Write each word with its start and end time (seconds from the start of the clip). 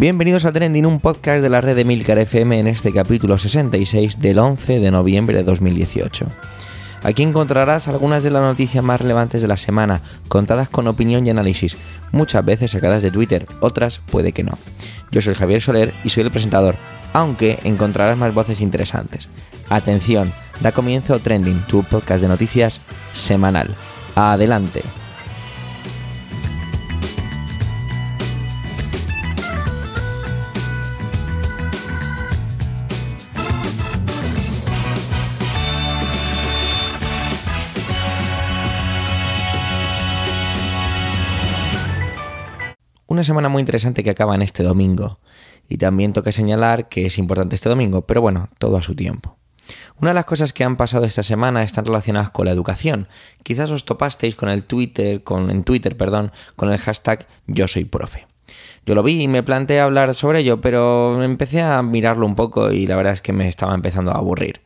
Bienvenidos 0.00 0.44
a 0.44 0.52
Trending, 0.52 0.86
un 0.86 1.00
podcast 1.00 1.42
de 1.42 1.48
la 1.48 1.60
red 1.60 1.74
de 1.74 1.84
Milcar 1.84 2.18
FM 2.18 2.60
en 2.60 2.68
este 2.68 2.92
capítulo 2.92 3.36
66 3.36 4.20
del 4.20 4.38
11 4.38 4.78
de 4.78 4.92
noviembre 4.92 5.38
de 5.38 5.42
2018. 5.42 6.24
Aquí 7.02 7.24
encontrarás 7.24 7.88
algunas 7.88 8.22
de 8.22 8.30
las 8.30 8.42
noticias 8.42 8.84
más 8.84 9.00
relevantes 9.00 9.42
de 9.42 9.48
la 9.48 9.56
semana, 9.56 10.00
contadas 10.28 10.68
con 10.68 10.86
opinión 10.86 11.26
y 11.26 11.30
análisis, 11.30 11.76
muchas 12.12 12.44
veces 12.44 12.70
sacadas 12.70 13.02
de 13.02 13.10
Twitter, 13.10 13.44
otras 13.58 13.98
puede 13.98 14.30
que 14.30 14.44
no. 14.44 14.56
Yo 15.10 15.20
soy 15.20 15.34
Javier 15.34 15.60
Soler 15.60 15.92
y 16.04 16.10
soy 16.10 16.22
el 16.22 16.30
presentador, 16.30 16.76
aunque 17.12 17.58
encontrarás 17.64 18.16
más 18.16 18.32
voces 18.32 18.60
interesantes. 18.60 19.28
Atención, 19.68 20.32
da 20.60 20.70
comienzo 20.70 21.18
Trending, 21.18 21.62
tu 21.66 21.82
podcast 21.82 22.22
de 22.22 22.28
noticias 22.28 22.82
semanal. 23.12 23.74
Adelante. 24.14 24.82
Una 43.18 43.24
semana 43.24 43.48
muy 43.48 43.58
interesante 43.58 44.04
que 44.04 44.10
acaba 44.10 44.36
en 44.36 44.42
este 44.42 44.62
domingo. 44.62 45.18
Y 45.68 45.78
también 45.78 46.12
toca 46.12 46.30
señalar 46.30 46.88
que 46.88 47.06
es 47.06 47.18
importante 47.18 47.56
este 47.56 47.68
domingo, 47.68 48.02
pero 48.02 48.20
bueno, 48.20 48.48
todo 48.58 48.76
a 48.76 48.82
su 48.82 48.94
tiempo. 48.94 49.36
Una 50.00 50.10
de 50.10 50.14
las 50.14 50.24
cosas 50.24 50.52
que 50.52 50.62
han 50.62 50.76
pasado 50.76 51.04
esta 51.04 51.24
semana 51.24 51.64
están 51.64 51.84
relacionadas 51.84 52.30
con 52.30 52.46
la 52.46 52.52
educación. 52.52 53.08
Quizás 53.42 53.72
os 53.72 53.84
topasteis 53.84 54.36
con 54.36 54.50
el 54.50 54.62
Twitter, 54.62 55.24
con, 55.24 55.50
en 55.50 55.64
Twitter, 55.64 55.96
perdón, 55.96 56.30
con 56.54 56.70
el 56.70 56.78
hashtag 56.78 57.26
yo 57.48 57.66
soy 57.66 57.86
profe. 57.86 58.28
Yo 58.86 58.94
lo 58.94 59.02
vi 59.02 59.20
y 59.20 59.26
me 59.26 59.42
planteé 59.42 59.80
hablar 59.80 60.14
sobre 60.14 60.38
ello, 60.38 60.60
pero 60.60 61.20
empecé 61.20 61.60
a 61.60 61.82
mirarlo 61.82 62.24
un 62.24 62.36
poco 62.36 62.70
y 62.70 62.86
la 62.86 62.94
verdad 62.94 63.14
es 63.14 63.20
que 63.20 63.32
me 63.32 63.48
estaba 63.48 63.74
empezando 63.74 64.12
a 64.12 64.18
aburrir. 64.18 64.60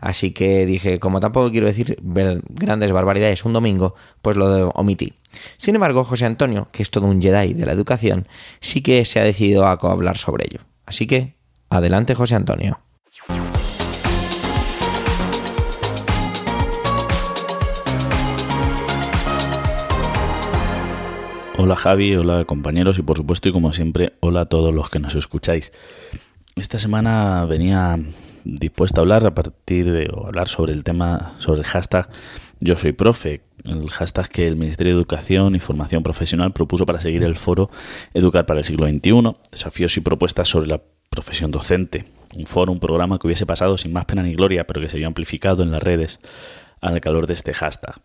Así 0.00 0.32
que 0.32 0.64
dije, 0.64 0.98
como 0.98 1.20
tampoco 1.20 1.50
quiero 1.50 1.66
decir 1.66 1.98
grandes 2.02 2.92
barbaridades 2.92 3.44
un 3.44 3.52
domingo, 3.52 3.94
pues 4.22 4.36
lo 4.36 4.70
omití. 4.70 5.12
Sin 5.56 5.74
embargo, 5.74 6.04
José 6.04 6.24
Antonio, 6.24 6.68
que 6.72 6.82
es 6.82 6.90
todo 6.90 7.06
un 7.06 7.20
Jedi 7.20 7.54
de 7.54 7.66
la 7.66 7.72
educación, 7.72 8.26
sí 8.60 8.82
que 8.82 9.04
se 9.04 9.20
ha 9.20 9.24
decidido 9.24 9.66
a 9.66 9.72
hablar 9.72 10.18
sobre 10.18 10.46
ello. 10.48 10.60
Así 10.86 11.06
que, 11.06 11.34
adelante 11.68 12.14
José 12.14 12.34
Antonio. 12.36 12.80
Hola 21.60 21.74
Javi, 21.74 22.14
hola 22.14 22.44
compañeros 22.44 23.00
y 23.00 23.02
por 23.02 23.16
supuesto 23.16 23.48
y 23.48 23.52
como 23.52 23.72
siempre, 23.72 24.12
hola 24.20 24.42
a 24.42 24.46
todos 24.46 24.72
los 24.72 24.90
que 24.90 25.00
nos 25.00 25.16
escucháis. 25.16 25.72
Esta 26.54 26.78
semana 26.78 27.44
venía 27.46 27.98
dispuesto 28.48 29.00
a 29.00 29.02
hablar 29.02 29.26
a 29.26 29.34
partir 29.34 29.92
de 29.92 30.10
hablar 30.24 30.48
sobre 30.48 30.72
el 30.72 30.82
tema, 30.82 31.34
sobre 31.38 31.60
el 31.60 31.66
hashtag 31.66 32.08
Yo 32.60 32.76
soy 32.76 32.92
profe, 32.92 33.42
el 33.64 33.90
hashtag 33.90 34.28
que 34.30 34.48
el 34.48 34.56
Ministerio 34.56 34.94
de 34.94 34.98
Educación 34.98 35.54
y 35.54 35.60
Formación 35.60 36.02
Profesional 36.02 36.52
propuso 36.52 36.86
para 36.86 37.00
seguir 37.00 37.24
el 37.24 37.36
foro 37.36 37.70
Educar 38.14 38.46
para 38.46 38.60
el 38.60 38.64
siglo 38.64 38.86
XXI, 38.86 39.36
desafíos 39.52 39.96
y 39.96 40.00
propuestas 40.00 40.48
sobre 40.48 40.68
la 40.68 40.80
profesión 41.10 41.50
docente. 41.50 42.06
Un 42.36 42.46
foro, 42.46 42.72
un 42.72 42.80
programa 42.80 43.18
que 43.18 43.26
hubiese 43.26 43.46
pasado 43.46 43.76
sin 43.78 43.92
más 43.92 44.06
pena 44.06 44.22
ni 44.22 44.34
gloria, 44.34 44.66
pero 44.66 44.80
que 44.80 44.88
se 44.88 44.96
vio 44.96 45.06
amplificado 45.06 45.62
en 45.62 45.70
las 45.70 45.82
redes 45.82 46.18
al 46.80 47.00
calor 47.00 47.26
de 47.26 47.34
este 47.34 47.54
hashtag. 47.54 47.96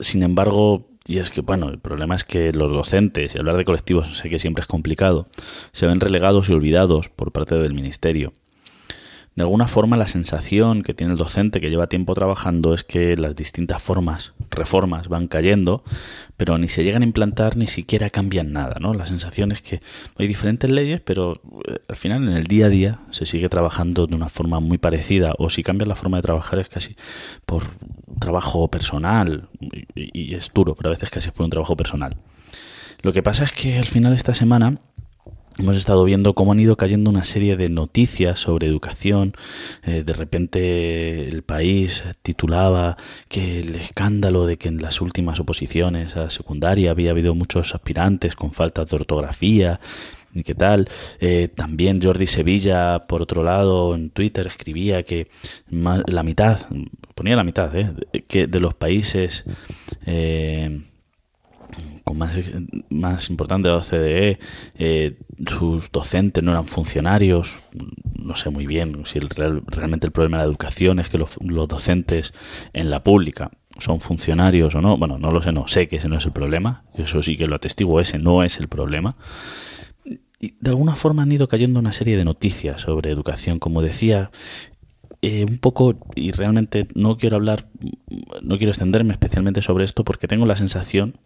Sin 0.00 0.22
embargo, 0.22 0.88
y 1.06 1.18
es 1.18 1.30
que, 1.30 1.40
bueno, 1.40 1.68
el 1.68 1.78
problema 1.78 2.14
es 2.14 2.24
que 2.24 2.52
los 2.52 2.70
docentes, 2.70 3.34
y 3.34 3.38
hablar 3.38 3.56
de 3.56 3.64
colectivos 3.64 4.18
sé 4.18 4.28
que 4.28 4.38
siempre 4.38 4.60
es 4.60 4.66
complicado, 4.66 5.28
se 5.72 5.86
ven 5.86 6.00
relegados 6.00 6.48
y 6.48 6.52
olvidados 6.52 7.08
por 7.08 7.32
parte 7.32 7.54
del 7.56 7.74
Ministerio. 7.74 8.32
De 9.36 9.42
alguna 9.42 9.68
forma 9.68 9.98
la 9.98 10.08
sensación 10.08 10.82
que 10.82 10.94
tiene 10.94 11.12
el 11.12 11.18
docente 11.18 11.60
que 11.60 11.68
lleva 11.68 11.88
tiempo 11.88 12.14
trabajando 12.14 12.72
es 12.72 12.84
que 12.84 13.18
las 13.18 13.36
distintas 13.36 13.82
formas, 13.82 14.32
reformas 14.50 15.08
van 15.08 15.28
cayendo, 15.28 15.84
pero 16.38 16.56
ni 16.56 16.68
se 16.68 16.84
llegan 16.84 17.02
a 17.02 17.04
implantar 17.04 17.54
ni 17.58 17.66
siquiera 17.66 18.08
cambian 18.08 18.54
nada, 18.54 18.76
¿no? 18.80 18.94
La 18.94 19.06
sensación 19.06 19.52
es 19.52 19.60
que 19.60 19.80
hay 20.16 20.26
diferentes 20.26 20.70
leyes, 20.70 21.02
pero 21.02 21.42
eh, 21.68 21.76
al 21.86 21.96
final 21.96 22.26
en 22.26 22.34
el 22.34 22.44
día 22.44 22.66
a 22.66 22.68
día 22.70 23.00
se 23.10 23.26
sigue 23.26 23.50
trabajando 23.50 24.06
de 24.06 24.14
una 24.14 24.30
forma 24.30 24.58
muy 24.60 24.78
parecida 24.78 25.34
o 25.36 25.50
si 25.50 25.62
cambia 25.62 25.86
la 25.86 25.96
forma 25.96 26.16
de 26.16 26.22
trabajar 26.22 26.58
es 26.58 26.70
casi 26.70 26.96
por 27.44 27.64
trabajo 28.18 28.68
personal 28.68 29.50
y, 29.94 30.34
es 30.34 30.50
duro, 30.54 30.74
pero 30.74 30.88
a 30.88 30.92
veces 30.92 31.10
casi 31.10 31.30
fue 31.30 31.44
un 31.44 31.50
trabajo 31.50 31.76
personal. 31.76 32.16
Lo 33.02 33.12
que 33.12 33.22
pasa 33.22 33.44
es 33.44 33.52
que 33.52 33.76
al 33.76 33.84
final 33.84 34.14
esta 34.14 34.34
semana 34.34 34.78
Hemos 35.58 35.76
estado 35.76 36.04
viendo 36.04 36.34
cómo 36.34 36.52
han 36.52 36.60
ido 36.60 36.76
cayendo 36.76 37.08
una 37.08 37.24
serie 37.24 37.56
de 37.56 37.70
noticias 37.70 38.40
sobre 38.40 38.66
educación. 38.66 39.32
Eh, 39.84 40.02
de 40.04 40.12
repente 40.12 41.28
el 41.28 41.42
país 41.44 42.04
titulaba 42.20 42.98
que 43.30 43.60
el 43.60 43.74
escándalo 43.74 44.44
de 44.46 44.58
que 44.58 44.68
en 44.68 44.82
las 44.82 45.00
últimas 45.00 45.40
oposiciones 45.40 46.14
a 46.14 46.28
secundaria 46.28 46.90
había 46.90 47.12
habido 47.12 47.34
muchos 47.34 47.74
aspirantes 47.74 48.36
con 48.36 48.52
falta 48.52 48.84
de 48.84 48.96
ortografía. 48.96 49.80
¿Y 50.34 50.42
qué 50.42 50.54
tal? 50.54 50.90
Eh, 51.20 51.48
también 51.48 52.02
Jordi 52.02 52.26
Sevilla, 52.26 53.06
por 53.06 53.22
otro 53.22 53.42
lado, 53.42 53.94
en 53.94 54.10
Twitter 54.10 54.46
escribía 54.46 55.04
que 55.04 55.28
la 55.70 56.22
mitad, 56.22 56.66
ponía 57.14 57.34
la 57.34 57.44
mitad, 57.44 57.74
eh, 57.74 57.94
que 58.28 58.46
de 58.46 58.60
los 58.60 58.74
países 58.74 59.44
con 62.04 62.18
más, 62.18 62.34
más 62.90 63.30
importante 63.30 63.68
de 63.68 63.74
la 63.74 63.80
OCDE, 63.80 64.38
sus 65.46 65.90
docentes 65.90 66.42
no 66.42 66.52
eran 66.52 66.66
funcionarios, 66.66 67.56
no 68.26 68.36
sé 68.36 68.50
muy 68.50 68.66
bien 68.66 69.02
si 69.04 69.20
realmente 69.20 70.06
el 70.06 70.12
problema 70.12 70.38
de 70.38 70.44
la 70.44 70.48
educación 70.48 70.98
es 70.98 71.08
que 71.08 71.18
los, 71.18 71.38
docentes 71.68 72.32
en 72.72 72.90
la 72.90 73.02
pública 73.02 73.50
son 73.78 74.00
funcionarios 74.00 74.74
o 74.74 74.80
no, 74.80 74.96
bueno, 74.96 75.18
no 75.18 75.30
lo 75.30 75.42
sé, 75.42 75.52
no 75.52 75.68
sé 75.68 75.86
que 75.88 75.96
ese 75.96 76.08
no 76.08 76.16
es 76.16 76.24
el 76.24 76.32
problema, 76.32 76.84
eso 76.94 77.22
sí 77.22 77.36
que 77.36 77.46
lo 77.46 77.56
atestigo, 77.56 78.00
ese 78.00 78.18
no 78.18 78.42
es 78.42 78.58
el 78.58 78.68
problema. 78.68 79.16
Y 80.38 80.54
de 80.60 80.70
alguna 80.70 80.94
forma 80.96 81.22
han 81.22 81.32
ido 81.32 81.48
cayendo 81.48 81.80
una 81.80 81.92
serie 81.92 82.16
de 82.16 82.24
noticias 82.24 82.82
sobre 82.82 83.10
educación, 83.10 83.58
como 83.58 83.82
decía, 83.82 84.30
eh, 85.22 85.44
un 85.48 85.58
poco, 85.58 85.98
y 86.14 86.30
realmente 86.32 86.88
no 86.94 87.16
quiero 87.16 87.36
hablar, 87.36 87.68
no 88.42 88.56
quiero 88.58 88.70
extenderme 88.70 89.12
especialmente 89.12 89.62
sobre 89.62 89.84
esto 89.84 90.04
porque 90.04 90.28
tengo 90.28 90.46
la 90.46 90.56
sensación 90.56 91.18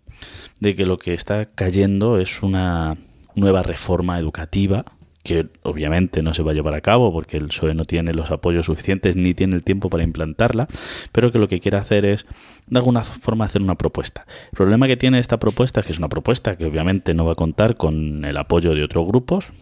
de 0.60 0.74
que 0.74 0.86
lo 0.86 0.98
que 0.98 1.14
está 1.14 1.46
cayendo 1.46 2.18
es 2.18 2.42
una 2.42 2.96
nueva 3.34 3.62
reforma 3.62 4.18
educativa 4.18 4.84
que 5.22 5.48
obviamente 5.62 6.22
no 6.22 6.32
se 6.32 6.42
va 6.42 6.52
a 6.52 6.54
llevar 6.54 6.74
a 6.74 6.80
cabo 6.80 7.12
porque 7.12 7.36
el 7.36 7.48
PSOE 7.48 7.74
no 7.74 7.84
tiene 7.84 8.14
los 8.14 8.30
apoyos 8.30 8.66
suficientes 8.66 9.16
ni 9.16 9.34
tiene 9.34 9.54
el 9.54 9.62
tiempo 9.62 9.90
para 9.90 10.02
implantarla, 10.02 10.66
pero 11.12 11.30
que 11.30 11.38
lo 11.38 11.48
que 11.48 11.60
quiere 11.60 11.76
hacer 11.76 12.04
es 12.04 12.26
de 12.66 12.78
alguna 12.78 13.02
forma 13.02 13.44
hacer 13.44 13.60
una 13.62 13.74
propuesta. 13.74 14.24
El 14.50 14.56
problema 14.56 14.86
que 14.86 14.96
tiene 14.96 15.18
esta 15.18 15.38
propuesta 15.38 15.80
es 15.80 15.86
que 15.86 15.92
es 15.92 15.98
una 15.98 16.08
propuesta 16.08 16.56
que 16.56 16.64
obviamente 16.64 17.12
no 17.14 17.26
va 17.26 17.32
a 17.32 17.36
contar 17.36 17.76
con 17.76 18.24
el 18.24 18.36
apoyo 18.38 18.74
de 18.74 18.82
otros 18.82 19.06
grupos, 19.06 19.52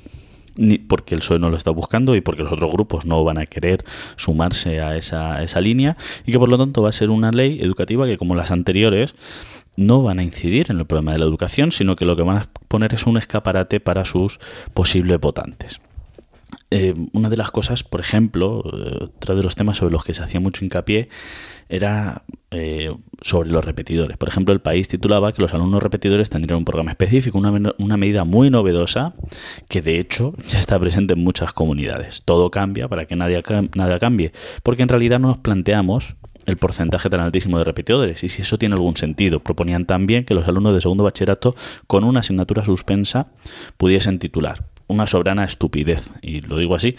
ni 0.54 0.78
porque 0.78 1.15
el 1.15 1.20
PSOE 1.20 1.38
no 1.38 1.50
lo 1.50 1.56
está 1.56 1.70
buscando 1.70 2.15
y 2.15 2.20
porque 2.20 2.42
los 2.42 2.53
otros 2.53 2.70
grupos 2.70 3.04
no 3.04 3.22
van 3.25 3.38
a 3.38 3.47
querer 3.47 3.84
sumarse 4.16 4.80
a 4.80 4.97
esa, 4.97 5.36
a 5.36 5.42
esa 5.42 5.60
línea 5.60 5.97
y 6.25 6.32
que 6.32 6.38
por 6.38 6.48
lo 6.48 6.59
tanto 6.59 6.82
va 6.82 6.88
a 6.88 6.92
ser 6.92 7.10
una 7.10 7.30
ley 7.30 7.60
educativa 7.60 8.06
que 8.06 8.19
como 8.19 8.34
las 8.34 8.50
anteriores 8.50 9.15
no 9.78 10.03
van 10.03 10.19
a 10.19 10.25
incidir 10.25 10.71
en 10.71 10.81
el 10.81 10.87
problema 10.87 11.12
de 11.12 11.19
la 11.19 11.25
educación, 11.25 11.71
sino 11.71 11.94
que 11.94 12.05
lo 12.05 12.16
que 12.16 12.22
van 12.22 12.39
a 12.39 12.47
poner 12.66 12.94
es 12.94 13.06
un 13.06 13.16
escaparate 13.16 13.78
para 13.78 14.04
sus 14.04 14.41
posibles 14.75 15.21
votantes. 15.21 15.80
Eh, 16.71 16.95
una 17.13 17.28
de 17.28 17.36
las 17.36 17.53
cosas, 17.53 17.84
por 17.84 18.01
ejemplo, 18.01 18.65
eh, 18.65 19.04
otro 19.04 19.36
de 19.36 19.42
los 19.45 19.54
temas 19.54 19.78
sobre 19.78 19.92
los 19.92 20.03
que 20.03 20.15
se 20.15 20.22
hacía 20.22 20.41
mucho 20.41 20.65
hincapié 20.65 21.09
era 21.69 22.22
eh, 22.51 22.92
sobre 23.22 23.51
los 23.51 23.65
repetidores. 23.65 24.16
Por 24.16 24.28
ejemplo, 24.28 24.53
el 24.53 24.60
país 24.60 24.89
titulaba 24.89 25.33
que 25.33 25.42
los 25.42 25.54
alumnos 25.54 25.80
repetidores 25.80 26.28
tendrían 26.28 26.59
un 26.59 26.65
programa 26.65 26.91
específico, 26.91 27.39
una, 27.39 27.97
medida 27.97 28.25
muy 28.25 28.51
novedosa 28.51 29.15
que 29.69 29.80
de 29.80 30.01
hecho 30.01 30.34
ya 30.48 30.59
está 30.59 30.78
presente 30.80 31.15
en 31.15 31.22
muchas 31.22 31.53
comunidades. 31.53 32.22
Todo 32.25 32.51
cambia 32.51 32.89
para 32.89 33.07
que 33.07 33.15
nadie, 33.15 33.42
nada 33.77 33.98
cambie, 34.01 34.33
porque 34.65 34.83
en 34.83 34.89
realidad 34.89 35.21
no 35.21 35.28
nos 35.28 35.39
planteamos 35.39 36.16
el 36.48 36.56
porcentaje 36.56 37.10
tan 37.10 37.21
altísimo 37.21 37.59
de 37.59 37.65
repetidores 37.65 38.24
y 38.24 38.28
si 38.30 38.42
eso 38.42 38.59
tiene 38.59 38.74
algún 38.74 38.97
sentido. 38.97 39.41
Proponían 39.41 39.84
también 39.84 40.24
que 40.24 40.34
los 40.34 40.48
alumnos 40.48 40.74
de 40.74 40.80
segundo 40.80 41.04
bachillerato 41.04 41.54
con 41.86 42.04
una 42.04 42.21
asignatura 42.21 42.65
suspensa 42.65 43.28
pudiesen 43.77 44.18
titular. 44.18 44.65
Una 44.86 45.06
soberana 45.06 45.45
estupidez, 45.45 46.10
y 46.22 46.41
lo 46.41 46.56
digo 46.56 46.74
así, 46.74 46.97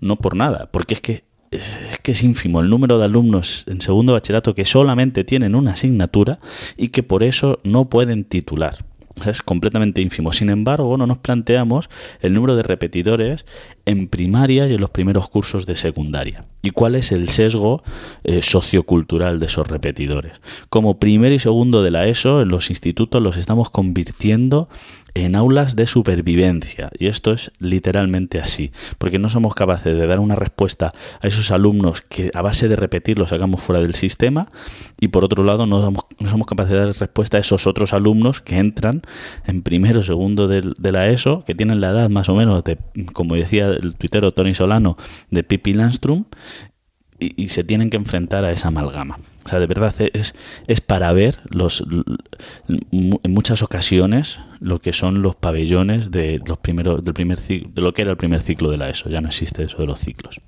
no 0.00 0.16
por 0.16 0.36
nada, 0.36 0.68
porque 0.70 0.94
es 0.94 1.00
que 1.00 1.24
es 1.50 1.98
que 2.02 2.12
es 2.12 2.22
ínfimo 2.22 2.62
el 2.62 2.70
número 2.70 2.98
de 2.98 3.04
alumnos 3.04 3.64
en 3.66 3.82
segundo 3.82 4.14
bachillerato 4.14 4.54
que 4.54 4.64
solamente 4.64 5.22
tienen 5.22 5.54
una 5.54 5.72
asignatura 5.72 6.38
y 6.78 6.88
que 6.88 7.02
por 7.02 7.22
eso 7.22 7.60
no 7.62 7.90
pueden 7.90 8.24
titular. 8.24 8.86
es 9.26 9.42
completamente 9.42 10.00
ínfimo. 10.00 10.32
Sin 10.32 10.48
embargo, 10.48 10.96
no 10.96 11.06
nos 11.06 11.18
planteamos 11.18 11.90
el 12.20 12.32
número 12.32 12.56
de 12.56 12.62
repetidores 12.62 13.44
en 13.86 14.08
primaria 14.08 14.66
y 14.66 14.74
en 14.74 14.80
los 14.80 14.90
primeros 14.90 15.28
cursos 15.28 15.66
de 15.66 15.76
secundaria. 15.76 16.44
¿Y 16.62 16.70
cuál 16.70 16.94
es 16.94 17.10
el 17.10 17.28
sesgo 17.28 17.82
eh, 18.22 18.42
sociocultural 18.42 19.40
de 19.40 19.46
esos 19.46 19.66
repetidores? 19.66 20.40
Como 20.68 21.00
primero 21.00 21.34
y 21.34 21.40
segundo 21.40 21.82
de 21.82 21.90
la 21.90 22.06
ESO, 22.06 22.42
en 22.42 22.48
los 22.48 22.70
institutos 22.70 23.20
los 23.20 23.36
estamos 23.36 23.70
convirtiendo 23.70 24.68
en 25.14 25.36
aulas 25.36 25.76
de 25.76 25.86
supervivencia. 25.86 26.90
Y 26.98 27.06
esto 27.06 27.32
es 27.32 27.50
literalmente 27.58 28.40
así, 28.40 28.72
porque 28.98 29.18
no 29.18 29.28
somos 29.28 29.54
capaces 29.54 29.96
de 29.96 30.06
dar 30.06 30.20
una 30.20 30.36
respuesta 30.36 30.92
a 31.20 31.26
esos 31.26 31.50
alumnos 31.50 32.00
que 32.00 32.30
a 32.34 32.42
base 32.42 32.68
de 32.68 32.76
repetir 32.76 33.18
los 33.18 33.30
sacamos 33.30 33.60
fuera 33.60 33.82
del 33.82 33.94
sistema 33.94 34.48
y 35.00 35.08
por 35.08 35.24
otro 35.24 35.44
lado 35.44 35.66
no, 35.66 35.92
somos 36.28 36.46
capaces 36.46 36.72
de 36.72 36.78
dar 36.78 36.94
respuesta 36.94 37.36
a 37.36 37.40
esos 37.40 37.66
otros 37.66 37.92
alumnos 37.92 38.40
que 38.40 38.58
entran 38.58 39.02
en 39.46 39.62
primero 39.62 40.02
segundo 40.02 40.48
de, 40.48 40.62
la 40.92 41.08
ESO, 41.08 41.44
que 41.44 41.54
tienen 41.54 41.80
la 41.80 41.90
edad 41.90 42.10
más 42.10 42.28
o 42.28 42.34
menos 42.34 42.64
de, 42.64 42.78
como 43.12 43.34
decía 43.34 43.71
el 43.72 43.94
tuitero 43.96 44.32
Tony 44.32 44.54
Solano, 44.54 44.96
de 45.30 45.42
Pippi 45.42 45.74
Landstrom 45.74 46.24
y, 47.18 47.48
se 47.48 47.64
tienen 47.64 47.90
que 47.90 47.96
enfrentar 47.96 48.44
a 48.44 48.52
esa 48.52 48.68
amalgama. 48.68 49.18
O 49.44 49.48
sea, 49.48 49.58
de 49.58 49.66
verdad 49.66 49.94
es, 50.12 50.34
es 50.66 50.80
para 50.80 51.12
ver 51.12 51.40
los 51.50 51.84
en 52.68 53.32
muchas 53.32 53.62
ocasiones 53.62 54.40
lo 54.60 54.80
que 54.80 54.92
son 54.92 55.22
los 55.22 55.36
pabellones 55.36 56.10
de 56.10 56.40
los 56.46 56.58
primeros 56.58 57.04
del 57.04 57.14
primer 57.14 57.38
de 57.38 57.80
lo 57.80 57.92
que 57.92 58.02
era 58.02 58.12
el 58.12 58.16
primer 58.16 58.40
ciclo 58.40 58.70
de 58.70 58.78
la 58.78 58.88
ESO. 58.88 59.08
Ya 59.08 59.20
no 59.20 59.28
existe 59.28 59.64
eso 59.64 59.78
de 59.78 59.86
los 59.86 59.98
ciclos. 59.98 60.40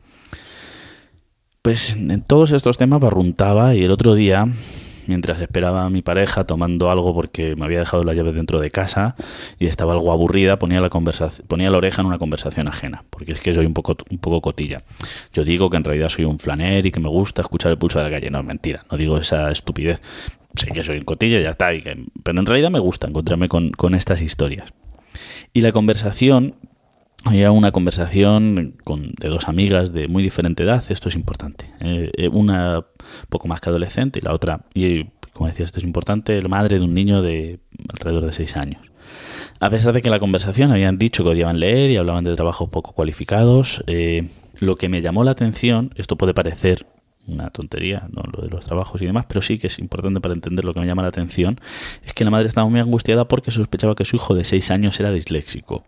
Pues 1.62 1.96
en 1.96 2.20
todos 2.22 2.52
estos 2.52 2.76
temas 2.76 3.00
barruntaba 3.00 3.74
y 3.74 3.84
el 3.84 3.90
otro 3.90 4.14
día 4.14 4.46
mientras 5.08 5.40
esperaba 5.40 5.84
a 5.84 5.90
mi 5.90 6.02
pareja 6.02 6.44
tomando 6.44 6.90
algo 6.90 7.14
porque 7.14 7.56
me 7.56 7.64
había 7.64 7.80
dejado 7.80 8.04
la 8.04 8.14
llave 8.14 8.32
dentro 8.32 8.60
de 8.60 8.70
casa 8.70 9.16
y 9.58 9.66
estaba 9.66 9.92
algo 9.92 10.12
aburrida, 10.12 10.58
ponía 10.58 10.80
la, 10.80 10.90
ponía 10.90 11.70
la 11.70 11.76
oreja 11.76 12.02
en 12.02 12.06
una 12.06 12.18
conversación 12.18 12.68
ajena, 12.68 13.04
porque 13.10 13.32
es 13.32 13.40
que 13.40 13.52
soy 13.52 13.66
un 13.66 13.74
poco, 13.74 13.96
un 14.10 14.18
poco 14.18 14.40
cotilla. 14.40 14.78
Yo 15.32 15.44
digo 15.44 15.70
que 15.70 15.76
en 15.76 15.84
realidad 15.84 16.08
soy 16.08 16.24
un 16.24 16.38
flaner 16.38 16.86
y 16.86 16.92
que 16.92 17.00
me 17.00 17.08
gusta 17.08 17.42
escuchar 17.42 17.70
el 17.72 17.78
pulso 17.78 17.98
de 17.98 18.04
la 18.04 18.10
calle. 18.10 18.30
No, 18.30 18.40
es 18.40 18.44
mentira, 18.44 18.84
no 18.90 18.98
digo 18.98 19.16
esa 19.18 19.50
estupidez. 19.50 20.00
Sé 20.54 20.68
que 20.68 20.84
soy 20.84 20.98
un 20.98 21.04
cotilla 21.04 21.40
ya 21.40 21.50
está, 21.50 21.70
pero 22.22 22.40
en 22.40 22.46
realidad 22.46 22.70
me 22.70 22.78
gusta 22.78 23.08
encontrarme 23.08 23.48
con, 23.48 23.70
con 23.70 23.94
estas 23.94 24.22
historias. 24.22 24.72
Y 25.52 25.60
la 25.60 25.72
conversación 25.72 26.54
había 27.24 27.50
una 27.50 27.72
conversación 27.72 28.76
con, 28.84 29.12
de 29.18 29.28
dos 29.28 29.48
amigas 29.48 29.92
de 29.92 30.08
muy 30.08 30.22
diferente 30.22 30.62
edad, 30.62 30.84
esto 30.88 31.08
es 31.08 31.14
importante. 31.14 31.70
Eh, 31.80 32.10
eh, 32.16 32.28
una 32.28 32.84
poco 33.28 33.48
más 33.48 33.60
que 33.60 33.70
adolescente 33.70 34.18
y 34.18 34.22
la 34.22 34.32
otra, 34.32 34.60
y 34.74 35.04
como 35.32 35.48
decía, 35.48 35.64
esto 35.64 35.78
es 35.78 35.84
importante, 35.84 36.40
la 36.40 36.48
madre 36.48 36.78
de 36.78 36.84
un 36.84 36.94
niño 36.94 37.20
de 37.20 37.58
alrededor 37.88 38.24
de 38.24 38.32
seis 38.32 38.56
años. 38.56 38.80
A 39.60 39.70
pesar 39.70 39.92
de 39.92 40.00
que 40.00 40.08
en 40.08 40.12
la 40.12 40.20
conversación 40.20 40.70
habían 40.72 40.98
dicho 40.98 41.24
que 41.24 41.30
odiaban 41.30 41.60
leer 41.60 41.90
y 41.90 41.96
hablaban 41.96 42.24
de 42.24 42.34
trabajos 42.36 42.70
poco 42.70 42.92
cualificados, 42.92 43.82
eh, 43.86 44.28
lo 44.60 44.76
que 44.76 44.88
me 44.88 45.02
llamó 45.02 45.24
la 45.24 45.32
atención, 45.32 45.92
esto 45.96 46.16
puede 46.16 46.34
parecer 46.34 46.86
una 47.26 47.50
tontería, 47.50 48.06
¿no? 48.12 48.22
lo 48.30 48.42
de 48.42 48.50
los 48.50 48.64
trabajos 48.64 49.00
y 49.00 49.06
demás, 49.06 49.24
pero 49.26 49.42
sí 49.42 49.58
que 49.58 49.68
es 49.68 49.78
importante 49.78 50.20
para 50.20 50.34
entender 50.34 50.64
lo 50.64 50.74
que 50.74 50.80
me 50.80 50.86
llama 50.86 51.02
la 51.02 51.08
atención, 51.08 51.58
es 52.04 52.12
que 52.12 52.24
la 52.24 52.30
madre 52.30 52.48
estaba 52.48 52.68
muy 52.68 52.80
angustiada 52.80 53.26
porque 53.26 53.50
sospechaba 53.50 53.94
que 53.94 54.04
su 54.04 54.16
hijo 54.16 54.34
de 54.34 54.44
6 54.44 54.70
años 54.70 55.00
era 55.00 55.10
disléxico. 55.10 55.84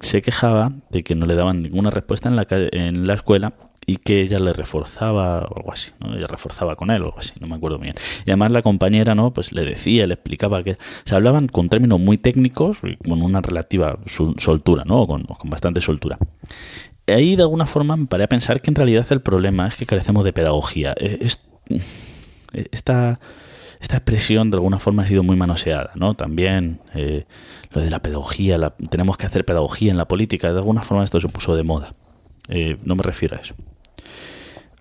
Se 0.00 0.20
quejaba 0.20 0.72
de 0.90 1.02
que 1.02 1.14
no 1.14 1.26
le 1.26 1.34
daban 1.34 1.62
ninguna 1.62 1.90
respuesta 1.90 2.28
en 2.28 2.36
la, 2.36 2.46
en 2.50 3.06
la 3.06 3.14
escuela 3.14 3.54
y 3.88 3.96
que 3.96 4.20
ella 4.20 4.38
le 4.38 4.52
reforzaba 4.52 5.40
o 5.40 5.56
algo 5.56 5.72
así, 5.72 5.92
¿no? 5.98 6.14
Ella 6.14 6.26
reforzaba 6.26 6.76
con 6.76 6.90
él 6.90 7.00
o 7.00 7.06
algo 7.06 7.18
así, 7.18 7.32
no 7.40 7.46
me 7.46 7.56
acuerdo 7.56 7.78
bien. 7.78 7.94
Y 8.26 8.30
además 8.30 8.52
la 8.52 8.60
compañera, 8.60 9.14
¿no? 9.14 9.32
Pues 9.32 9.50
le 9.50 9.64
decía, 9.64 10.06
le 10.06 10.12
explicaba 10.12 10.62
que 10.62 10.76
se 11.06 11.14
hablaban 11.14 11.48
con 11.48 11.70
términos 11.70 11.98
muy 11.98 12.18
técnicos 12.18 12.80
y 12.84 12.96
con 12.96 13.22
una 13.22 13.40
relativa 13.40 13.98
soltura, 14.06 14.84
¿no? 14.84 15.06
Con, 15.06 15.24
con 15.24 15.48
bastante 15.48 15.80
soltura 15.80 16.18
ahí 17.06 17.36
de 17.36 17.42
alguna 17.42 17.64
forma 17.64 17.96
me 17.96 18.06
paré 18.06 18.24
a 18.24 18.28
pensar 18.28 18.60
que 18.60 18.70
en 18.70 18.74
realidad 18.74 19.06
el 19.08 19.22
problema 19.22 19.66
es 19.66 19.76
que 19.76 19.86
carecemos 19.86 20.24
de 20.24 20.34
pedagogía. 20.34 20.94
Eh, 21.00 21.26
esta, 22.70 23.20
esta 23.80 23.96
expresión 23.96 24.50
de 24.50 24.58
alguna 24.58 24.78
forma 24.78 25.04
ha 25.04 25.06
sido 25.06 25.22
muy 25.22 25.36
manoseada, 25.36 25.92
¿no? 25.94 26.12
También 26.12 26.80
eh, 26.94 27.24
lo 27.70 27.80
de 27.80 27.90
la 27.90 28.00
pedagogía, 28.00 28.58
tenemos 28.90 29.16
que 29.16 29.24
hacer 29.24 29.46
pedagogía 29.46 29.90
en 29.90 29.96
la 29.96 30.06
política, 30.06 30.52
de 30.52 30.58
alguna 30.58 30.82
forma 30.82 31.04
esto 31.04 31.18
se 31.20 31.28
puso 31.28 31.56
de 31.56 31.62
moda. 31.62 31.94
Eh, 32.48 32.76
no 32.84 32.94
me 32.94 33.02
refiero 33.02 33.36
a 33.36 33.40
eso. 33.40 33.54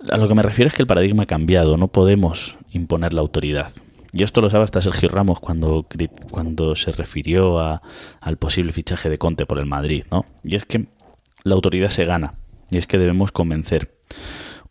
A 0.10 0.18
lo 0.18 0.28
que 0.28 0.36
me 0.36 0.44
refiero 0.44 0.68
es 0.68 0.74
que 0.74 0.84
el 0.84 0.88
paradigma 0.88 1.24
ha 1.24 1.26
cambiado, 1.26 1.76
no 1.76 1.90
podemos 1.90 2.56
imponer 2.72 3.14
la 3.14 3.22
autoridad. 3.22 3.72
Y 4.14 4.24
esto 4.24 4.42
lo 4.42 4.50
sabe 4.50 4.64
hasta 4.64 4.82
Sergio 4.82 5.10
Ramos 5.10 5.40
cuando, 5.40 5.86
cuando 6.32 6.76
se 6.76 6.92
refirió 6.92 7.60
a, 7.60 7.82
al 8.22 8.38
posible 8.38 8.72
fichaje 8.72 9.10
de 9.10 9.18
Conte 9.18 9.46
por 9.46 9.60
el 9.60 9.66
Madrid, 9.66 10.06
¿no? 10.12 10.26
Y 10.44 10.56
es 10.56 10.66
que 10.66 10.88
la 11.44 11.56
autoridad 11.56 11.90
se 11.90 12.06
gana, 12.06 12.36
y 12.72 12.78
es 12.78 12.88
que 12.88 12.98
debemos 12.98 13.32
convencer. 13.32 13.98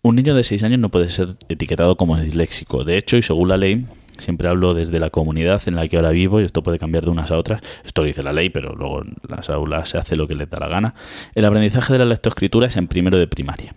Un 0.02 0.16
niño 0.16 0.34
de 0.34 0.44
6 0.44 0.62
años 0.62 0.78
no 0.78 0.90
puede 0.90 1.10
ser 1.10 1.36
etiquetado 1.48 1.96
como 1.96 2.16
disléxico. 2.18 2.84
De 2.84 2.96
hecho, 2.96 3.16
y 3.16 3.22
según 3.22 3.48
la 3.48 3.56
ley, 3.56 3.86
siempre 4.18 4.48
hablo 4.48 4.72
desde 4.72 4.98
la 5.00 5.10
comunidad 5.10 5.60
en 5.66 5.74
la 5.74 5.86
que 5.86 5.96
ahora 5.96 6.10
vivo, 6.10 6.40
y 6.40 6.44
esto 6.44 6.62
puede 6.62 6.78
cambiar 6.78 7.04
de 7.04 7.10
unas 7.10 7.30
a 7.30 7.36
otras, 7.36 7.60
esto 7.84 8.02
lo 8.02 8.06
dice 8.06 8.22
la 8.22 8.32
ley, 8.32 8.48
pero 8.48 8.74
luego 8.74 9.02
en 9.02 9.16
las 9.28 9.50
aulas 9.50 9.90
se 9.90 9.98
hace 9.98 10.16
lo 10.16 10.26
que 10.26 10.34
le 10.34 10.46
da 10.46 10.58
la 10.58 10.68
gana, 10.68 10.94
el 11.34 11.44
aprendizaje 11.44 11.92
de 11.92 11.98
la 11.98 12.04
lectoescritura 12.06 12.68
es 12.68 12.76
en 12.76 12.88
primero 12.88 13.18
de 13.18 13.26
primaria. 13.26 13.74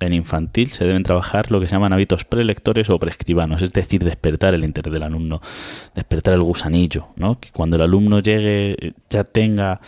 En 0.00 0.12
infantil 0.12 0.70
se 0.70 0.84
deben 0.84 1.02
trabajar 1.02 1.50
lo 1.50 1.60
que 1.60 1.66
se 1.66 1.72
llaman 1.72 1.92
hábitos 1.92 2.24
prelectores 2.24 2.90
o 2.90 2.98
prescribanos, 2.98 3.62
es 3.62 3.72
decir, 3.72 4.04
despertar 4.04 4.54
el 4.54 4.64
interés 4.64 4.92
del 4.92 5.02
alumno, 5.02 5.40
despertar 5.94 6.34
el 6.34 6.42
gusanillo, 6.42 7.08
¿no? 7.16 7.38
que 7.40 7.50
cuando 7.50 7.76
el 7.76 7.82
alumno 7.82 8.18
llegue 8.18 8.94
ya 9.08 9.24
tenga 9.24 9.80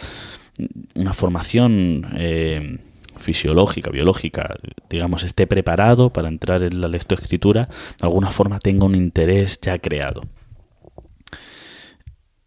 una 0.94 1.12
formación 1.12 2.06
eh, 2.14 2.79
fisiológica, 3.19 3.91
biológica, 3.91 4.56
digamos, 4.88 5.23
esté 5.23 5.47
preparado 5.47 6.11
para 6.11 6.29
entrar 6.29 6.62
en 6.62 6.81
la 6.81 6.88
lectoescritura, 6.88 7.67
de 7.67 8.06
alguna 8.06 8.31
forma 8.31 8.58
tenga 8.58 8.87
un 8.87 8.94
interés 8.94 9.58
ya 9.61 9.79
creado. 9.79 10.23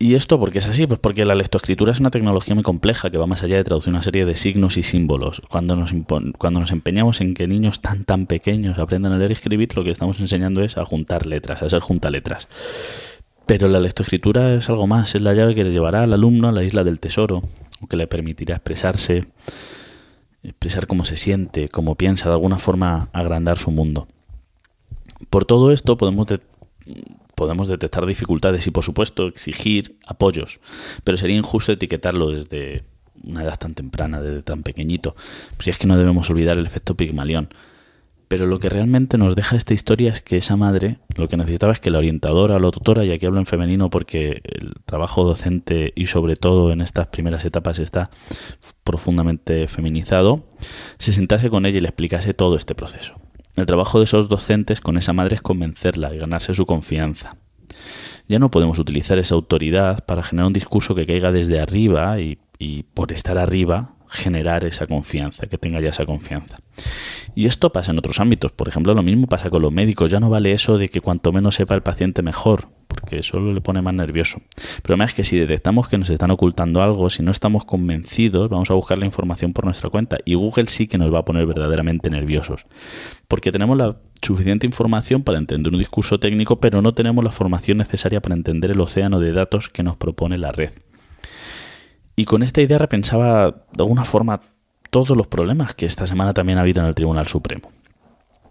¿Y 0.02 0.16
esto 0.16 0.40
por 0.40 0.54
qué 0.54 0.60
es 0.60 0.66
así? 0.66 0.88
Pues 0.88 0.98
porque 0.98 1.26
la 1.26 1.36
lectoescritura 1.36 1.92
es 1.92 2.00
una 2.00 2.10
tecnología 2.10 2.56
muy 2.56 2.64
compleja 2.64 3.10
que 3.10 3.18
va 3.18 3.28
más 3.28 3.44
allá 3.44 3.58
de 3.58 3.66
traducir 3.66 3.92
una 3.92 4.02
serie 4.02 4.26
de 4.26 4.34
signos 4.34 4.78
y 4.78 4.84
símbolos. 4.84 5.42
Cuando 5.50 5.76
nos, 5.76 5.92
cuando 6.38 6.62
nos 6.62 6.72
empeñamos 6.72 7.20
en 7.20 7.34
que 7.34 7.48
niños 7.48 7.82
tan 7.82 8.06
tan 8.06 8.26
pequeños 8.26 8.80
aprendan 8.80 9.12
a 9.12 9.18
leer 9.18 9.32
y 9.32 9.34
escribir, 9.34 9.76
lo 9.76 9.84
que 9.84 9.92
estamos 9.92 10.22
enseñando 10.22 10.64
es 10.64 10.78
a 10.78 10.86
juntar 10.86 11.26
letras, 11.26 11.62
a 11.64 11.70
ser 11.70 11.82
junta 11.82 12.10
letras. 12.10 12.48
Pero 13.46 13.68
la 13.68 13.82
lectoescritura 13.82 14.54
es 14.54 14.70
algo 14.70 14.88
más, 14.88 15.16
es 15.16 15.22
la 15.22 15.34
llave 15.34 15.54
que 15.54 15.66
le 15.66 15.72
llevará 15.72 16.04
al 16.04 16.14
alumno 16.14 16.48
a 16.48 16.54
la 16.54 16.64
isla 16.64 16.86
del 16.86 17.02
tesoro, 17.02 17.44
que 17.90 17.98
le 17.98 18.08
permitirá 18.08 18.56
expresarse, 18.56 19.26
expresar 20.44 20.88
cómo 20.88 21.04
se 21.04 21.18
siente, 21.18 21.68
cómo 21.68 21.96
piensa, 21.96 22.30
de 22.30 22.36
alguna 22.36 22.58
forma 22.58 23.10
agrandar 23.12 23.58
su 23.58 23.70
mundo. 23.70 24.08
Por 25.30 25.44
todo 25.44 25.74
esto 25.74 25.98
podemos, 25.98 26.28
podemos 27.40 27.70
detectar 27.70 28.06
dificultades 28.06 28.68
y 28.68 28.72
por 28.72 28.84
supuesto 28.84 29.28
exigir 29.28 29.98
apoyos, 30.06 30.60
pero 31.06 31.18
sería 31.18 31.38
injusto 31.38 31.72
etiquetarlo 31.72 32.32
desde 32.32 32.84
una 33.24 33.44
edad 33.44 33.58
tan 33.58 33.76
temprana, 33.76 34.22
desde 34.22 34.42
tan 34.42 34.62
pequeñito. 34.62 35.16
Si 35.58 35.70
es 35.70 35.78
que 35.78 35.88
no 35.88 35.96
debemos 35.96 36.30
olvidar 36.30 36.58
el 36.58 36.66
efecto 36.66 36.96
Pigmalión. 36.96 37.48
Pero 38.28 38.46
lo 38.46 38.60
que 38.60 38.68
realmente 38.68 39.18
nos 39.18 39.36
deja 39.36 39.56
esta 39.56 39.74
historia 39.74 40.12
es 40.12 40.22
que 40.22 40.36
esa 40.36 40.58
madre 40.58 40.98
lo 41.16 41.30
que 41.30 41.38
necesitaba 41.38 41.72
es 41.72 41.80
que 41.80 41.90
la 41.90 42.00
orientadora 42.00 42.60
la 42.60 42.72
tutora, 42.72 43.06
y 43.06 43.12
aquí 43.12 43.26
hablo 43.26 43.40
en 43.40 43.46
femenino 43.46 43.90
porque 43.90 44.42
el 44.44 44.74
trabajo 44.86 45.24
docente 45.24 45.94
y 45.96 46.08
sobre 46.08 46.36
todo 46.36 46.74
en 46.74 46.82
estas 46.82 47.08
primeras 47.08 47.46
etapas 47.46 47.80
está 47.80 48.10
profundamente 48.84 49.68
feminizado, 49.70 50.44
se 50.98 51.14
sentase 51.14 51.50
con 51.50 51.66
ella 51.66 51.78
y 51.78 51.82
le 51.82 51.88
explicase 51.88 52.34
todo 52.34 52.58
este 52.58 52.76
proceso. 52.76 53.29
El 53.56 53.66
trabajo 53.66 54.00
de 54.00 54.06
esos 54.06 54.30
docentes 54.30 54.82
con 54.82 54.98
esa 54.98 55.14
madre 55.14 55.36
es 55.36 55.42
convencerla 55.42 56.14
y 56.14 56.18
ganarse 56.18 56.54
su 56.54 56.66
confianza. 56.66 57.36
Ya 58.28 58.40
no 58.40 58.52
podemos 58.52 58.80
utilizar 58.80 59.18
esa 59.18 59.36
autoridad 59.36 60.06
para 60.06 60.24
generar 60.24 60.48
un 60.48 60.54
discurso 60.54 60.96
que 60.96 61.06
caiga 61.06 61.32
desde 61.32 61.60
arriba 61.60 62.20
y, 62.20 62.38
por 62.94 63.12
estar 63.12 63.38
arriba 63.38 63.96
generar 64.10 64.64
esa 64.66 64.88
confianza, 64.88 65.48
que 65.48 65.58
tenga 65.58 65.80
ya 65.80 65.90
esa 65.90 66.06
confianza. 66.06 66.60
Y 67.36 67.46
esto 67.46 67.72
pasa 67.72 67.92
en 67.92 68.00
otros 68.00 68.20
ámbitos. 68.20 68.52
Por 68.52 68.68
ejemplo, 68.68 68.94
lo 68.94 69.04
mismo 69.04 69.28
pasa 69.28 69.50
con 69.50 69.62
los 69.62 69.72
médicos. 69.72 70.10
Ya 70.10 70.20
no 70.20 70.30
vale 70.30 70.52
eso 70.52 70.78
de 70.78 70.90
que 70.90 71.00
cuanto 71.02 71.32
menos 71.32 71.56
sepa 71.56 71.76
el 71.76 71.84
paciente 71.84 72.22
mejor, 72.22 72.70
porque 72.88 73.20
eso 73.20 73.40
le 73.40 73.62
pone 73.62 73.82
más 73.82 73.94
nervioso. 73.94 74.42
Pero 74.82 74.94
además 74.94 75.12
es 75.12 75.16
que 75.16 75.24
si 75.24 75.38
detectamos 75.38 75.88
que 75.88 75.98
nos 75.98 76.10
están 76.10 76.32
ocultando 76.32 76.82
algo, 76.82 77.10
si 77.10 77.22
no 77.22 77.32
estamos 77.32 77.66
convencidos, 77.66 78.50
vamos 78.50 78.72
a 78.72 78.74
buscar 78.74 78.98
la 78.98 79.06
información 79.06 79.54
por 79.54 79.66
nuestra 79.66 79.90
cuenta. 79.90 80.18
Y 80.26 80.34
Google 80.34 80.68
sí 80.68 80.88
que 80.88 80.98
nos 80.98 81.14
va 81.14 81.20
a 81.20 81.26
poner 81.26 81.46
verdaderamente 81.46 82.10
nerviosos. 82.10 82.66
Porque 83.28 83.52
tenemos 83.52 83.78
la 83.78 83.98
suficiente 84.22 84.66
información 84.66 85.24
para 85.24 85.38
entender 85.38 85.72
un 85.72 85.80
discurso 85.80 86.20
técnico, 86.20 86.60
pero 86.60 86.82
no 86.82 86.94
tenemos 86.94 87.24
la 87.24 87.32
formación 87.32 87.78
necesaria 87.78 88.22
para 88.22 88.36
entender 88.36 88.72
el 88.72 88.82
océano 88.82 89.20
de 89.20 89.32
datos 89.34 89.70
que 89.70 89.84
nos 89.84 89.98
propone 89.98 90.38
la 90.38 90.52
red. 90.52 90.72
Y 92.20 92.26
con 92.26 92.44
esta 92.44 92.62
idea 92.62 92.78
repensaba 92.78 93.52
de 93.52 93.82
alguna 93.82 94.04
forma 94.04 94.42
todos 94.90 95.16
los 95.16 95.28
problemas 95.28 95.74
que 95.74 95.86
esta 95.86 96.06
semana 96.06 96.34
también 96.34 96.58
ha 96.58 96.64
habido 96.64 96.82
en 96.82 96.88
el 96.88 96.94
Tribunal 96.94 97.28
Supremo. 97.28 97.70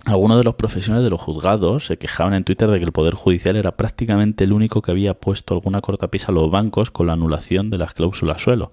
Algunos 0.06 0.38
de 0.38 0.44
los 0.44 0.54
profesionales 0.54 1.04
de 1.04 1.10
los 1.10 1.20
juzgados 1.20 1.84
se 1.84 1.98
quejaban 1.98 2.32
en 2.32 2.44
Twitter 2.44 2.70
de 2.70 2.78
que 2.78 2.86
el 2.86 2.92
Poder 2.92 3.12
Judicial 3.12 3.56
era 3.56 3.76
prácticamente 3.76 4.44
el 4.44 4.54
único 4.54 4.80
que 4.80 4.90
había 4.90 5.12
puesto 5.12 5.52
alguna 5.52 5.82
cortapisa 5.82 6.28
a 6.28 6.34
los 6.34 6.50
bancos 6.50 6.90
con 6.90 7.08
la 7.08 7.12
anulación 7.12 7.68
de 7.68 7.76
las 7.76 7.92
cláusulas 7.92 8.40
suelo. 8.40 8.72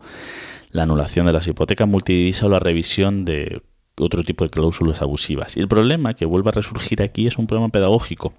la 0.71 0.83
anulación 0.83 1.25
de 1.25 1.33
las 1.33 1.45
hipotecas 1.45 1.89
multidivisa 1.89 2.45
o 2.45 2.49
la 2.49 2.59
revisión 2.59 3.25
de 3.25 3.63
otro 3.97 4.23
tipo 4.23 4.45
de 4.45 4.49
cláusulas 4.49 5.01
abusivas. 5.01 5.57
Y 5.57 5.59
el 5.59 5.67
problema 5.67 6.13
que 6.13 6.25
vuelve 6.25 6.51
a 6.51 6.53
resurgir 6.53 7.03
aquí 7.03 7.27
es 7.27 7.37
un 7.37 7.47
problema 7.47 7.67
pedagógico. 7.67 8.31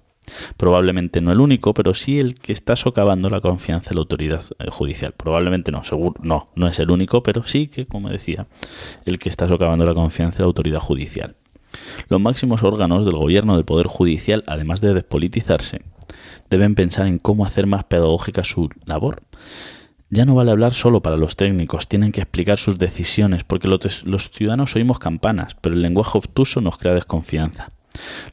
Probablemente 0.57 1.21
no 1.21 1.31
el 1.31 1.39
único, 1.39 1.73
pero 1.73 1.93
sí 1.93 2.19
el 2.19 2.35
que 2.35 2.53
está 2.53 2.75
socavando 2.75 3.29
la 3.29 3.41
confianza 3.41 3.91
en 3.91 3.95
la 3.95 4.01
autoridad 4.01 4.43
eh, 4.59 4.69
judicial. 4.69 5.13
Probablemente 5.13 5.71
no, 5.71 5.83
seguro, 5.83 6.15
no, 6.21 6.49
no 6.55 6.67
es 6.67 6.79
el 6.79 6.91
único, 6.91 7.23
pero 7.23 7.43
sí 7.43 7.67
que, 7.67 7.85
como 7.85 8.09
decía, 8.09 8.47
el 9.05 9.19
que 9.19 9.29
está 9.29 9.47
socavando 9.47 9.85
la 9.85 9.93
confianza 9.93 10.37
en 10.37 10.43
la 10.43 10.47
autoridad 10.47 10.79
judicial. 10.79 11.35
Los 12.09 12.21
máximos 12.21 12.63
órganos 12.63 13.05
del 13.05 13.15
gobierno 13.15 13.55
del 13.55 13.65
Poder 13.65 13.87
Judicial, 13.87 14.43
además 14.47 14.81
de 14.81 14.93
despolitizarse, 14.93 15.81
deben 16.49 16.75
pensar 16.75 17.07
en 17.07 17.19
cómo 17.19 17.45
hacer 17.45 17.67
más 17.67 17.83
pedagógica 17.83 18.43
su 18.43 18.69
labor. 18.85 19.23
Ya 20.09 20.23
no 20.23 20.35
vale 20.35 20.51
hablar 20.51 20.73
solo 20.73 21.01
para 21.01 21.17
los 21.17 21.35
técnicos, 21.35 21.87
tienen 21.87 22.13
que 22.13 22.21
explicar 22.21 22.57
sus 22.57 22.77
decisiones, 22.77 23.43
porque 23.43 23.67
los, 23.67 24.31
ciudadanos 24.31 24.75
oímos 24.75 24.99
campanas, 24.99 25.57
pero 25.59 25.75
el 25.75 25.81
lenguaje 25.81 26.17
obtuso 26.17 26.61
nos 26.61 26.77
crea 26.77 26.93
desconfianza. 26.93 27.71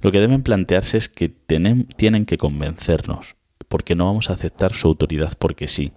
Lo 0.00 0.12
que 0.12 0.20
deben 0.20 0.42
plantearse 0.42 0.96
es 0.96 1.08
que 1.08 1.28
tienen 1.28 2.26
que 2.26 2.38
convencernos, 2.38 3.36
porque 3.68 3.94
no 3.94 4.06
vamos 4.06 4.30
a 4.30 4.34
aceptar 4.34 4.74
su 4.74 4.88
autoridad 4.88 5.32
porque 5.38 5.68
sí. 5.68 5.92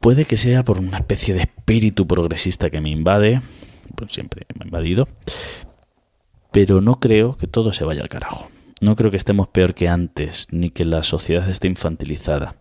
Puede 0.00 0.24
que 0.24 0.36
sea 0.36 0.64
por 0.64 0.78
una 0.78 0.98
especie 0.98 1.34
de 1.34 1.40
espíritu 1.40 2.06
progresista 2.06 2.70
que 2.70 2.80
me 2.80 2.90
invade, 2.90 3.40
pues 3.96 4.12
siempre 4.12 4.46
me 4.54 4.64
ha 4.64 4.66
invadido, 4.66 5.08
pero 6.52 6.80
no 6.80 7.00
creo 7.00 7.36
que 7.36 7.46
todo 7.46 7.72
se 7.72 7.84
vaya 7.84 8.02
al 8.02 8.08
carajo. 8.08 8.48
No 8.80 8.94
creo 8.94 9.10
que 9.10 9.16
estemos 9.16 9.48
peor 9.48 9.74
que 9.74 9.88
antes, 9.88 10.46
ni 10.50 10.70
que 10.70 10.84
la 10.84 11.02
sociedad 11.02 11.48
esté 11.50 11.66
infantilizada. 11.66 12.54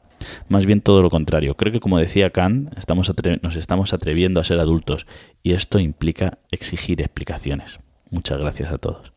Más 0.50 0.66
bien 0.66 0.82
todo 0.82 1.04
lo 1.04 1.12
contrario. 1.12 1.56
Creo 1.56 1.72
que, 1.72 1.80
como 1.80 2.00
decía 2.00 2.32
Kant, 2.32 2.75
estamos 2.77 3.12
nos 3.44 3.56
estamos 3.56 3.94
atreviendo 3.94 4.42
a 4.42 4.44
ser 4.44 4.60
adultos 4.60 5.06
y 5.44 5.54
esto 5.54 5.80
implica 5.80 6.39
exigir 6.51 7.01
explicaciones. 7.01 7.80
Muchas 8.10 8.39
gracias 8.39 8.72
a 8.72 8.77
todos. 8.80 9.13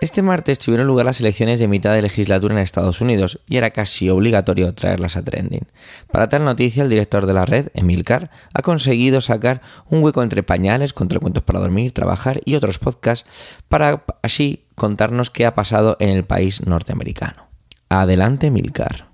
Este 0.00 0.22
martes 0.22 0.60
tuvieron 0.60 0.86
lugar 0.86 1.06
las 1.06 1.18
elecciones 1.18 1.58
de 1.58 1.66
mitad 1.66 1.92
de 1.92 2.02
legislatura 2.02 2.54
en 2.54 2.60
Estados 2.60 3.00
Unidos 3.00 3.40
y 3.48 3.56
era 3.56 3.70
casi 3.70 4.08
obligatorio 4.08 4.72
traerlas 4.72 5.16
a 5.16 5.24
trending. 5.24 5.66
Para 6.12 6.28
tal 6.28 6.44
noticia, 6.44 6.84
el 6.84 6.88
director 6.88 7.26
de 7.26 7.32
la 7.32 7.44
red, 7.44 7.70
Emil 7.74 8.04
Carr, 8.04 8.30
ha 8.54 8.62
conseguido 8.62 9.20
sacar 9.20 9.60
un 9.86 10.04
hueco 10.04 10.22
entre 10.22 10.44
pañales, 10.44 10.92
contra 10.92 11.18
cuentos 11.18 11.42
para 11.42 11.58
dormir, 11.58 11.90
trabajar 11.90 12.40
y 12.44 12.54
otros 12.54 12.78
podcasts 12.78 13.28
para 13.68 14.04
así 14.22 14.62
contarnos 14.76 15.30
qué 15.30 15.46
ha 15.46 15.56
pasado 15.56 15.96
en 15.98 16.10
el 16.10 16.24
país 16.24 16.64
norteamericano. 16.64 17.48
Adelante, 17.88 18.52
Milcar. 18.52 19.07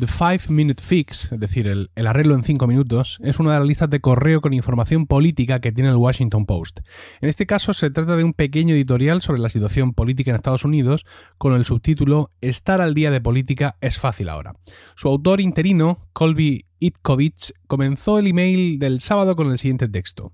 The 0.00 0.06
Five 0.06 0.40
Minute 0.48 0.82
Fix, 0.82 1.30
es 1.32 1.38
decir, 1.38 1.66
el, 1.66 1.90
arreglo 2.06 2.34
en 2.34 2.44
5 2.44 2.66
minutos, 2.66 3.18
es 3.22 3.38
una 3.38 3.52
de 3.52 3.58
las 3.58 3.68
listas 3.68 3.90
de 3.90 4.00
correo 4.00 4.40
con 4.40 4.54
información 4.54 5.06
política 5.06 5.60
que 5.60 5.70
tiene 5.70 5.90
el 5.90 5.96
Washington 5.96 6.46
Post. 6.46 6.80
En 7.20 7.28
este 7.28 7.46
caso 7.46 7.74
se 7.74 7.90
trata 7.90 8.16
de 8.16 8.24
un 8.24 8.32
pequeño 8.32 8.74
editorial 8.74 9.20
sobre 9.20 9.40
la 9.40 9.50
situación 9.50 9.92
política 9.92 10.30
en 10.30 10.36
Estados 10.36 10.64
Unidos 10.64 11.04
con 11.36 11.54
el 11.54 11.66
subtítulo 11.66 12.30
Estar 12.40 12.80
al 12.80 12.94
día 12.94 13.10
de 13.10 13.20
política 13.20 13.76
es 13.82 13.98
fácil 13.98 14.30
ahora. 14.30 14.54
Su 14.96 15.08
autor 15.08 15.42
interino, 15.42 16.08
Colby 16.14 16.64
Itkovich, 16.82 17.52
comenzó 17.66 18.18
el 18.18 18.26
email 18.26 18.78
del 18.78 19.00
sábado 19.00 19.36
con 19.36 19.50
el 19.50 19.58
siguiente 19.58 19.88
texto. 19.88 20.32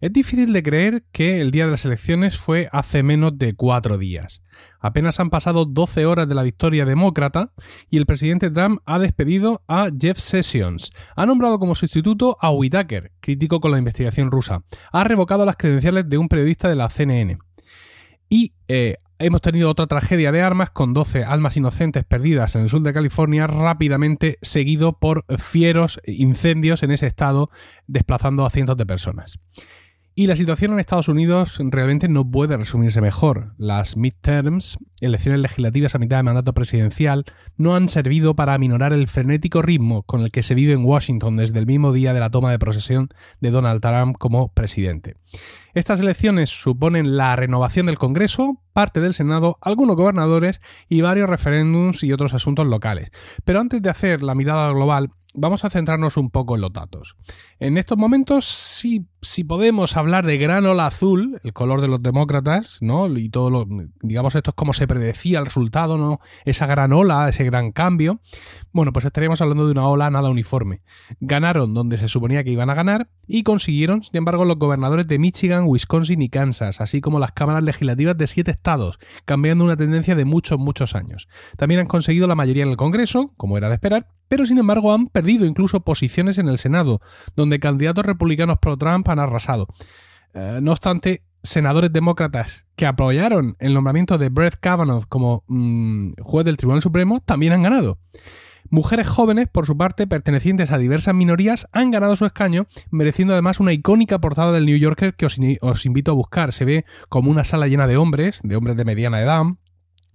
Es 0.00 0.12
difícil 0.12 0.52
de 0.52 0.62
creer 0.62 1.04
que 1.12 1.40
el 1.40 1.50
día 1.50 1.64
de 1.64 1.70
las 1.70 1.84
elecciones 1.84 2.36
fue 2.36 2.68
hace 2.72 3.02
menos 3.02 3.38
de 3.38 3.54
cuatro 3.54 3.96
días. 3.96 4.42
Apenas 4.80 5.18
han 5.20 5.30
pasado 5.30 5.64
12 5.64 6.04
horas 6.04 6.28
de 6.28 6.34
la 6.34 6.42
victoria 6.42 6.84
demócrata 6.84 7.52
y 7.88 7.96
el 7.96 8.06
presidente 8.06 8.50
Trump 8.50 8.80
ha 8.84 8.98
despedido 8.98 9.62
a 9.66 9.88
Jeff 9.98 10.18
Sessions. 10.18 10.90
Ha 11.16 11.26
nombrado 11.26 11.58
como 11.58 11.74
sustituto 11.74 12.36
a 12.40 12.50
Whitaker, 12.50 13.12
crítico 13.20 13.60
con 13.60 13.70
la 13.70 13.78
investigación 13.78 14.30
rusa. 14.30 14.62
Ha 14.92 15.04
revocado 15.04 15.46
las 15.46 15.56
credenciales 15.56 16.08
de 16.08 16.18
un 16.18 16.28
periodista 16.28 16.68
de 16.68 16.76
la 16.76 16.90
CNN. 16.90 17.38
Y 18.28 18.52
eh, 18.68 18.96
hemos 19.18 19.40
tenido 19.40 19.70
otra 19.70 19.86
tragedia 19.86 20.32
de 20.32 20.42
armas 20.42 20.70
con 20.70 20.94
12 20.94 21.24
almas 21.24 21.56
inocentes 21.56 22.04
perdidas 22.04 22.54
en 22.54 22.62
el 22.62 22.68
sur 22.68 22.82
de 22.82 22.92
California, 22.92 23.46
rápidamente 23.46 24.38
seguido 24.42 24.98
por 24.98 25.24
fieros 25.38 26.00
incendios 26.06 26.82
en 26.82 26.90
ese 26.90 27.06
estado, 27.06 27.50
desplazando 27.86 28.44
a 28.46 28.50
cientos 28.50 28.76
de 28.76 28.86
personas. 28.86 29.38
Y 30.16 30.28
la 30.28 30.36
situación 30.36 30.72
en 30.72 30.78
Estados 30.78 31.08
Unidos 31.08 31.58
realmente 31.58 32.08
no 32.08 32.30
puede 32.30 32.56
resumirse 32.56 33.00
mejor. 33.00 33.52
Las 33.58 33.96
midterms, 33.96 34.78
elecciones 35.00 35.40
legislativas 35.40 35.96
a 35.96 35.98
mitad 35.98 36.18
de 36.18 36.22
mandato 36.22 36.54
presidencial, 36.54 37.24
no 37.56 37.74
han 37.74 37.88
servido 37.88 38.36
para 38.36 38.54
aminorar 38.54 38.92
el 38.92 39.08
frenético 39.08 39.60
ritmo 39.60 40.04
con 40.04 40.20
el 40.20 40.30
que 40.30 40.44
se 40.44 40.54
vive 40.54 40.72
en 40.72 40.84
Washington 40.84 41.36
desde 41.36 41.58
el 41.58 41.66
mismo 41.66 41.92
día 41.92 42.14
de 42.14 42.20
la 42.20 42.30
toma 42.30 42.52
de 42.52 42.60
posesión 42.60 43.08
de 43.40 43.50
Donald 43.50 43.80
Trump 43.80 44.16
como 44.16 44.52
presidente. 44.52 45.16
Estas 45.74 45.98
elecciones 45.98 46.48
suponen 46.48 47.16
la 47.16 47.34
renovación 47.34 47.86
del 47.86 47.98
Congreso, 47.98 48.62
parte 48.72 49.00
del 49.00 49.14
Senado, 49.14 49.58
algunos 49.62 49.96
gobernadores 49.96 50.60
y 50.88 51.00
varios 51.00 51.28
referéndums 51.28 52.04
y 52.04 52.12
otros 52.12 52.34
asuntos 52.34 52.68
locales. 52.68 53.10
Pero 53.44 53.58
antes 53.58 53.82
de 53.82 53.90
hacer 53.90 54.22
la 54.22 54.36
mirada 54.36 54.70
global, 54.70 55.10
vamos 55.34 55.64
a 55.64 55.70
centrarnos 55.70 56.16
un 56.16 56.30
poco 56.30 56.54
en 56.54 56.60
los 56.60 56.72
datos. 56.72 57.16
En 57.58 57.76
estos 57.76 57.98
momentos, 57.98 58.46
sí, 58.46 59.06
si 59.20 59.44
podemos 59.44 59.96
hablar 59.96 60.24
de 60.24 60.38
gran 60.38 60.64
ola 60.64 60.86
azul, 60.86 61.40
el 61.42 61.52
color 61.52 61.80
de 61.80 61.88
los 61.88 62.02
demócratas, 62.02 62.78
¿no? 62.80 63.06
Y 63.08 63.28
todo 63.28 63.50
lo, 63.50 63.66
digamos, 64.00 64.34
esto 64.34 64.50
es 64.50 64.54
como 64.54 64.72
se 64.72 64.86
predecía 64.86 65.40
el 65.40 65.46
resultado, 65.46 65.98
¿no? 65.98 66.20
Esa 66.44 66.66
gran 66.66 66.92
ola, 66.92 67.28
ese 67.28 67.44
gran 67.44 67.72
cambio. 67.72 68.20
Bueno, 68.72 68.92
pues 68.92 69.04
estaríamos 69.04 69.40
hablando 69.40 69.66
de 69.66 69.72
una 69.72 69.88
ola 69.88 70.10
nada 70.10 70.30
uniforme. 70.30 70.82
Ganaron 71.20 71.74
donde 71.74 71.98
se 71.98 72.08
suponía 72.08 72.44
que 72.44 72.50
iban 72.50 72.70
a 72.70 72.74
ganar 72.74 73.08
y 73.26 73.42
consiguieron, 73.42 74.02
sin 74.02 74.18
embargo, 74.18 74.44
los 74.44 74.58
gobernadores 74.58 75.08
de 75.08 75.18
Michigan, 75.18 75.64
Wisconsin 75.66 76.22
y 76.22 76.28
Kansas, 76.28 76.80
así 76.80 77.00
como 77.00 77.18
las 77.18 77.32
cámaras 77.32 77.64
legislativas 77.64 78.16
de 78.16 78.26
siete 78.26 78.50
estados, 78.50 78.98
cambiando 79.24 79.64
una 79.64 79.76
tendencia 79.76 80.14
de 80.14 80.24
muchos, 80.24 80.58
muchos 80.58 80.94
años. 80.94 81.28
También 81.56 81.80
han 81.80 81.86
conseguido 81.86 82.26
la 82.26 82.34
mayoría 82.34 82.62
en 82.62 82.70
el 82.70 82.76
Congreso, 82.76 83.30
como 83.36 83.58
era 83.58 83.68
de 83.68 83.74
esperar, 83.74 84.08
pero 84.28 84.46
sin 84.46 84.58
embargo 84.58 84.92
han 84.92 85.06
perdido 85.06 85.46
incluso 85.46 85.80
posiciones 85.80 86.38
en 86.38 86.48
el 86.48 86.58
Senado, 86.58 87.00
donde 87.36 87.60
candidatos 87.60 88.04
republicanos 88.06 88.58
pro-Trump 88.58 89.08
han 89.08 89.18
arrasado. 89.18 89.66
Eh, 90.34 90.58
no 90.62 90.72
obstante, 90.72 91.22
senadores 91.42 91.92
demócratas 91.92 92.66
que 92.74 92.86
apoyaron 92.86 93.56
el 93.60 93.74
nombramiento 93.74 94.18
de 94.18 94.30
Brett 94.30 94.56
Kavanaugh 94.58 95.04
como 95.08 95.44
mm, 95.46 96.14
juez 96.22 96.44
del 96.44 96.56
Tribunal 96.56 96.82
Supremo 96.82 97.20
también 97.20 97.52
han 97.52 97.62
ganado. 97.62 97.98
Mujeres 98.70 99.06
jóvenes, 99.06 99.46
por 99.46 99.66
su 99.66 99.76
parte, 99.76 100.06
pertenecientes 100.06 100.72
a 100.72 100.78
diversas 100.78 101.14
minorías, 101.14 101.68
han 101.72 101.90
ganado 101.90 102.16
su 102.16 102.24
escaño, 102.24 102.66
mereciendo 102.90 103.34
además 103.34 103.60
una 103.60 103.74
icónica 103.74 104.18
portada 104.20 104.52
del 104.52 104.64
New 104.64 104.78
Yorker 104.78 105.14
que 105.14 105.26
os, 105.26 105.36
os 105.60 105.86
invito 105.86 106.10
a 106.10 106.14
buscar. 106.14 106.52
Se 106.52 106.64
ve 106.64 106.84
como 107.10 107.30
una 107.30 107.44
sala 107.44 107.68
llena 107.68 107.86
de 107.86 107.98
hombres, 107.98 108.40
de 108.42 108.56
hombres 108.56 108.76
de 108.76 108.86
mediana 108.86 109.20
edad, 109.20 109.44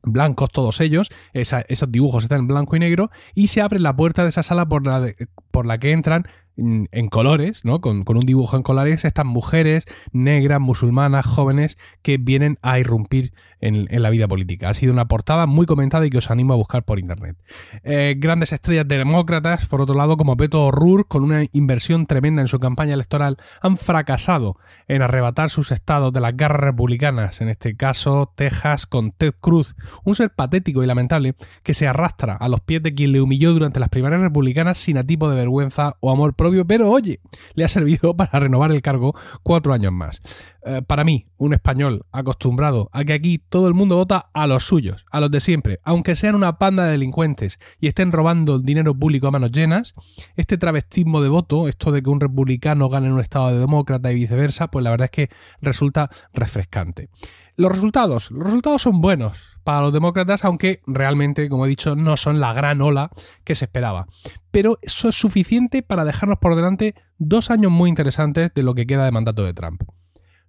blancos 0.03 0.49
todos 0.51 0.81
ellos, 0.81 1.09
esos 1.33 1.91
dibujos 1.91 2.23
están 2.23 2.39
en 2.39 2.47
blanco 2.47 2.75
y 2.75 2.79
negro, 2.79 3.11
y 3.35 3.47
se 3.47 3.61
abre 3.61 3.79
la 3.79 3.95
puerta 3.95 4.23
de 4.23 4.29
esa 4.29 4.43
sala 4.43 4.67
por 4.67 4.85
la, 4.85 5.07
por 5.51 5.65
la 5.65 5.77
que 5.77 5.91
entran 5.91 6.27
en 6.59 7.09
colores, 7.09 7.65
¿no? 7.65 7.81
Con, 7.81 8.03
con, 8.03 8.17
un 8.17 8.25
dibujo 8.25 8.57
en 8.57 8.63
colores, 8.63 9.05
estas 9.05 9.25
mujeres 9.25 9.85
negras, 10.11 10.59
musulmanas, 10.59 11.25
jóvenes, 11.25 11.77
que 12.01 12.17
vienen 12.17 12.57
a 12.61 12.79
irrumpir 12.79 13.33
en, 13.61 14.01
la 14.01 14.09
vida 14.09 14.27
política. 14.27 14.69
Ha 14.69 14.73
sido 14.73 14.93
una 14.93 15.07
portada 15.07 15.45
muy 15.45 15.65
comentada 15.65 16.05
y 16.05 16.09
que 16.09 16.17
os 16.17 16.31
animo 16.31 16.53
a 16.53 16.57
buscar 16.57 16.83
por 16.83 16.99
internet. 16.99 17.37
Eh, 17.83 18.15
grandes 18.17 18.53
estrellas 18.53 18.87
demócratas, 18.87 19.65
por 19.65 19.81
otro 19.81 19.95
lado, 19.95 20.17
como 20.17 20.35
Beto 20.35 20.65
O'Rourke, 20.65 21.07
con 21.07 21.23
una 21.23 21.43
inversión 21.51 22.05
tremenda 22.05 22.41
en 22.41 22.47
su 22.47 22.59
campaña 22.59 22.93
electoral, 22.93 23.37
han 23.61 23.77
fracasado 23.77 24.57
en 24.87 25.01
arrebatar 25.01 25.49
sus 25.49 25.71
estados 25.71 26.13
de 26.13 26.21
las 26.21 26.35
garras 26.35 26.61
republicanas, 26.61 27.41
en 27.41 27.49
este 27.49 27.75
caso 27.75 28.31
Texas 28.35 28.85
con 28.85 29.11
Ted 29.11 29.33
Cruz, 29.39 29.75
un 30.03 30.15
ser 30.15 30.31
patético 30.31 30.83
y 30.83 30.87
lamentable 30.87 31.35
que 31.63 31.73
se 31.73 31.87
arrastra 31.87 32.33
a 32.33 32.49
los 32.49 32.61
pies 32.61 32.81
de 32.83 32.93
quien 32.93 33.11
le 33.11 33.21
humilló 33.21 33.53
durante 33.53 33.79
las 33.79 33.89
primarias 33.89 34.21
republicanas 34.21 34.77
sin 34.77 34.97
a 34.97 35.03
tipo 35.03 35.29
de 35.29 35.35
vergüenza 35.35 35.97
o 35.99 36.11
amor 36.11 36.33
propio, 36.33 36.48
pero 36.67 36.89
oye, 36.89 37.19
le 37.53 37.63
ha 37.63 37.67
servido 37.67 38.15
para 38.17 38.39
renovar 38.39 38.71
el 38.71 38.81
cargo 38.81 39.15
cuatro 39.43 39.73
años 39.73 39.91
más. 39.91 40.21
Eh, 40.65 40.81
para 40.85 41.03
mí, 41.03 41.25
un 41.37 41.53
español 41.53 42.05
acostumbrado 42.11 42.89
a 42.91 43.03
que 43.03 43.13
aquí 43.13 43.37
todo 43.37 43.67
el 43.67 43.73
mundo 43.73 43.95
vota 43.95 44.29
a 44.33 44.45
los 44.45 44.65
suyos, 44.65 45.05
a 45.09 45.19
los 45.19 45.31
de 45.31 45.39
siempre, 45.39 45.79
aunque 45.83 46.15
sean 46.15 46.35
una 46.35 46.57
panda 46.57 46.85
de 46.85 46.91
delincuentes 46.91 47.59
y 47.79 47.87
estén 47.87 48.11
robando 48.11 48.55
el 48.55 48.63
dinero 48.63 48.93
público 48.93 49.27
a 49.27 49.31
manos 49.31 49.51
llenas, 49.51 49.95
este 50.35 50.57
travestismo 50.57 51.21
de 51.21 51.29
voto, 51.29 51.67
esto 51.67 51.91
de 51.91 52.03
que 52.03 52.09
un 52.09 52.19
republicano 52.19 52.89
gane 52.89 53.07
en 53.07 53.13
un 53.13 53.19
estado 53.21 53.51
de 53.51 53.59
demócrata 53.59 54.11
y 54.11 54.15
viceversa, 54.15 54.69
pues 54.69 54.83
la 54.83 54.91
verdad 54.91 55.05
es 55.05 55.11
que 55.11 55.29
resulta 55.61 56.09
refrescante. 56.33 57.09
Los 57.55 57.71
resultados, 57.71 58.31
los 58.31 58.43
resultados 58.43 58.81
son 58.81 59.01
buenos 59.01 59.58
para 59.69 59.81
los 59.81 59.93
demócratas, 59.93 60.45
aunque 60.45 60.81
realmente, 60.87 61.47
como 61.47 61.67
he 61.67 61.69
dicho, 61.69 61.95
no 61.95 62.17
son 62.17 62.39
la 62.39 62.53
gran 62.53 62.81
ola 62.81 63.11
que 63.43 63.53
se 63.53 63.65
esperaba. 63.65 64.07
Pero 64.49 64.79
eso 64.81 65.09
es 65.09 65.13
suficiente 65.13 65.83
para 65.83 66.05
dejarnos 66.05 66.39
por 66.39 66.55
delante 66.55 66.95
dos 67.19 67.51
años 67.51 67.71
muy 67.71 67.87
interesantes 67.87 68.51
de 68.51 68.63
lo 68.63 68.73
que 68.73 68.87
queda 68.87 69.05
de 69.05 69.11
mandato 69.11 69.45
de 69.45 69.53
Trump 69.53 69.83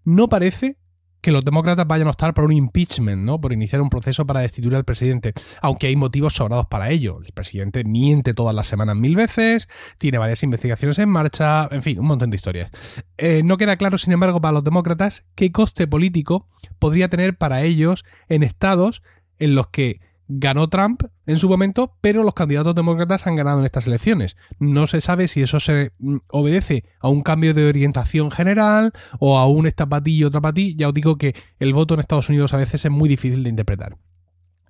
no 0.05 0.29
parece 0.29 0.79
que 1.21 1.33
los 1.33 1.45
demócratas 1.45 1.87
vayan 1.87 2.07
a 2.07 2.11
optar 2.11 2.35
por 2.35 2.45
un 2.45 2.53
impeachment, 2.53 3.23
¿no? 3.23 3.41
Por 3.41 3.53
iniciar 3.53 3.81
un 3.81 3.91
proceso 3.91 4.27
para 4.27 4.41
destituir 4.41 4.75
al 4.75 4.85
presidente, 4.85 5.33
aunque 5.61 5.87
hay 5.87 5.97
motivos 5.97 6.35
sobrados 6.35 6.67
para 6.67 6.91
ello. 6.91 7.21
El 7.25 7.33
presidente 7.33 7.85
miente 7.85 8.35
todas 8.35 8.55
las 8.55 8.67
semanas 8.67 8.97
mil 8.97 9.17
veces, 9.17 9.69
tiene 9.99 10.19
varias 10.19 10.43
investigaciones 10.43 10.99
en 10.99 11.09
marcha, 11.09 11.69
en 11.71 11.83
fin, 11.83 11.99
un 11.99 12.07
montón 12.07 12.31
de 12.31 12.37
historias. 12.37 12.71
Eh, 13.19 13.43
no 13.45 13.57
queda 13.57 13.77
claro, 13.77 13.99
sin 13.99 14.13
embargo, 14.13 14.41
para 14.41 14.53
los 14.53 14.65
demócratas 14.65 15.25
qué 15.35 15.53
coste 15.53 15.87
político 15.87 16.49
podría 16.79 17.09
tener 17.09 17.37
para 17.37 17.63
ellos 17.63 18.05
en 18.29 18.43
estados 18.43 19.03
en 19.39 19.55
los 19.55 19.69
que 19.69 20.01
ganó 20.33 20.69
Trump 20.69 21.03
en 21.27 21.37
su 21.39 21.49
momento, 21.49 21.97
pero 22.01 22.23
los 22.23 22.35
candidatos 22.35 22.75
demócratas 22.75 23.27
han 23.27 23.35
ganado 23.35 23.59
en 23.59 23.65
estas 23.65 23.89
elecciones. 23.89 24.37
No 24.61 24.87
se 24.87 25.01
sabe 25.01 25.27
si 25.27 25.43
eso 25.43 25.59
se 25.59 25.91
mm, 25.99 26.19
obedece 26.29 26.85
a 27.01 27.09
un 27.09 27.23
cambio 27.23 27.53
de 27.53 27.69
orientación 27.69 28.31
general 28.31 28.93
o 29.19 29.39
a 29.39 29.47
un 29.47 29.67
esta 29.67 29.87
patí 29.87 30.13
y 30.13 30.25
otra 30.25 30.41
patí. 30.41 30.77
Ya 30.77 30.89
os 30.89 30.95
digo 30.95 31.19
que 31.19 31.35
el 31.59 31.75
voto 31.75 31.95
en 31.95 32.01
Estados 32.01 32.29
Unidos 32.29 32.55
a 32.55 32.59
veces 32.59 32.85
es 32.85 32.91
muy 32.91 33.09
difícil 33.09 33.43
de 33.43 33.51
interpretar. 33.51 33.97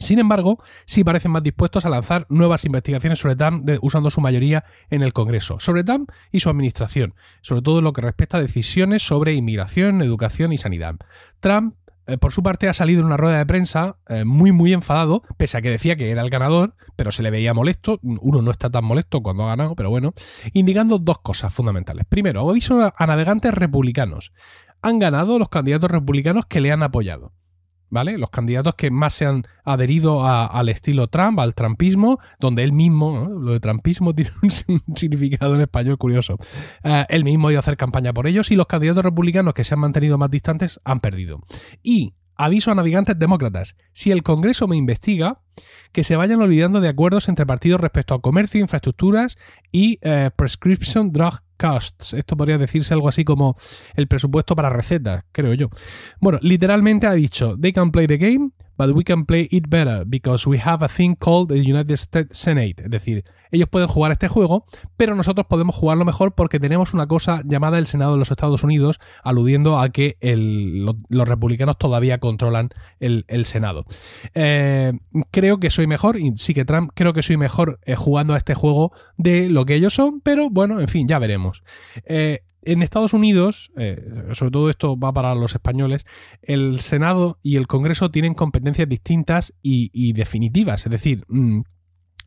Sin 0.01 0.19
embargo, 0.19 0.57
sí 0.87 1.05
parecen 1.05 1.31
más 1.31 1.43
dispuestos 1.43 1.85
a 1.85 1.91
lanzar 1.91 2.25
nuevas 2.31 2.65
investigaciones 2.65 3.19
sobre 3.19 3.37
Trump 3.37 3.69
usando 3.83 4.09
su 4.09 4.23
mayoría 4.23 4.65
en 4.89 5.03
el 5.03 5.13
Congreso, 5.13 5.61
sobre 5.61 5.85
Trump 5.85 6.11
y 6.33 6.41
su 6.41 6.49
administración, 6.49 7.15
sobre 7.43 7.61
todo 7.61 7.79
en 7.79 7.85
lo 7.85 7.93
que 7.93 8.01
respecta 8.01 8.39
a 8.39 8.41
decisiones 8.41 9.03
sobre 9.03 9.35
inmigración, 9.35 10.01
educación 10.01 10.55
y 10.55 10.59
sanidad. 10.59 10.97
Trump 11.41 11.75
eh, 12.11 12.19
por 12.19 12.33
su 12.33 12.43
parte, 12.43 12.69
ha 12.69 12.75
salido 12.75 13.01
en 13.01 13.07
una 13.07 13.17
rueda 13.17 13.39
de 13.39 13.47
prensa 13.47 13.97
eh, 14.09 14.25
muy, 14.25 14.53
muy 14.53 14.73
enfadado, 14.73 15.23
pese 15.37 15.59
a 15.59 15.63
que 15.63 15.71
decía 15.71 15.97
que 15.97 16.11
era 16.11 16.23
el 16.23 16.31
ganador, 16.31 16.75
pero 16.97 17.11
se 17.11 17.23
le 17.23 17.31
veía 17.31 17.55
molesto. 17.55 17.99
Uno 18.03 18.43
no 18.43 18.51
está 18.51 18.71
tan 18.71 18.85
molesto 18.85 19.23
cuando 19.23 19.45
ha 19.45 19.49
ganado, 19.49 19.75
pero 19.77 19.91
bueno, 19.91 20.15
indicando 20.53 20.99
dos 20.99 21.19
cosas 21.19 21.53
fundamentales. 21.53 22.05
Primero, 22.09 22.49
aviso 22.49 22.93
a 22.95 23.07
navegantes 23.07 23.55
republicanos. 23.55 24.33
Han 24.83 24.99
ganado 24.99 25.39
los 25.39 25.49
candidatos 25.49 25.91
republicanos 25.91 26.47
que 26.47 26.61
le 26.61 26.73
han 26.73 26.83
apoyado. 26.83 27.33
¿Vale? 27.91 28.17
Los 28.17 28.31
candidatos 28.31 28.75
que 28.75 28.91
más 28.91 29.15
se 29.15 29.27
han 29.27 29.45
adherido 29.65 30.27
al 30.27 30.69
estilo 30.69 31.09
Trump, 31.09 31.39
al 31.41 31.55
trumpismo, 31.55 32.19
donde 32.39 32.63
él 32.63 32.73
mismo, 32.73 33.29
lo 33.29 33.53
de 33.53 33.61
trumpismo 33.61 34.15
tiene 34.15 34.31
un, 34.43 34.51
significado 34.97 35.55
en 35.55 35.61
español 35.63 35.99
curioso, 35.99 36.39
eh, 36.85 37.05
él 37.09 37.25
mismo 37.25 37.49
ha 37.49 37.53
ido 37.53 37.59
a 37.59 37.61
hacer 37.61 37.77
campaña 37.77 38.13
por 38.13 38.27
ellos 38.27 38.51
y 38.51 38.57
los 38.57 38.67
candidatos 38.67 39.05
republicanos 39.05 39.55
que 39.55 39.65
se 39.65 39.75
han 39.75 39.81
mantenido 39.81 40.17
más 40.17 40.31
distantes 40.31 40.81
han 40.85 41.01
perdido. 41.01 41.41
Y 41.83 42.15
aviso 42.37 42.71
a 42.71 42.75
navegantes 42.75 43.19
demócratas, 43.19 43.77
si 43.93 44.13
el 44.13 44.23
Congreso 44.23 44.67
me 44.67 44.77
investiga, 44.77 45.43
que 45.93 46.05
se 46.05 46.17
vayan 46.17 46.41
olvidando 46.41 46.81
de 46.81 46.89
acuerdos 46.89 47.29
entre 47.29 47.45
partidos 47.45 47.81
respecto 47.81 48.15
a 48.15 48.21
comercio, 48.23 48.61
infraestructuras 48.61 49.37
y 49.71 49.99
eh, 50.01 50.31
prescription 50.35 51.13
drug 51.13 51.41
costs. 51.61 52.15
Esto 52.15 52.37
podría 52.37 52.59
decirse 52.59 52.95
algo 52.95 53.09
así 53.09 53.25
como 53.25 53.57
el 53.95 54.09
presupuesto 54.09 54.57
para 54.57 54.71
recetas, 54.71 55.25
creo 55.33 55.53
yo. 55.55 55.69
Bueno, 56.21 56.39
literalmente 56.43 57.07
ha 57.07 57.13
dicho, 57.13 57.57
they 57.61 57.73
can 57.73 57.91
play 57.91 58.07
the 58.07 58.17
game, 58.17 58.51
but 58.81 58.97
we 58.97 59.05
can 59.05 59.27
play 59.27 59.47
it 59.51 59.69
better 59.69 60.05
because 60.07 60.49
we 60.49 60.57
have 60.59 60.83
a 60.83 60.89
thing 60.89 61.15
called 61.15 61.49
the 61.49 61.59
United 61.59 61.99
States 61.99 62.39
Senate. 62.39 62.83
Es 62.83 62.91
decir, 62.91 63.25
ellos 63.51 63.69
pueden 63.69 63.89
jugar 63.89 64.11
este 64.11 64.27
juego, 64.27 64.65
pero 64.97 65.15
nosotros 65.15 65.47
podemos 65.49 65.75
jugarlo 65.75 66.07
mejor 66.07 66.35
porque 66.35 66.59
tenemos 66.59 66.95
una 66.95 67.07
cosa 67.07 67.43
llamada 67.45 67.77
el 67.77 67.87
Senado 67.87 68.13
de 68.13 68.21
los 68.21 68.31
Estados 68.31 68.65
Unidos, 68.65 68.99
aludiendo 69.23 69.79
a 69.79 69.91
que 69.91 70.17
los 70.23 71.29
republicanos 71.29 71.77
todavía 71.77 72.17
controlan 72.17 72.71
el, 73.01 73.45
Senado. 73.45 73.85
Eh, 74.33 74.95
creo 75.31 75.61
que 75.61 75.69
soy 75.69 75.87
mejor, 75.87 76.19
y 76.19 76.33
sí 76.37 76.55
que 76.55 76.65
Trump, 76.65 76.93
creo 76.95 77.13
que 77.13 77.23
soy 77.23 77.37
mejor 77.37 77.81
eh, 77.85 77.97
jugando 77.97 78.33
a 78.33 78.39
este 78.39 78.55
juego 78.55 78.93
de 79.19 79.51
lo 79.51 79.67
que 79.67 79.75
ellos 79.75 79.93
son, 79.93 80.23
pero 80.23 80.49
bueno, 80.49 80.81
en 80.81 80.89
fin, 80.89 81.07
ya 81.07 81.19
veremos. 81.19 81.63
Eh, 82.07 82.45
en 82.63 82.83
Estados 82.83 83.15
Unidos, 83.15 83.71
eh, 83.77 84.03
sobre 84.33 84.51
todo 84.51 84.71
esto 84.71 84.99
va 84.99 85.13
para 85.13 85.35
los 85.35 85.55
españoles, 85.55 86.05
el 86.43 86.81
Senado 86.81 87.39
y 87.43 87.57
el 87.57 87.67
Congreso 87.67 88.11
tienen 88.11 88.35
competencias 88.35 88.89
distintas 88.89 89.55
y, 89.63 90.13
definitivas. 90.13 90.85
Es 90.85 90.91
decir, 90.91 91.25
mm, 91.29 91.61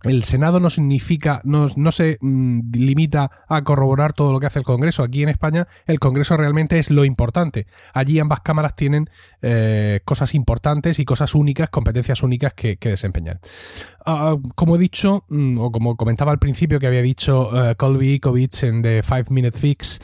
el 0.03 0.23
Senado 0.23 0.59
no 0.59 0.69
significa, 0.69 1.41
no, 1.43 1.69
se 1.91 2.17
mm, 2.19 2.71
limita 2.73 3.31
a 3.47 3.63
corroborar 3.63 4.13
todo 4.13 4.31
lo 4.31 4.39
que 4.39 4.47
hace 4.47 4.59
el 4.59 4.65
Congreso. 4.65 5.03
Aquí 5.03 5.23
en 5.23 5.29
España 5.29 5.67
el 5.85 5.99
Congreso 5.99 6.37
realmente 6.37 6.77
es 6.77 6.91
lo 6.91 7.05
importante. 7.05 7.67
Allí 7.93 8.19
ambas 8.19 8.41
cámaras 8.41 8.75
tienen 8.75 9.09
eh, 9.41 10.01
cosas 10.05 10.35
importantes 10.35 10.99
y 10.99 11.05
cosas 11.05 11.35
únicas, 11.35 11.69
competencias 11.69 12.21
únicas 12.23 12.53
que, 12.53 12.77
desempeñar. 12.79 13.39
Ah, 14.05 14.35
como 14.55 14.75
he 14.75 14.79
dicho, 14.79 15.25
mm, 15.29 15.57
o 15.59 15.71
como 15.71 15.95
comentaba 15.95 16.31
al 16.31 16.39
principio 16.39 16.79
que 16.79 16.87
había 16.87 17.01
dicho 17.01 17.49
uh, 17.49 17.75
Colby 17.75 18.15
Ikovich 18.15 18.63
en 18.63 18.81
The 18.81 19.03
Five 19.03 19.25
Minute 19.29 19.57
Fix, 19.57 19.99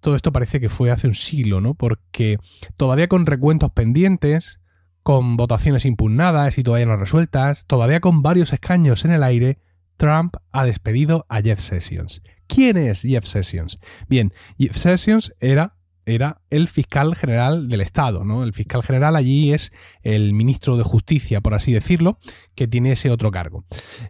todo 0.00 0.16
esto 0.16 0.32
parece 0.32 0.60
que 0.60 0.68
fue 0.68 0.90
hace 0.90 1.06
un 1.06 1.14
siglo, 1.14 1.60
¿no? 1.60 1.74
Porque 1.74 2.38
todavía 2.76 3.06
con 3.06 3.24
recuentos 3.24 3.70
pendientes, 3.70 4.60
con 5.02 5.36
votaciones 5.36 5.84
impugnadas 5.84 6.58
y 6.58 6.62
todavía 6.62 6.86
no 6.86 6.96
resueltas, 6.96 7.66
todavía 7.66 8.00
con 8.00 8.22
varios 8.22 8.52
escaños 8.52 9.04
en 9.04 9.12
el 9.12 9.22
aire, 9.22 9.58
Trump 9.96 10.36
ha 10.50 10.64
despedido 10.64 11.26
a 11.28 11.40
Jeff 11.42 11.60
Sessions. 11.60 12.22
¿Quién 12.46 12.76
es 12.76 13.02
Jeff 13.02 13.24
Sessions? 13.24 13.78
Bien, 14.08 14.32
Jeff 14.58 14.76
Sessions 14.76 15.34
era 15.40 15.76
era 16.04 16.40
el 16.50 16.68
fiscal 16.68 17.14
general 17.14 17.68
del 17.68 17.80
Estado, 17.80 18.24
¿no? 18.24 18.42
El 18.42 18.52
fiscal 18.52 18.82
general 18.82 19.16
allí 19.16 19.52
es 19.52 19.72
el 20.02 20.32
ministro 20.32 20.76
de 20.76 20.82
Justicia, 20.82 21.40
por 21.40 21.54
así 21.54 21.72
decirlo, 21.72 22.18
que 22.54 22.66
tiene 22.66 22.92
ese 22.92 23.10
otro 23.10 23.30
cargo. 23.30 23.64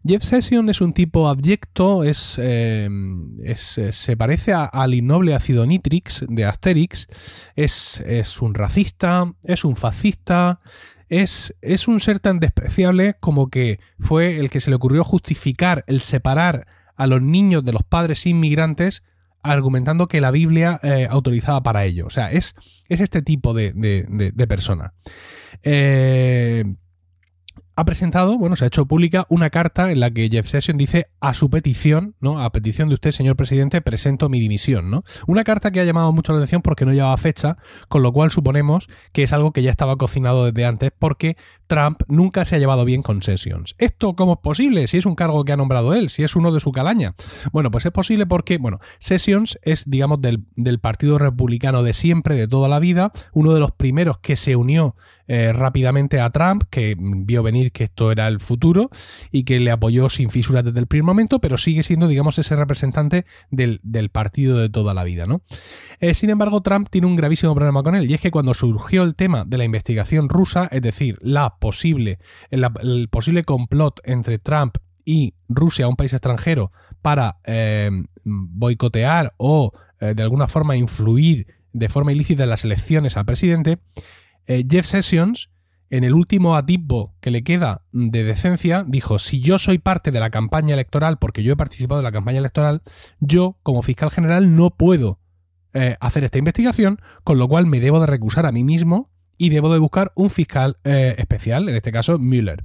Jeff 0.07 0.22
Sessions 0.22 0.70
es 0.70 0.81
un 0.81 0.92
tipo 0.92 1.28
abyecto, 1.28 2.05
es, 2.05 2.38
eh, 2.42 2.88
eh, 3.44 3.57
se 3.57 4.16
parece 4.16 4.52
al 4.55 4.94
innoble 4.94 5.35
ácido 5.35 5.66
nitrix 5.66 6.24
de 6.28 6.44
Asterix, 6.44 7.07
es, 7.57 8.00
es 8.00 8.40
un 8.40 8.55
racista, 8.55 9.35
es 9.44 9.64
un 9.64 9.76
fascista, 9.76 10.61
es, 11.09 11.55
es, 11.61 11.88
un 11.88 12.00
ser 12.00 12.20
tan 12.20 12.40
despreciable 12.40 13.16
como 13.20 13.50
que 13.50 13.81
fue 13.98 14.38
el 14.38 14.48
que 14.48 14.61
se 14.61 14.70
le 14.70 14.76
ocurrió 14.76 15.05
justificar 15.05 15.85
el 15.87 16.00
separar 16.00 16.66
a 16.96 17.07
los 17.07 17.20
niños 17.20 17.64
de 17.64 17.72
los 17.72 17.83
padres 17.83 18.24
inmigrantes 18.24 19.02
argumentando 19.42 20.09
que 20.09 20.20
la 20.20 20.31
Biblia 20.31 20.81
eh, 20.83 21.07
autorizaba 21.11 21.62
para 21.62 21.85
ello. 21.85 22.07
O 22.07 22.11
sea, 22.11 22.31
es, 22.33 22.55
es 22.88 23.00
este 23.00 23.22
tipo 23.22 23.55
de, 23.55 23.72
de, 23.72 24.46
persona. 24.46 24.94
Eh, 25.62 26.64
ha 27.74 27.85
presentado, 27.85 28.37
bueno, 28.37 28.55
se 28.55 28.64
ha 28.64 28.66
hecho 28.66 28.87
pública 28.87 29.26
una 29.31 29.48
carta 29.48 29.90
en 29.90 30.00
la 30.00 30.11
que 30.11 30.28
Jeff 30.31 30.46
Sessions 30.46 30.78
dice 30.78 31.09
a 31.20 31.33
su 31.33 31.48
petición, 31.48 32.14
¿no? 32.20 32.38
A 32.38 32.52
petición 32.52 32.88
de 32.88 32.94
usted, 32.94 33.12
señor 33.12 33.37
presidente, 33.37 33.81
presento 33.81 34.28
mi 34.28 34.40
dimisión, 34.40 34.90
¿no? 34.90 35.05
Una 35.26 35.42
carta 35.42 35.70
que 35.70 35.81
ha 35.81 35.85
llamado 35.85 36.12
mucho 36.12 36.33
la 36.33 36.38
atención 36.38 36.61
porque 36.61 36.85
no 36.85 36.92
llevaba 36.92 37.16
fecha, 37.16 37.57
con 37.88 38.02
lo 38.02 38.12
cual 38.12 38.31
suponemos 38.31 38.88
que 39.12 39.22
es 39.22 39.33
algo 39.33 39.52
que 39.52 39.62
ya 39.62 39.70
estaba 39.70 39.96
cocinado 39.96 40.44
desde 40.44 40.66
antes 40.66 40.92
porque 40.98 41.37
Trump 41.73 42.03
nunca 42.07 42.45
se 42.45 42.55
ha 42.55 42.59
llevado 42.59 42.85
bien 42.85 43.01
con 43.01 43.23
Sessions. 43.23 43.75
¿Esto 43.79 44.15
cómo 44.15 44.35
es 44.35 44.41
posible? 44.41 44.87
Si 44.89 44.99
es 44.99 45.07
un 45.07 45.15
cargo 45.15 45.43
que 45.43 45.53
ha 45.53 45.57
nombrado 45.57 45.95
él, 45.95 46.11
si 46.11 46.23
es 46.23 46.37
uno 46.37 46.53
de 46.53 46.61
su 46.61 46.71
calaña. 46.71 47.15
Bueno, 47.51 47.71
pues 47.71 47.87
es 47.87 47.93
posible 47.93 48.27
porque, 48.27 48.59
bueno, 48.59 48.79
Sessions 48.99 49.59
es, 49.63 49.89
digamos, 49.89 50.21
del, 50.21 50.45
del 50.55 50.81
Partido 50.81 51.17
Republicano 51.17 51.83
de 51.83 51.95
siempre, 51.95 52.37
de 52.37 52.47
toda 52.47 52.69
la 52.69 52.79
vida, 52.79 53.11
uno 53.33 53.55
de 53.55 53.61
los 53.61 53.73
primeros 53.73 54.19
que 54.19 54.37
se 54.37 54.55
unió 54.55 54.97
eh, 55.35 55.53
rápidamente 55.55 56.21
a 56.21 56.29
Trump, 56.29 56.65
que 56.69 56.95
vio 56.99 57.43
venir 57.43 57.73
que 57.73 57.85
esto 57.85 58.13
era 58.13 58.29
el 58.29 58.39
futuro 58.39 58.91
y 59.31 59.45
que 59.45 59.61
le 59.61 59.71
apoyó 59.71 60.11
sin 60.11 60.29
fisuras 60.29 60.63
desde 60.63 60.79
el 60.81 60.87
primer 60.87 61.05
momento, 61.05 61.41
pero 61.41 61.57
sigue 61.57 61.83
siendo, 61.83 62.07
digamos, 62.07 62.39
ese 62.39 62.55
representante 62.55 63.25
del, 63.51 63.81
partido 64.11 64.59
de 64.59 64.69
toda 64.69 64.93
la 64.93 65.05
vida, 65.05 65.27
¿no? 65.27 65.41
Eh, 66.01 66.13
sin 66.13 66.29
embargo, 66.29 66.61
Trump 66.61 66.89
tiene 66.91 67.07
un 67.07 67.17
gravísimo 67.17 67.55
problema 67.55 67.83
con 67.83 67.95
él, 67.95 68.11
y 68.11 68.13
es 68.15 68.21
que 68.21 68.31
cuando 68.31 68.53
surgió 68.53 69.05
el 69.05 69.15
tema 69.15 69.45
de 69.47 69.57
la 69.57 69.65
investigación 69.65 70.29
rusa, 70.29 70.69
es 70.71 70.83
decir, 70.83 71.19
la 71.23 71.57
posible, 71.62 72.18
el, 72.51 73.09
posible 73.09 73.44
complot 73.44 74.01
entre 74.05 74.38
Trump 74.38 74.77
y 75.05 75.35
Rusia, 75.48 75.88
un 75.88 75.96
país 75.96 76.12
extranjero, 76.12 76.72
para 77.01 77.38
eh, 77.44 77.90
boicotear 78.25 79.33
o 79.38 79.72
de 80.01 80.20
alguna 80.20 80.48
forma 80.48 80.75
influir 80.75 81.46
de 81.72 81.88
forma 81.88 82.12
ilícita 82.12 82.42
en 82.42 82.51
las 82.51 82.64
elecciones 82.64 83.16
al 83.16 83.25
presidente, 83.25 83.79
eh, 84.46 84.64
Jeff 84.68 84.87
Sessions, 84.87 85.51
en 85.90 86.05
el 86.05 86.14
último 86.14 86.57
atisbo 86.57 87.14
que 87.20 87.31
le 87.31 87.44
queda 87.44 87.83
de 87.92 88.25
decencia, 88.25 88.85
dijo, 88.87 89.18
si 89.18 89.40
yo 89.40 89.59
soy 89.59 89.79
parte 89.79 90.11
de 90.11 90.20
la 90.20 90.31
campaña 90.31 90.75
electoral, 90.75 91.18
porque 91.18 91.42
yo 91.42 91.53
he 91.53 91.57
participado 91.57 92.01
en 92.01 92.05
la 92.05 92.12
campaña 92.12 92.38
electoral, 92.38 92.83
yo, 93.20 93.59
como 93.62 93.83
fiscal 93.83 94.11
general, 94.11 94.57
no 94.57 94.70
puedo 94.70 95.20
eh, 95.75 95.96
hacer 96.01 96.25
esta 96.25 96.38
investigación, 96.38 96.98
con 97.25 97.38
lo 97.38 97.46
cual 97.46 97.66
me 97.66 97.81
debo 97.81 98.01
de 98.01 98.07
recusar 98.07 98.46
a 98.46 98.53
mí 98.53 98.64
mismo 98.64 99.11
y 99.42 99.48
debo 99.48 99.72
de 99.72 99.81
buscar 99.81 100.12
un 100.14 100.31
fiscal 100.31 100.76
eh, 100.85 101.16
especial, 101.18 101.68
en 101.68 101.74
este 101.74 101.90
caso 101.90 102.16
Mueller. 102.16 102.62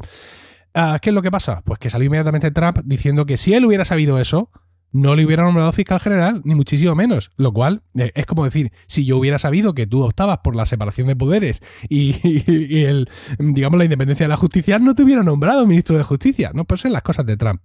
Ah, 0.76 1.00
¿Qué 1.02 1.10
es 1.10 1.14
lo 1.16 1.24
que 1.24 1.32
pasa? 1.32 1.64
Pues 1.66 1.80
que 1.80 1.90
salió 1.90 2.06
inmediatamente 2.06 2.52
Trump 2.52 2.78
diciendo 2.86 3.26
que 3.26 3.36
si 3.38 3.56
él 3.56 3.66
hubiera 3.66 3.84
sabido 3.84 4.20
eso, 4.20 4.52
no 4.92 5.16
le 5.16 5.26
hubiera 5.26 5.44
nombrado 5.44 5.72
fiscal 5.72 6.00
general, 6.00 6.42
ni 6.46 6.54
muchísimo 6.54 6.94
menos. 6.94 7.32
Lo 7.36 7.52
cual 7.52 7.82
eh, 7.96 8.12
es 8.14 8.28
como 8.28 8.46
decir, 8.46 8.72
si 8.86 9.06
yo 9.06 9.18
hubiera 9.18 9.40
sabido 9.40 9.74
que 9.74 9.88
tú 9.88 10.04
optabas 10.04 10.40
por 10.44 10.56
la 10.56 10.68
separación 10.68 11.08
de 11.08 11.16
poderes 11.16 11.62
y, 11.90 12.84
el, 12.84 13.10
digamos, 13.40 13.80
la 13.80 13.86
independencia 13.86 14.26
de 14.26 14.30
la 14.30 14.38
justicia, 14.38 14.78
no 14.78 14.94
te 14.94 15.02
hubiera 15.02 15.24
nombrado 15.24 15.66
ministro 15.66 15.98
de 15.98 16.04
justicia. 16.04 16.52
No, 16.54 16.66
pues 16.66 16.82
son 16.82 16.94
las 16.94 17.02
cosas 17.02 17.26
de 17.26 17.38
Trump. 17.38 17.62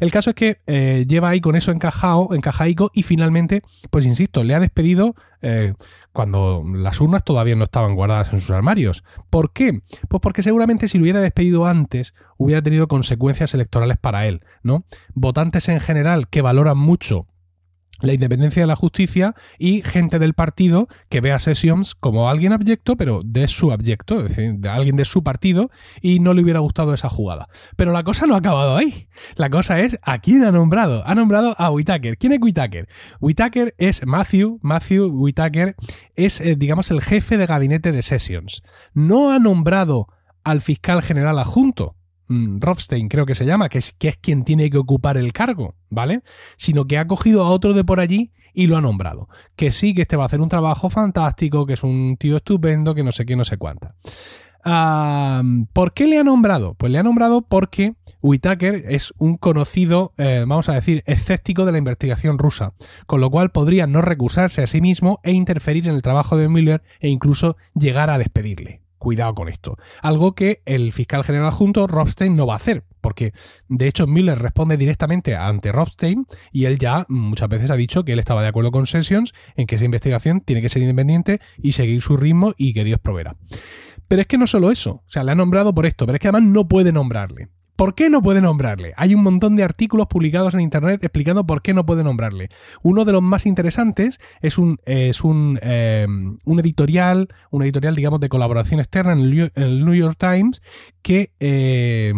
El 0.00 0.10
caso 0.10 0.30
es 0.30 0.36
que 0.36 0.62
eh, 0.66 1.04
lleva 1.06 1.28
ahí 1.28 1.42
con 1.42 1.54
eso 1.54 1.70
encajado, 1.70 2.30
encajaico, 2.32 2.90
y 2.94 3.02
finalmente, 3.02 3.62
pues 3.90 4.06
insisto, 4.06 4.42
le 4.42 4.54
ha 4.54 4.60
despedido 4.60 5.14
eh, 5.44 5.74
cuando 6.12 6.62
las 6.64 7.00
urnas 7.00 7.22
todavía 7.22 7.54
no 7.54 7.64
estaban 7.64 7.94
guardadas 7.94 8.32
en 8.32 8.40
sus 8.40 8.50
armarios. 8.50 9.04
¿Por 9.28 9.52
qué? 9.52 9.80
Pues 10.08 10.20
porque 10.20 10.42
seguramente 10.42 10.88
si 10.88 10.96
lo 10.96 11.02
hubiera 11.02 11.20
despedido 11.20 11.66
antes 11.66 12.14
hubiera 12.38 12.62
tenido 12.62 12.88
consecuencias 12.88 13.52
electorales 13.52 13.98
para 13.98 14.26
él, 14.26 14.42
¿no? 14.62 14.84
Votantes 15.12 15.68
en 15.68 15.80
general 15.80 16.28
que 16.28 16.40
valoran 16.42 16.78
mucho 16.78 17.26
la 18.04 18.12
independencia 18.12 18.62
de 18.62 18.66
la 18.66 18.76
justicia 18.76 19.34
y 19.58 19.82
gente 19.82 20.18
del 20.18 20.34
partido 20.34 20.88
que 21.08 21.20
ve 21.20 21.32
a 21.32 21.38
Sessions 21.38 21.94
como 21.94 22.28
alguien 22.28 22.52
abyecto, 22.52 22.96
pero 22.96 23.22
de 23.24 23.48
su 23.48 23.72
abyecto, 23.72 24.18
es 24.18 24.28
decir, 24.36 24.54
de 24.56 24.68
alguien 24.68 24.96
de 24.96 25.04
su 25.04 25.22
partido, 25.22 25.70
y 26.00 26.20
no 26.20 26.34
le 26.34 26.42
hubiera 26.42 26.60
gustado 26.60 26.94
esa 26.94 27.08
jugada. 27.08 27.48
Pero 27.76 27.92
la 27.92 28.02
cosa 28.02 28.26
no 28.26 28.34
ha 28.34 28.38
acabado 28.38 28.76
ahí. 28.76 29.08
La 29.36 29.50
cosa 29.50 29.80
es 29.80 29.98
a 30.02 30.18
quién 30.18 30.44
ha 30.44 30.52
nombrado. 30.52 31.02
Ha 31.06 31.14
nombrado 31.14 31.54
a 31.58 31.70
Whitaker. 31.70 32.16
¿Quién 32.18 32.32
es 32.32 32.40
Whitaker? 32.40 32.88
Whitaker 33.20 33.74
es 33.78 34.06
Matthew. 34.06 34.58
Matthew 34.62 35.06
Whitaker 35.06 35.76
es, 36.14 36.40
eh, 36.40 36.56
digamos, 36.56 36.90
el 36.90 37.00
jefe 37.00 37.36
de 37.36 37.46
gabinete 37.46 37.92
de 37.92 38.02
Sessions. 38.02 38.62
No 38.92 39.32
ha 39.32 39.38
nombrado 39.38 40.08
al 40.44 40.60
fiscal 40.60 41.02
general 41.02 41.38
adjunto. 41.38 41.96
Mm, 42.28 42.60
Rothstein 42.60 43.08
creo 43.08 43.26
que 43.26 43.34
se 43.34 43.46
llama, 43.46 43.68
que 43.68 43.78
es, 43.78 43.96
quien 44.20 44.44
tiene 44.44 44.70
que 44.70 44.78
ocupar 44.78 45.16
el 45.16 45.32
cargo, 45.32 45.74
¿vale? 45.90 46.22
Sino 46.56 46.86
que 46.86 46.98
ha 46.98 47.06
cogido 47.06 47.44
a 47.44 47.50
otro 47.50 47.72
de 47.72 47.84
por 47.84 48.00
allí 48.00 48.32
y 48.52 48.66
lo 48.66 48.76
ha 48.76 48.80
nombrado. 48.80 49.28
Que 49.56 49.70
sí, 49.70 49.94
que 49.94 50.02
este 50.02 50.16
va 50.16 50.24
a 50.24 50.26
hacer 50.26 50.40
un 50.40 50.48
trabajo 50.48 50.90
fantástico, 50.90 51.66
que 51.66 51.74
es 51.74 51.82
un 51.82 52.16
tío 52.18 52.36
estupendo, 52.36 52.94
que 52.94 53.02
no 53.02 53.12
sé 53.12 53.26
qué, 53.26 53.36
no 53.36 53.44
sé 53.44 53.58
cuánta. 53.58 53.94
¿Por 54.64 55.92
qué 55.92 56.06
le 56.06 56.18
ha 56.18 56.24
nombrado? 56.24 56.74
Pues 56.74 56.90
le 56.90 56.98
ha 56.98 57.02
nombrado 57.02 57.42
porque 57.42 57.94
Whitaker 58.22 58.84
es 58.88 59.12
un 59.18 59.36
conocido, 59.36 60.14
eh, 60.16 60.44
vamos 60.46 60.70
a 60.70 60.74
decir, 60.74 61.02
escéptico 61.06 61.66
de 61.66 61.72
la 61.72 61.78
investigación 61.78 62.38
rusa, 62.38 62.72
con 63.06 63.20
lo 63.20 63.30
cual 63.30 63.50
podría 63.50 63.86
no 63.86 64.00
recusarse 64.00 64.62
a 64.62 64.66
sí 64.66 64.80
mismo 64.80 65.20
e 65.22 65.32
interferir 65.32 65.86
en 65.86 65.94
el 65.94 66.02
trabajo 66.02 66.38
de 66.38 66.48
Mueller 66.48 66.82
e 67.00 67.10
incluso 67.10 67.58
llegar 67.74 68.08
a 68.08 68.16
despedirle. 68.16 68.83
Cuidado 69.04 69.34
con 69.34 69.50
esto. 69.50 69.76
Algo 70.00 70.34
que 70.34 70.62
el 70.64 70.90
fiscal 70.94 71.24
general 71.24 71.48
adjunto, 71.48 71.86
Rothstein, 71.86 72.36
no 72.36 72.46
va 72.46 72.54
a 72.54 72.56
hacer, 72.56 72.84
porque 73.02 73.34
de 73.68 73.86
hecho 73.86 74.06
Miller 74.06 74.38
responde 74.38 74.78
directamente 74.78 75.36
ante 75.36 75.72
Rothstein 75.72 76.24
y 76.52 76.64
él 76.64 76.78
ya 76.78 77.04
muchas 77.10 77.50
veces 77.50 77.70
ha 77.70 77.76
dicho 77.76 78.02
que 78.06 78.14
él 78.14 78.18
estaba 78.18 78.40
de 78.40 78.48
acuerdo 78.48 78.70
con 78.70 78.86
Sessions 78.86 79.34
en 79.56 79.66
que 79.66 79.74
esa 79.74 79.84
investigación 79.84 80.40
tiene 80.40 80.62
que 80.62 80.70
ser 80.70 80.80
independiente 80.80 81.42
y 81.58 81.72
seguir 81.72 82.00
su 82.00 82.16
ritmo 82.16 82.54
y 82.56 82.72
que 82.72 82.82
Dios 82.82 82.98
proveerá. 82.98 83.36
Pero 84.08 84.22
es 84.22 84.26
que 84.26 84.38
no 84.38 84.46
solo 84.46 84.70
eso, 84.70 84.90
o 84.90 85.04
sea, 85.06 85.22
le 85.22 85.32
ha 85.32 85.34
nombrado 85.34 85.74
por 85.74 85.84
esto, 85.84 86.06
pero 86.06 86.16
es 86.16 86.20
que 86.20 86.28
además 86.28 86.48
no 86.48 86.66
puede 86.66 86.90
nombrarle. 86.90 87.50
¿Por 87.76 87.94
qué 87.94 88.08
no 88.08 88.22
puede 88.22 88.40
nombrarle? 88.40 88.92
Hay 88.96 89.14
un 89.14 89.22
montón 89.22 89.56
de 89.56 89.64
artículos 89.64 90.06
publicados 90.06 90.54
en 90.54 90.60
internet 90.60 91.02
explicando 91.02 91.44
por 91.44 91.60
qué 91.60 91.74
no 91.74 91.84
puede 91.84 92.04
nombrarle. 92.04 92.48
Uno 92.82 93.04
de 93.04 93.12
los 93.12 93.22
más 93.22 93.46
interesantes 93.46 94.20
es 94.40 94.58
un, 94.58 94.78
es 94.84 95.24
un, 95.24 95.58
eh, 95.62 96.06
un 96.08 96.60
editorial, 96.60 97.28
un 97.50 97.62
editorial, 97.62 97.96
digamos, 97.96 98.20
de 98.20 98.28
colaboración 98.28 98.78
externa 98.78 99.12
en 99.12 99.50
el, 99.54 99.84
New 99.84 99.94
York 99.94 100.16
Times 100.16 100.62
que, 101.02 101.32
eh, 101.40 102.12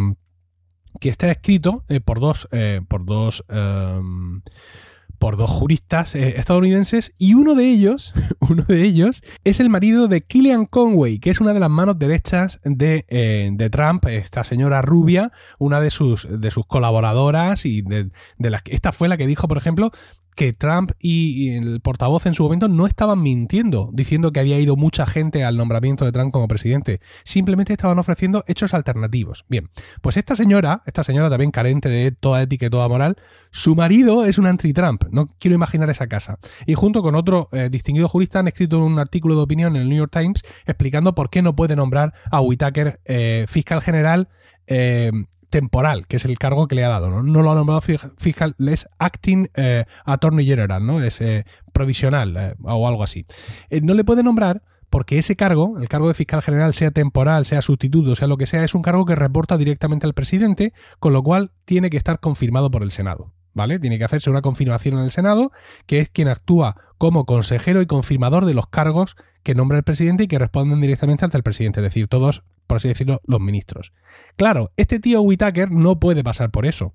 que 1.01 1.09
está 1.09 1.31
escrito 1.31 1.85
eh, 1.89 2.01
por 2.01 2.21
dos, 2.21 2.49
por 2.89 3.07
dos 3.07 3.45
por 5.19 5.37
dos 5.37 5.51
juristas 5.51 6.15
eh, 6.15 6.35
estadounidenses 6.37 7.15
y 7.19 7.35
uno 7.35 7.55
de 7.55 7.65
ellos, 7.69 8.13
uno 8.41 8.63
de 8.63 8.83
ellos 8.83 9.23
es 9.45 9.61
el 9.61 9.69
marido 9.69 10.09
de 10.09 10.23
Killian 10.23 10.67
Conway, 10.67 11.19
que 11.19 11.31
es 11.31 11.41
una 11.41 11.53
de 11.53 11.61
las 11.61 11.71
manos 11.71 11.99
derechas 11.99 12.61
de, 12.65 13.05
eh, 13.09 13.51
de 13.53 13.71
Trump, 13.71 14.07
esta 14.07 14.45
señora 14.45 14.83
rubia, 14.83 15.33
una 15.59 15.81
de 15.81 15.91
sus, 15.91 16.27
de 16.29 16.51
sus 16.51 16.67
colaboradoras 16.67 17.67
y 17.67 17.83
de, 17.83 18.11
de 18.39 18.51
las 18.51 18.63
esta 18.67 18.93
fue 18.93 19.09
la 19.09 19.17
que 19.17 19.27
dijo, 19.27 19.49
por 19.49 19.59
ejemplo, 19.59 19.91
que 20.37 20.53
Trump 20.53 20.93
y, 21.01 21.57
el 21.57 21.81
portavoz 21.81 22.27
en 22.27 22.35
su 22.35 22.45
momento 22.45 22.69
no 22.69 22.87
estaban 22.87 23.23
mintiendo, 23.23 23.91
diciendo 23.93 24.31
que 24.31 24.41
había 24.41 24.61
ido 24.61 24.77
mucha 24.77 25.07
gente 25.07 25.43
al 25.45 25.57
nombramiento 25.57 26.05
de 26.05 26.13
Trump 26.13 26.31
como 26.31 26.47
presidente. 26.47 27.01
Simplemente 27.25 27.73
estaban 27.73 27.99
ofreciendo 27.99 28.45
hechos 28.47 28.75
alternativos. 28.75 29.45
Bien, 29.49 29.71
pues 30.03 30.19
esta 30.19 30.37
señora, 30.37 30.83
esta 30.87 31.03
señora 31.03 31.31
también 31.31 31.51
carente 31.51 31.89
de 31.89 32.13
toda 32.13 32.43
ética 32.43 32.67
y 32.67 32.71
toda 32.71 32.87
moral, 32.87 33.17
su 33.51 33.75
marido 33.75 34.27
es 34.27 34.39
un 34.39 34.47
anti-Trump. 34.47 35.05
No 35.11 35.27
quiero 35.39 35.55
imaginar 35.55 35.89
esa 35.89 36.07
casa. 36.07 36.39
Y 36.67 36.75
junto 36.75 37.03
con 37.03 37.15
otro 37.15 37.49
eh, 37.53 37.71
distinguido 37.71 38.09
jurista 38.09 38.39
han 38.39 38.49
escrito 38.49 38.79
un 38.79 38.99
artículo 38.99 39.37
de 39.37 39.43
opinión 39.43 39.75
en 39.75 39.83
el 39.83 39.89
New 39.89 39.99
York 39.99 40.13
Times 40.13 40.43
explicando 40.67 41.15
por 41.15 41.31
qué 41.31 41.41
no 41.41 41.57
puede 41.57 41.77
nombrar 41.77 42.13
a 42.31 42.43
Whitaker 42.43 43.01
eh, 43.07 43.47
fiscal 43.49 43.81
general 43.81 44.29
eh, 44.67 45.13
temporal, 45.57 46.07
que 46.07 46.17
es 46.17 46.27
el 46.27 46.39
cargo 46.39 46.69
que 46.69 46.75
le 46.75 46.85
ha 46.85 46.91
dado. 46.91 47.23
No, 47.23 47.43
lo 47.43 47.51
ha 47.51 47.55
nombrado 47.55 47.81
fiscal, 47.81 48.55
es 48.59 48.87
acting 48.99 49.49
eh, 49.55 49.87
attorney 50.05 50.45
general, 50.45 50.85
¿no? 50.85 51.03
Es 51.03 51.23
eh, 51.23 51.47
provisional 51.73 52.37
eh, 52.37 52.55
o 52.63 52.87
algo 52.87 53.03
así. 53.03 53.25
no 53.81 53.95
le 53.95 54.05
puede 54.05 54.23
nombrar 54.23 54.63
porque 54.91 55.17
ese 55.17 55.35
cargo, 55.35 55.79
el 55.79 55.89
cargo 55.89 56.09
de 56.09 56.15
fiscal 56.15 56.43
general, 56.43 56.75
sea 56.75 56.91
temporal, 56.91 57.47
sea 57.47 57.63
sustituto, 57.63 58.15
sea 58.17 58.29
lo 58.29 58.37
que 58.37 58.45
sea, 58.45 58.65
es 58.65 58.75
un 58.75 58.83
cargo 58.83 59.07
que 59.07 59.15
reporta 59.15 59.57
directamente 59.57 60.07
al 60.07 60.13
presidente, 60.13 60.75
con 60.99 61.15
lo 61.15 61.23
cual 61.23 61.53
tiene 61.65 61.89
que 61.89 61.97
estar 61.97 62.21
confirmado 62.21 62.71
por 62.71 62.83
el 62.83 62.91
Senado. 62.91 63.33
¿Vale? 63.55 63.79
Tiene 63.79 63.97
que 63.97 64.05
hacerse 64.05 64.29
una 64.29 64.43
confirmación 64.43 64.99
en 64.99 65.05
el 65.05 65.11
Senado, 65.11 65.53
que 65.87 66.01
es 66.01 66.11
quien 66.11 66.29
actúa 66.29 66.77
como 66.99 67.25
consejero 67.25 67.81
y 67.81 67.87
confirmador 67.87 68.45
de 68.45 68.53
los 68.53 68.67
cargos 68.67 69.17
que 69.43 69.55
nombra 69.55 69.79
el 69.79 69.85
presidente 69.85 70.25
y 70.25 70.29
que 70.29 70.39
responden 70.39 70.83
directamente 70.83 71.25
ante 71.25 71.39
el 71.39 71.43
presidente, 71.43 71.81
es 71.81 71.85
decir, 71.85 72.09
todos 72.09 72.45
por 72.67 72.79
así 72.79 72.89
decirlo, 72.89 73.21
los 73.25 73.41
ministros. 73.41 73.93
Claro, 74.37 74.73
este 74.77 75.01
tío 75.01 75.23
Whitaker 75.23 75.71
no 75.71 75.99
puede 75.99 76.25
pasar 76.25 76.51
por 76.51 76.67
eso. 76.67 76.95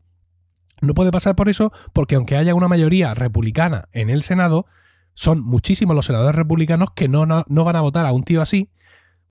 No 0.82 0.94
puede 0.94 1.12
pasar 1.12 1.36
por 1.36 1.50
eso 1.50 1.72
porque 1.94 2.16
aunque 2.16 2.38
haya 2.38 2.56
una 2.56 2.68
mayoría 2.68 3.14
republicana 3.14 3.88
en 3.92 4.10
el 4.10 4.24
Senado, 4.24 4.66
son 5.14 5.42
muchísimos 5.42 5.96
los 5.96 6.06
senadores 6.06 6.36
republicanos 6.36 6.90
que 6.96 7.08
no, 7.08 7.26
no, 7.26 7.46
no 7.48 7.64
van 7.64 7.76
a 7.76 7.82
votar 7.82 8.06
a 8.06 8.14
un 8.14 8.24
tío 8.24 8.42
así 8.42 8.70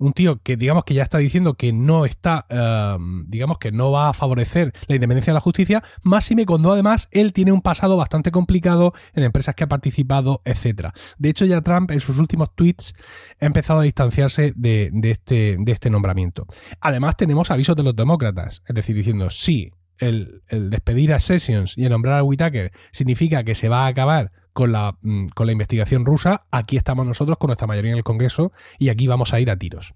un 0.00 0.14
tío 0.14 0.40
que 0.42 0.56
digamos 0.56 0.84
que 0.84 0.94
ya 0.94 1.02
está 1.02 1.18
diciendo 1.18 1.54
que 1.54 1.72
no 1.72 2.06
está, 2.06 2.46
em, 2.48 3.26
digamos 3.28 3.58
que 3.58 3.70
no 3.70 3.92
va 3.92 4.08
a 4.08 4.12
favorecer 4.12 4.72
la 4.88 4.96
independencia 4.96 5.32
de 5.32 5.34
la 5.34 5.40
justicia, 5.40 5.84
más 6.02 6.24
si 6.24 6.34
me 6.34 6.46
cuando 6.46 6.72
además 6.72 7.08
él 7.12 7.32
tiene 7.32 7.52
un 7.52 7.60
pasado 7.60 7.96
bastante 7.96 8.30
complicado 8.30 8.94
en 9.14 9.24
empresas 9.24 9.54
que 9.54 9.64
ha 9.64 9.68
participado, 9.68 10.40
etcétera. 10.44 10.92
De 11.18 11.28
hecho, 11.28 11.44
ya 11.44 11.60
Trump 11.60 11.90
en 11.90 12.00
sus 12.00 12.18
últimos 12.18 12.54
tweets 12.54 12.94
ha 13.40 13.44
empezado 13.44 13.80
a 13.80 13.82
distanciarse 13.82 14.52
de, 14.56 14.90
este, 15.02 15.56
de 15.58 15.72
este 15.72 15.90
nombramiento. 15.90 16.46
Además, 16.80 17.16
tenemos 17.16 17.50
avisos 17.50 17.76
de 17.76 17.82
los 17.82 17.94
demócratas, 17.94 18.62
es 18.66 18.74
decir, 18.74 18.96
diciendo 18.96 19.30
sí. 19.30 19.70
El, 19.98 20.42
el 20.48 20.70
despedir 20.70 21.12
a 21.12 21.20
Sessions 21.20 21.76
y 21.76 21.84
el 21.84 21.90
nombrar 21.90 22.20
a 22.20 22.22
Whitaker 22.22 22.72
significa 22.90 23.44
que 23.44 23.54
se 23.54 23.68
va 23.68 23.84
a 23.84 23.88
acabar 23.88 24.32
con 24.52 24.72
la, 24.72 24.96
mm, 25.02 25.26
con 25.34 25.46
la 25.46 25.52
investigación 25.52 26.04
rusa, 26.04 26.46
aquí 26.50 26.76
estamos 26.76 27.06
nosotros 27.06 27.38
con 27.38 27.48
nuestra 27.48 27.66
mayoría 27.66 27.92
en 27.92 27.98
el 27.98 28.04
Congreso 28.04 28.52
y 28.78 28.88
aquí 28.88 29.06
vamos 29.06 29.32
a 29.32 29.40
ir 29.40 29.50
a 29.50 29.56
tiros. 29.56 29.94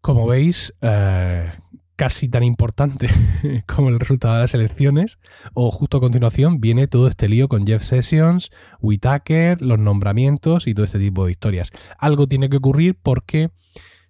Como 0.00 0.26
veis, 0.26 0.74
eh, 0.80 1.52
casi 1.96 2.28
tan 2.28 2.42
importante 2.42 3.08
como 3.66 3.88
el 3.88 4.00
resultado 4.00 4.34
de 4.34 4.40
las 4.40 4.54
elecciones, 4.54 5.18
o 5.54 5.70
justo 5.70 5.98
a 5.98 6.00
continuación 6.00 6.60
viene 6.60 6.86
todo 6.86 7.06
este 7.08 7.28
lío 7.28 7.48
con 7.48 7.66
Jeff 7.66 7.82
Sessions, 7.82 8.50
Whitaker, 8.80 9.60
los 9.60 9.78
nombramientos 9.78 10.66
y 10.66 10.74
todo 10.74 10.84
este 10.84 10.98
tipo 10.98 11.24
de 11.24 11.30
historias. 11.30 11.70
Algo 11.98 12.26
tiene 12.26 12.48
que 12.48 12.56
ocurrir 12.56 12.96
porque 13.00 13.50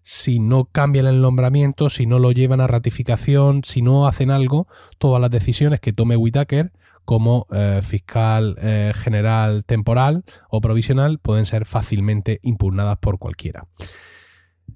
si 0.02 0.40
no 0.40 0.64
cambian 0.64 1.06
el 1.06 1.20
nombramiento, 1.20 1.90
si 1.90 2.06
no 2.06 2.18
lo 2.18 2.32
llevan 2.32 2.60
a 2.60 2.66
ratificación, 2.66 3.62
si 3.64 3.82
no 3.82 4.06
hacen 4.06 4.30
algo, 4.30 4.66
todas 4.98 5.20
las 5.20 5.30
decisiones 5.30 5.80
que 5.80 5.92
tome 5.92 6.16
Whitaker 6.16 6.72
como 7.04 7.46
eh, 7.50 7.80
fiscal 7.82 8.56
eh, 8.60 8.92
general 8.94 9.64
temporal 9.64 10.24
o 10.48 10.60
provisional 10.60 11.18
pueden 11.18 11.46
ser 11.46 11.66
fácilmente 11.66 12.40
impugnadas 12.42 12.98
por 12.98 13.18
cualquiera. 13.18 13.66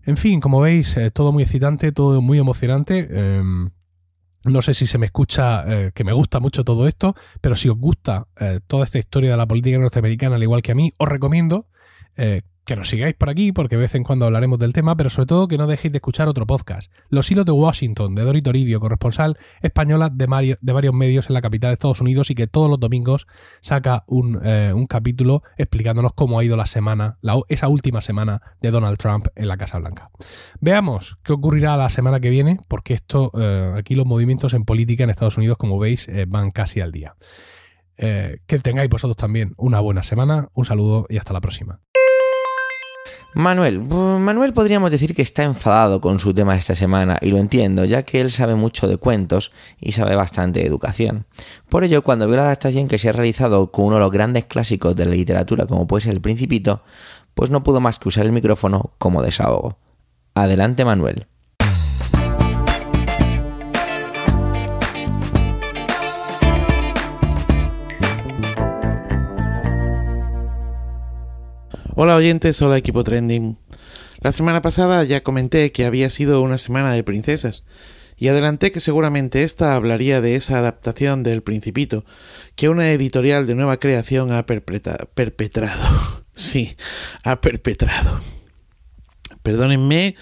En 0.02 0.16
fin, 0.16 0.40
como 0.40 0.60
veis, 0.60 0.96
eh, 0.96 1.10
todo 1.10 1.32
muy 1.32 1.42
excitante, 1.42 1.92
todo 1.92 2.20
muy 2.20 2.38
emocionante. 2.38 3.08
Em, 3.10 3.70
no 4.44 4.62
sé 4.62 4.74
si 4.74 4.86
se 4.86 4.98
me 4.98 5.06
escucha 5.06 5.64
que 5.92 6.04
me 6.04 6.12
gusta 6.12 6.38
mucho 6.38 6.62
todo 6.62 6.86
esto, 6.86 7.16
pero 7.40 7.56
si 7.56 7.68
os 7.68 7.76
gusta 7.76 8.28
toda 8.68 8.84
esta 8.84 9.00
historia 9.00 9.32
de 9.32 9.36
la 9.36 9.46
política 9.46 9.76
norteamericana, 9.76 10.36
al 10.36 10.42
igual 10.44 10.62
que 10.62 10.70
a 10.70 10.76
mí, 10.76 10.92
os 10.98 11.08
recomiendo 11.08 11.66
que 12.66 12.76
nos 12.76 12.88
sigáis 12.88 13.14
por 13.14 13.31
aquí 13.31 13.52
porque 13.52 13.76
de 13.76 13.83
vez 13.83 13.94
en 13.94 14.02
cuando 14.02 14.26
hablaremos 14.26 14.59
del 14.59 14.72
tema, 14.72 14.96
pero 14.96 15.09
sobre 15.09 15.26
todo 15.26 15.48
que 15.48 15.57
no 15.57 15.68
dejéis 15.68 15.92
de 15.92 15.98
escuchar 15.98 16.26
otro 16.29 16.46
podcast, 16.46 16.92
Los 17.09 17.31
Hilos 17.31 17.46
de 17.46 17.52
Washington, 17.52 18.16
de 18.16 18.24
Dori 18.24 18.42
Toribio, 18.42 18.81
corresponsal 18.81 19.38
española 19.62 20.11
de, 20.11 20.26
varios 20.26 20.94
medios 20.94 21.31
en 21.31 21.35
la 21.35 21.40
capital 21.40 21.70
de 21.70 21.74
Estados 21.74 22.00
Unidos 22.00 22.29
y 22.31 22.35
que 22.35 22.48
todos 22.48 22.68
los 22.68 22.81
domingos 22.81 23.29
saca 23.61 24.05
un, 24.09 24.40
eh, 24.42 24.74
capítulo 24.88 25.44
explicándonos 25.57 26.12
cómo 26.14 26.40
ha 26.40 26.44
ido 26.44 26.57
la 26.57 26.66
semana, 26.66 27.18
esa 27.48 27.68
última 27.68 28.00
semana 28.00 28.42
de 28.61 28.72
Donald 28.72 28.98
Trump 28.98 29.29
en 29.37 29.46
la 29.46 29.57
Casa 29.57 29.79
Blanca. 29.79 30.11
Veamos 30.61 31.18
qué 31.22 31.33
ocurrirá 31.33 31.76
la 31.76 31.88
semana 31.88 32.18
que 32.18 32.31
viene, 32.31 32.59
porque 32.68 32.94
esto, 32.94 33.31
eh, 33.38 33.74
aquí 33.76 33.94
los 33.94 34.07
movimientos 34.07 34.55
en 34.55 34.64
política 34.64 35.05
en 35.05 35.11
Estados 35.11 35.38
Unidos, 35.38 35.57
como 35.57 35.79
veis, 35.79 36.09
eh, 36.09 36.26
van 36.29 36.50
casi 36.50 36.81
al 36.81 36.90
día. 36.90 37.14
que 37.98 38.59
tengáis 38.59 38.90
vosotros 38.90 39.16
también 39.16 39.55
una 39.57 39.81
buena 39.81 40.02
semana, 40.02 40.48
un 40.52 40.66
saludo 40.66 41.07
y 41.09 41.16
hasta 41.16 41.33
la 41.33 41.40
próxima. 41.40 41.81
Manuel. 43.37 43.83
Manuel 43.83 44.55
podríamos 44.55 44.90
decir 44.90 45.14
que 45.14 45.20
está 45.20 45.42
enfadado 45.42 46.01
con 46.01 46.18
su 46.20 46.33
tema 46.33 46.57
esta 46.57 46.75
semana 46.75 47.18
y 47.20 47.31
lo 47.31 47.37
entiendo, 47.37 47.85
ya 47.85 48.03
que 48.03 48.22
él 48.22 48.31
sabe 48.31 48.55
mucho 48.55 48.88
de 48.88 48.96
cuentos 48.96 49.53
y 49.79 49.92
sabe 49.92 50.16
bastante 50.16 50.61
de 50.61 50.66
educación. 50.66 51.27
Por 51.68 51.85
ello, 51.85 52.03
cuando 52.03 52.27
vio 52.27 52.37
la 52.37 52.44
adaptación 52.44 52.88
que 52.88 52.96
se 52.96 53.11
ha 53.11 53.12
realizado 53.12 53.70
con 53.70 53.85
uno 53.85 53.96
de 53.96 54.01
los 54.01 54.11
grandes 54.11 54.46
clásicos 54.46 54.96
de 54.96 55.05
la 55.05 55.11
literatura 55.11 55.66
como 55.66 55.87
puede 55.87 56.05
ser 56.05 56.14
El 56.14 56.22
Principito, 56.22 56.83
pues 57.35 57.51
no 57.51 57.62
pudo 57.62 57.79
más 57.79 57.99
que 57.99 58.09
usar 58.09 58.25
el 58.25 58.33
micrófono 58.33 58.94
como 58.96 59.22
desahogo. 59.22 59.77
Adelante, 60.35 60.87
Manuel. 60.87 61.27
Hola 71.98 72.16
oyentes, 72.16 72.61
hola 72.61 72.76
equipo 72.76 73.04
trending. 73.04 73.56
La 74.20 74.30
semana 74.30 74.61
pasada 74.61 75.02
ya 75.04 75.22
comenté 75.22 75.72
que 75.72 75.87
había 75.87 76.11
sido 76.11 76.42
una 76.42 76.59
semana 76.59 76.92
de 76.92 77.02
princesas 77.02 77.64
y 78.18 78.28
adelanté 78.28 78.70
que 78.70 78.80
seguramente 78.80 79.44
esta 79.44 79.74
hablaría 79.74 80.20
de 80.20 80.37
esa 80.37 80.59
adaptación 80.59 81.22
del 81.22 81.42
Principito 81.42 82.04
que 82.54 82.68
una 82.68 82.92
editorial 82.92 83.46
de 83.46 83.54
nueva 83.54 83.78
creación 83.78 84.30
ha 84.30 84.44
perpetrado. 84.44 86.26
sí, 86.35 86.76
ha 87.24 87.40
perpetrado. 87.40 88.20
Perdónenme, 89.42 90.16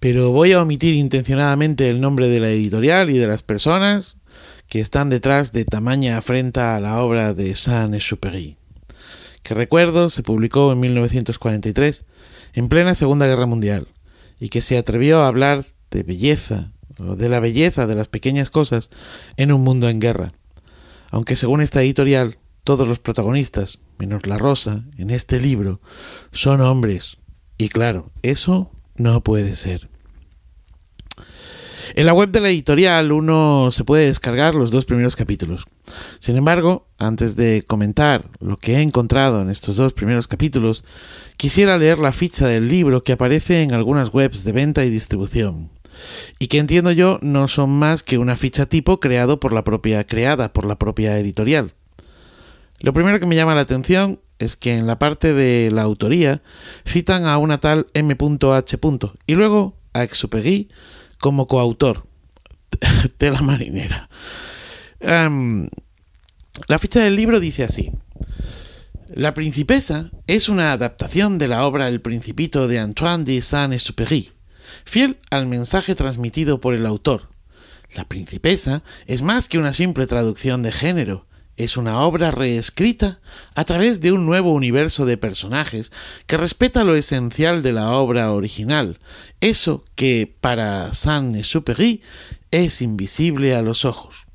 pero 0.00 0.30
voy 0.32 0.52
a 0.52 0.60
omitir 0.60 0.92
intencionadamente 0.92 1.88
el 1.88 2.02
nombre 2.02 2.28
de 2.28 2.40
la 2.40 2.50
editorial 2.50 3.08
y 3.08 3.16
de 3.16 3.28
las 3.28 3.42
personas 3.42 4.18
que 4.66 4.80
están 4.80 5.08
detrás 5.08 5.52
de 5.52 5.64
tamaña 5.64 6.18
afrenta 6.18 6.76
a 6.76 6.80
la 6.80 7.00
obra 7.00 7.32
de 7.32 7.54
Saint-Exupéry 7.54 8.57
que 9.42 9.54
recuerdo 9.54 10.10
se 10.10 10.22
publicó 10.22 10.72
en 10.72 10.80
1943, 10.80 12.04
en 12.54 12.68
plena 12.68 12.94
Segunda 12.94 13.26
Guerra 13.26 13.46
Mundial, 13.46 13.88
y 14.40 14.48
que 14.48 14.60
se 14.60 14.78
atrevió 14.78 15.20
a 15.20 15.28
hablar 15.28 15.66
de 15.90 16.02
belleza, 16.02 16.72
o 16.98 17.16
de 17.16 17.28
la 17.28 17.40
belleza 17.40 17.86
de 17.86 17.94
las 17.94 18.08
pequeñas 18.08 18.50
cosas 18.50 18.90
en 19.36 19.52
un 19.52 19.62
mundo 19.62 19.88
en 19.88 20.00
guerra. 20.00 20.32
Aunque 21.10 21.36
según 21.36 21.60
esta 21.60 21.82
editorial, 21.82 22.38
todos 22.64 22.86
los 22.86 22.98
protagonistas, 22.98 23.78
menos 23.98 24.26
la 24.26 24.38
rosa, 24.38 24.84
en 24.98 25.10
este 25.10 25.40
libro, 25.40 25.80
son 26.32 26.60
hombres. 26.60 27.16
Y 27.56 27.68
claro, 27.68 28.10
eso 28.22 28.70
no 28.96 29.22
puede 29.22 29.54
ser. 29.54 29.88
En 31.94 32.06
la 32.06 32.12
web 32.12 32.30
de 32.30 32.40
la 32.40 32.50
editorial 32.50 33.12
uno 33.12 33.70
se 33.70 33.84
puede 33.84 34.06
descargar 34.06 34.54
los 34.54 34.70
dos 34.70 34.84
primeros 34.84 35.16
capítulos. 35.16 35.66
Sin 36.18 36.36
embargo, 36.36 36.86
antes 36.98 37.36
de 37.36 37.64
comentar 37.66 38.30
lo 38.40 38.56
que 38.56 38.76
he 38.76 38.82
encontrado 38.82 39.40
en 39.40 39.50
estos 39.50 39.76
dos 39.76 39.92
primeros 39.92 40.28
capítulos, 40.28 40.84
quisiera 41.36 41.78
leer 41.78 41.98
la 41.98 42.12
ficha 42.12 42.46
del 42.46 42.68
libro 42.68 43.02
que 43.02 43.12
aparece 43.12 43.62
en 43.62 43.72
algunas 43.72 44.12
webs 44.12 44.44
de 44.44 44.52
venta 44.52 44.84
y 44.84 44.90
distribución 44.90 45.70
y 46.38 46.48
que 46.48 46.58
entiendo 46.58 46.92
yo 46.92 47.18
no 47.22 47.48
son 47.48 47.70
más 47.70 48.02
que 48.02 48.18
una 48.18 48.36
ficha 48.36 48.66
tipo 48.66 49.00
creado 49.00 49.40
por 49.40 49.52
la 49.52 49.64
propia 49.64 50.04
creada 50.04 50.52
por 50.52 50.64
la 50.64 50.78
propia 50.78 51.18
editorial. 51.18 51.74
Lo 52.80 52.92
primero 52.92 53.18
que 53.18 53.26
me 53.26 53.36
llama 53.36 53.54
la 53.54 53.62
atención 53.62 54.20
es 54.38 54.56
que 54.56 54.76
en 54.76 54.86
la 54.86 54.98
parte 54.98 55.32
de 55.32 55.70
la 55.70 55.82
autoría 55.82 56.42
citan 56.86 57.26
a 57.26 57.38
una 57.38 57.58
tal 57.58 57.88
M.H. 57.94 58.78
y 59.26 59.34
luego 59.34 59.76
a 59.92 60.04
Exupéry 60.04 60.68
como 61.18 61.48
coautor. 61.48 62.06
Tela 63.18 63.42
marinera. 63.42 64.08
Em, 65.00 65.68
la 66.66 66.78
ficha 66.78 67.00
del 67.00 67.16
libro 67.16 67.40
dice 67.40 67.64
así. 67.64 67.92
La 69.08 69.32
Principesa 69.32 70.10
es 70.26 70.48
una 70.48 70.72
adaptación 70.72 71.38
de 71.38 71.48
la 71.48 71.64
obra 71.64 71.88
El 71.88 72.00
Principito 72.00 72.68
de 72.68 72.78
Antoine 72.78 73.24
de 73.24 73.40
Saint-Exupéry, 73.40 74.32
fiel 74.84 75.18
al 75.30 75.46
mensaje 75.46 75.94
transmitido 75.94 76.60
por 76.60 76.74
el 76.74 76.84
autor. 76.84 77.28
La 77.94 78.04
Principesa 78.04 78.82
es 79.06 79.22
más 79.22 79.48
que 79.48 79.58
una 79.58 79.72
simple 79.72 80.06
traducción 80.06 80.62
de 80.62 80.72
género, 80.72 81.26
es 81.56 81.76
una 81.76 82.00
obra 82.02 82.30
reescrita 82.30 83.20
a 83.54 83.64
través 83.64 84.00
de 84.00 84.12
un 84.12 84.26
nuevo 84.26 84.52
universo 84.52 85.06
de 85.06 85.16
personajes 85.16 85.90
que 86.26 86.36
respeta 86.36 86.84
lo 86.84 86.94
esencial 86.94 87.62
de 87.62 87.72
la 87.72 87.92
obra 87.92 88.30
original, 88.32 88.98
eso 89.40 89.84
que 89.94 90.32
para 90.40 90.92
Saint-Exupéry 90.92 92.02
es 92.50 92.82
invisible 92.82 93.54
a 93.56 93.62
los 93.62 93.84
ojos. 93.84 94.27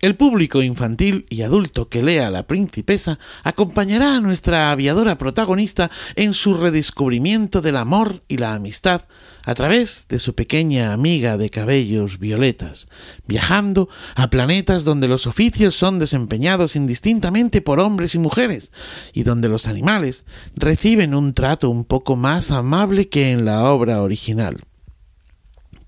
El 0.00 0.16
público 0.16 0.62
infantil 0.62 1.26
y 1.28 1.42
adulto 1.42 1.88
que 1.88 2.02
lea 2.02 2.30
La 2.30 2.46
Principesa 2.46 3.18
acompañará 3.44 4.16
a 4.16 4.20
nuestra 4.20 4.70
aviadora 4.70 5.18
protagonista 5.18 5.90
en 6.16 6.34
su 6.34 6.54
redescubrimiento 6.54 7.60
del 7.60 7.76
amor 7.76 8.22
y 8.28 8.38
la 8.38 8.54
amistad 8.54 9.02
a 9.44 9.54
través 9.54 10.06
de 10.08 10.18
su 10.18 10.34
pequeña 10.34 10.92
amiga 10.92 11.36
de 11.36 11.50
cabellos 11.50 12.18
violetas, 12.18 12.88
viajando 13.26 13.88
a 14.14 14.30
planetas 14.30 14.84
donde 14.84 15.08
los 15.08 15.26
oficios 15.26 15.74
son 15.74 15.98
desempeñados 15.98 16.76
indistintamente 16.76 17.60
por 17.60 17.80
hombres 17.80 18.14
y 18.14 18.18
mujeres, 18.18 18.72
y 19.12 19.24
donde 19.24 19.48
los 19.48 19.66
animales 19.66 20.24
reciben 20.54 21.14
un 21.14 21.34
trato 21.34 21.70
un 21.70 21.84
poco 21.84 22.16
más 22.16 22.50
amable 22.50 23.08
que 23.08 23.30
en 23.30 23.44
la 23.44 23.64
obra 23.64 24.02
original. 24.02 24.62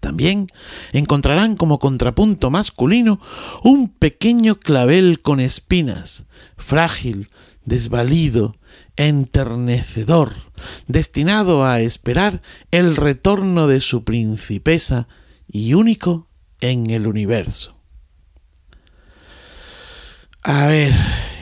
También 0.04 0.48
encontrarán 0.92 1.56
como 1.56 1.78
contrapunto 1.78 2.50
masculino 2.50 3.22
un 3.62 3.88
pequeño 3.88 4.56
clavel 4.60 5.22
con 5.22 5.40
espinas, 5.40 6.26
frágil, 6.58 7.30
desvalido, 7.64 8.54
enternecedor, 8.96 10.34
destinado 10.88 11.64
a 11.64 11.80
esperar 11.80 12.42
el 12.70 12.96
retorno 12.96 13.66
de 13.66 13.80
su 13.80 14.04
principesa 14.04 15.08
y 15.48 15.72
único 15.72 16.28
en 16.60 16.90
el 16.90 17.06
universo. 17.06 17.74
A 20.46 20.66
ver, 20.66 20.92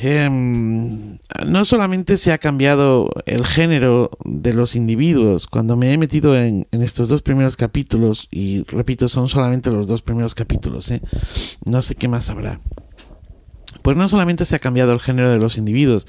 em, 0.01 1.19
no 1.45 1.65
solamente 1.65 2.17
se 2.19 2.31
ha 2.31 2.39
cambiado 2.39 3.11
el 3.27 3.45
género 3.45 4.13
de 4.25 4.55
los 4.55 4.77
individuos, 4.77 5.49
cuando 5.49 5.77
me 5.77 5.93
he 5.93 5.99
metido 5.99 6.37
en, 6.37 6.69
estos 6.71 7.09
dos 7.09 7.21
primeros 7.21 7.57
capítulos, 7.57 8.29
y 8.31 8.63
repito, 8.63 9.09
son 9.09 9.29
solamente 9.29 9.73
los 9.73 9.89
dos 9.89 10.03
primeros 10.03 10.37
capítulos, 10.37 10.89
¿eh? 10.93 11.03
no 11.65 11.83
sé 11.83 11.97
qué 11.97 12.07
más 12.07 12.31
habrá. 12.31 12.61
Pues 13.83 13.97
no 13.97 14.09
solamente 14.09 14.45
se 14.45 14.55
ha 14.55 14.61
cambiado 14.61 14.93
el 14.93 15.01
género 15.01 15.31
de 15.31 15.41
los 15.41 15.59
individuos 15.59 16.07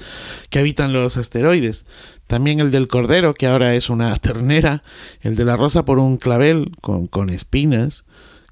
que 0.48 0.60
habitan 0.60 0.92
los 0.92 1.16
asteroides, 1.16 1.86
también 2.28 2.60
el 2.60 2.70
del 2.70 2.86
cordero, 2.86 3.34
que 3.34 3.48
ahora 3.48 3.74
es 3.74 3.90
una 3.90 4.14
ternera, 4.18 4.84
el 5.20 5.34
de 5.34 5.44
la 5.44 5.56
rosa 5.56 5.84
por 5.84 5.98
un 5.98 6.16
clavel 6.16 6.70
con, 6.80 7.08
con 7.08 7.30
espinas, 7.30 8.04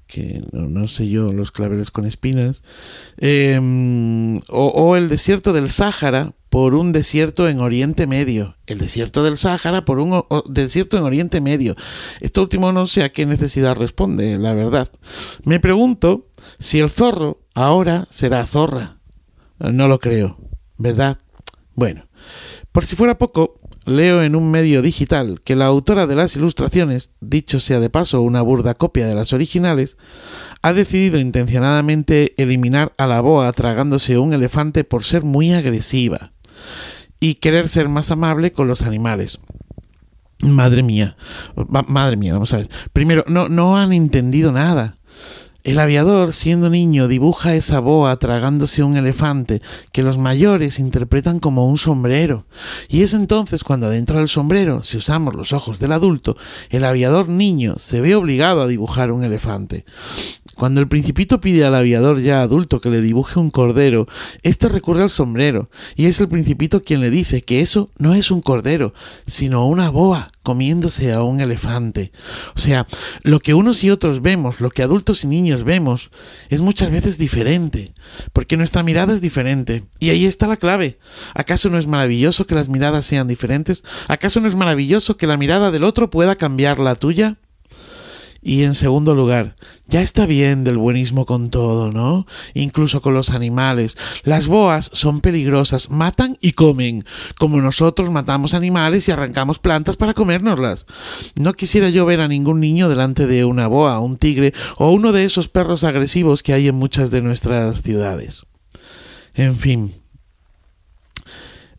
que 0.07 0.43
no, 0.51 0.87
sé 0.87 1.09
yo, 1.09 1.31
los 1.31 1.51
claveles 1.51 1.91
con 1.91 2.05
espinas, 2.05 2.63
em, 3.17 4.39
o, 4.49 4.95
el 4.95 5.09
desierto 5.09 5.53
del 5.53 5.69
Sáhara 5.69 6.33
por 6.49 6.75
un 6.75 6.91
desierto 6.91 7.49
en 7.49 7.59
Oriente 7.59 8.05
Medio, 8.05 8.57
el 8.67 8.77
desierto 8.77 9.23
del 9.23 9.37
Sáhara 9.37 9.85
por 9.85 9.99
un 9.99 10.23
desierto 10.47 10.97
en 10.97 11.03
Oriente 11.03 11.41
Medio. 11.41 11.75
Esto 12.21 12.41
último 12.41 12.71
no 12.71 12.85
sé 12.85 13.03
a 13.03 13.11
qué 13.11 13.25
necesidad 13.25 13.75
responde, 13.75 14.37
la 14.37 14.53
verdad. 14.53 14.91
Me 15.43 15.59
pregunto 15.59 16.29
si 16.59 16.79
el 16.79 16.89
zorro 16.89 17.41
ahora 17.55 18.07
será 18.09 18.45
zorra. 18.45 18.99
No 19.57 19.87
lo 19.87 19.99
creo, 19.99 20.37
¿verdad? 20.77 21.17
Bueno, 21.75 22.07
por 22.71 22.85
si 22.85 22.95
fuera 22.95 23.17
poco, 23.17 23.55
leo 23.85 24.23
en 24.23 24.35
un 24.35 24.51
medio 24.51 24.81
digital 24.81 25.41
que 25.43 25.55
la 25.55 25.65
autora 25.65 26.07
de 26.07 26.15
las 26.15 26.35
ilustraciones, 26.35 27.11
dicho 27.19 27.59
sea 27.59 27.79
de 27.79 27.89
paso 27.89 28.21
una 28.21 28.41
burda 28.41 28.73
copia 28.73 29.07
de 29.07 29.15
las 29.15 29.33
originales, 29.33 29.97
ha 30.61 30.73
decidido 30.73 31.19
intencionadamente 31.19 32.33
eliminar 32.41 32.93
a 32.97 33.07
la 33.07 33.21
boa 33.21 33.51
tragándose 33.53 34.17
un 34.17 34.33
elefante 34.33 34.83
por 34.83 35.03
ser 35.03 35.23
muy 35.23 35.51
agresiva 35.51 36.31
y 37.19 37.35
querer 37.35 37.69
ser 37.69 37.89
más 37.89 38.11
amable 38.11 38.51
con 38.51 38.67
los 38.67 38.81
animales. 38.81 39.39
Madre 40.41 40.83
mía, 40.83 41.15
madre 41.87 42.17
mía, 42.17 42.33
vamos 42.33 42.53
a 42.53 42.57
ver. 42.57 42.69
Primero, 42.91 43.23
no, 43.27 43.47
no 43.47 43.77
han 43.77 43.93
entendido 43.93 44.51
nada. 44.51 44.95
El 45.63 45.79
aviador, 45.79 46.33
siendo 46.33 46.69
niño, 46.69 47.07
dibuja 47.07 47.55
esa 47.55 47.79
boa 47.79 48.17
tragándose 48.17 48.83
un 48.83 48.97
elefante 48.97 49.61
que 49.93 50.03
los 50.03 50.17
mayores 50.17 50.77
interpretan 50.77 51.39
como 51.39 51.69
un 51.69 51.77
sombrero. 51.77 52.45
Y 52.89 53.01
es 53.01 53.13
entonces 53.13 53.63
cuando 53.63 53.89
dentro 53.89 54.17
del 54.17 54.27
sombrero, 54.27 54.83
si 54.83 54.97
usamos 54.97 55.35
los 55.35 55.53
ojos 55.53 55.79
del 55.79 55.93
adulto, 55.93 56.35
el 56.69 56.83
aviador 56.83 57.29
niño 57.29 57.75
se 57.77 58.01
ve 58.01 58.13
obligado 58.13 58.61
a 58.61 58.67
dibujar 58.67 59.13
un 59.13 59.23
elefante. 59.23 59.85
Cuando 60.55 60.81
el 60.81 60.89
principito 60.89 61.39
pide 61.39 61.63
al 61.63 61.75
aviador 61.75 62.19
ya 62.19 62.41
adulto 62.41 62.81
que 62.81 62.89
le 62.89 62.99
dibuje 62.99 63.39
un 63.39 63.49
cordero, 63.49 64.05
éste 64.41 64.67
recurre 64.67 65.03
al 65.03 65.09
sombrero, 65.09 65.69
y 65.95 66.07
es 66.07 66.19
el 66.19 66.27
principito 66.27 66.83
quien 66.83 66.99
le 66.99 67.09
dice 67.09 67.41
que 67.41 67.61
eso 67.61 67.89
no 67.97 68.13
es 68.15 68.31
un 68.31 68.41
cordero, 68.41 68.93
sino 69.25 69.65
una 69.65 69.89
boa 69.89 70.27
comiéndose 70.43 71.13
a 71.13 71.23
un 71.23 71.41
elefante. 71.41 72.11
O 72.55 72.59
sea, 72.59 72.85
lo 73.23 73.39
que 73.39 73.53
unos 73.53 73.83
y 73.83 73.89
otros 73.89 74.21
vemos, 74.21 74.59
lo 74.59 74.69
que 74.69 74.83
adultos 74.83 75.23
y 75.23 75.27
niños 75.27 75.63
vemos, 75.63 76.11
es 76.49 76.61
muchas 76.61 76.91
veces 76.91 77.17
diferente, 77.17 77.93
porque 78.33 78.57
nuestra 78.57 78.83
mirada 78.83 79.13
es 79.13 79.21
diferente. 79.21 79.85
Y 79.99 80.09
ahí 80.09 80.25
está 80.25 80.47
la 80.47 80.57
clave. 80.57 80.99
¿Acaso 81.33 81.69
no 81.69 81.79
es 81.79 81.87
maravilloso 81.87 82.45
que 82.45 82.55
las 82.55 82.69
miradas 82.69 83.05
sean 83.05 83.27
diferentes? 83.27 83.83
¿Acaso 84.07 84.39
no 84.41 84.47
es 84.47 84.55
maravilloso 84.55 85.17
que 85.17 85.27
la 85.27 85.37
mirada 85.37 85.71
del 85.71 85.83
otro 85.83 86.09
pueda 86.09 86.35
cambiar 86.35 86.79
la 86.79 86.95
tuya? 86.95 87.37
Y 88.45 88.63
en 88.63 88.75
segundo 88.75 89.15
lugar, 89.15 89.55
ya 89.87 90.01
está 90.01 90.25
bien 90.25 90.65
del 90.65 90.77
buenismo 90.77 91.25
con 91.25 91.49
todo, 91.49 91.91
¿no? 91.91 92.27
Incluso 92.53 93.01
con 93.01 93.13
los 93.13 93.29
animales. 93.29 93.95
Las 94.23 94.47
boas 94.47 94.89
son 94.91 95.21
peligrosas, 95.21 95.89
matan 95.89 96.37
y 96.41 96.51
comen, 96.51 97.05
como 97.39 97.61
nosotros 97.61 98.11
matamos 98.11 98.53
animales 98.53 99.07
y 99.07 99.11
arrancamos 99.11 99.59
plantas 99.59 99.95
para 99.95 100.13
comérnoslas. 100.13 100.85
No 101.35 101.53
quisiera 101.53 101.89
yo 101.89 102.05
ver 102.05 102.19
a 102.19 102.27
ningún 102.27 102.59
niño 102.59 102.89
delante 102.89 103.27
de 103.27 103.45
una 103.45 103.67
boa, 103.67 103.99
un 104.01 104.17
tigre 104.17 104.53
o 104.77 104.91
uno 104.91 105.13
de 105.13 105.23
esos 105.23 105.47
perros 105.47 105.85
agresivos 105.85 106.43
que 106.43 106.51
hay 106.51 106.67
en 106.67 106.75
muchas 106.75 107.11
de 107.11 107.21
nuestras 107.21 107.81
ciudades. 107.81 108.43
En 109.35 109.55
fin, 109.55 109.93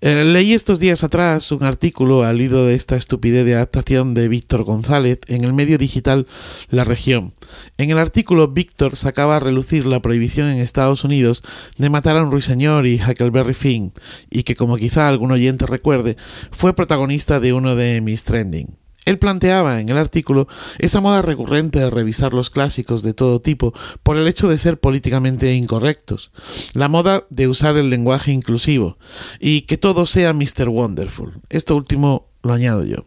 eh, 0.07 0.23
leí 0.23 0.53
estos 0.53 0.81
días 0.81 1.03
atrás 1.03 1.51
un 1.51 1.63
artículo 1.63 2.25
al 2.25 2.39
hilo 2.39 2.67
de 2.67 2.75
esta 2.75 2.95
estupidez 2.95 3.47
de 3.47 3.55
adaptación 3.55 4.13
de 4.13 4.29
Víctor 4.29 4.63
González 4.63 5.21
en 5.29 5.45
el 5.45 5.55
medio 5.55 5.79
digital 5.79 6.27
La 6.69 6.85
Región. 6.85 7.33
En 7.79 7.91
el 7.91 7.97
artículo, 7.97 8.49
Víctor 8.49 8.97
sacaba 8.97 9.37
a 9.37 9.41
relucir 9.41 9.87
la 9.87 10.03
prohibición 10.03 10.49
en 10.49 10.59
Estados 10.59 11.05
Unidos 11.05 11.43
de 11.79 11.89
matar 11.89 12.19
a 12.19 12.23
un 12.23 12.31
ruiseñor 12.31 12.87
y 12.87 13.01
Huckleberry 13.01 13.55
Finn, 13.55 13.93
y 14.29 14.43
que, 14.43 14.57
como 14.57 14.77
quizá 14.77 15.09
algún 15.09 15.33
oyente 15.33 15.65
recuerde, 15.65 16.19
fue 16.51 16.77
protagonista 16.77 17.41
de 17.41 17.55
uno 17.55 17.75
de 17.75 18.03
mis 18.03 18.25
trending. 18.25 18.84
Él 19.05 19.19
planteaba 19.19 19.81
en 19.81 19.89
el 19.89 19.99
artículo 19.99 20.49
esa 20.79 21.01
moda 21.01 21.23
recurrente 21.23 21.79
de 21.79 21.91
revisar 21.91 22.33
los 22.33 22.51
clásicos 22.51 23.03
de 23.03 23.15
todo 23.15 23.41
tipo 23.41 23.73
por 24.03 24.17
el 24.17 24.29
hecho 24.29 24.49
de 24.49 24.59
ser 24.59 24.79
políticamente 24.79 25.55
incorrectos, 25.55 26.31
la 26.73 26.89
moda 26.89 27.25
de 27.31 27.49
usar 27.49 27.77
el 27.77 27.91
lenguaje 27.91 28.33
inclusivo 28.33 28.99
y 29.41 29.63
que 29.63 29.79
todo 29.79 30.07
sea 30.07 30.33
Mr. 30.33 30.69
Wonderful. 30.69 31.41
Esto 31.49 31.77
último 31.77 32.29
lo 32.43 32.53
añado 32.53 32.85
yo. 32.85 33.05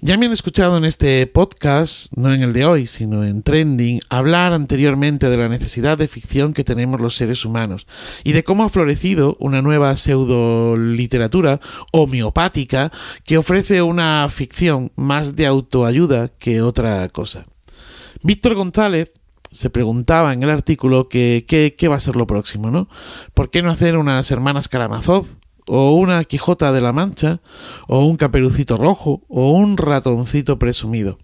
Ya 0.00 0.16
me 0.16 0.26
han 0.26 0.32
escuchado 0.32 0.76
en 0.76 0.84
este 0.84 1.26
podcast, 1.26 2.12
no 2.14 2.32
en 2.32 2.40
el 2.40 2.52
de 2.52 2.64
hoy, 2.64 2.86
sino 2.86 3.24
en 3.24 3.42
Trending, 3.42 4.00
hablar 4.08 4.52
anteriormente 4.52 5.28
de 5.28 5.36
la 5.36 5.48
necesidad 5.48 5.98
de 5.98 6.06
ficción 6.06 6.52
que 6.52 6.62
tenemos 6.62 7.00
los 7.00 7.16
seres 7.16 7.44
humanos 7.44 7.88
y 8.22 8.30
de 8.30 8.44
cómo 8.44 8.62
ha 8.62 8.68
florecido 8.68 9.36
una 9.40 9.60
nueva 9.60 9.96
pseudo 9.96 10.76
literatura 10.76 11.58
homeopática 11.90 12.92
que 13.24 13.38
ofrece 13.38 13.82
una 13.82 14.28
ficción 14.30 14.92
más 14.94 15.34
de 15.34 15.46
autoayuda 15.46 16.28
que 16.28 16.62
otra 16.62 17.08
cosa. 17.08 17.46
Víctor 18.22 18.54
González 18.54 19.10
se 19.50 19.68
preguntaba 19.68 20.32
en 20.32 20.44
el 20.44 20.50
artículo 20.50 21.08
que 21.08 21.44
qué 21.76 21.88
va 21.88 21.96
a 21.96 22.00
ser 22.00 22.14
lo 22.14 22.28
próximo, 22.28 22.70
¿no? 22.70 22.88
¿Por 23.34 23.50
qué 23.50 23.62
no 23.62 23.70
hacer 23.72 23.96
unas 23.96 24.30
hermanas 24.30 24.68
Karamazov? 24.68 25.26
O 25.68 25.92
una 25.92 26.24
Quijota 26.24 26.72
de 26.72 26.80
la 26.80 26.92
Mancha, 26.92 27.40
o 27.86 28.04
un 28.04 28.16
caperucito 28.16 28.76
rojo, 28.76 29.22
o 29.28 29.52
un 29.52 29.76
ratoncito 29.76 30.58
presumido. 30.58 31.18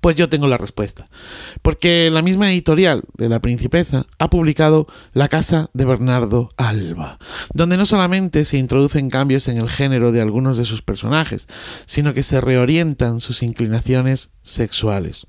Pues 0.00 0.16
yo 0.16 0.28
tengo 0.28 0.46
la 0.46 0.58
respuesta. 0.58 1.08
Porque 1.62 2.10
la 2.10 2.22
misma 2.22 2.50
editorial 2.50 3.02
de 3.16 3.28
La 3.28 3.40
Principesa 3.40 4.06
ha 4.18 4.30
publicado 4.30 4.86
La 5.12 5.28
Casa 5.28 5.70
de 5.72 5.84
Bernardo 5.84 6.50
Alba, 6.56 7.18
donde 7.52 7.76
no 7.76 7.86
solamente 7.86 8.44
se 8.44 8.58
introducen 8.58 9.10
cambios 9.10 9.48
en 9.48 9.58
el 9.58 9.68
género 9.68 10.12
de 10.12 10.20
algunos 10.20 10.56
de 10.56 10.64
sus 10.64 10.82
personajes, 10.82 11.48
sino 11.86 12.14
que 12.14 12.22
se 12.22 12.40
reorientan 12.40 13.20
sus 13.20 13.42
inclinaciones 13.42 14.30
sexuales. 14.42 15.26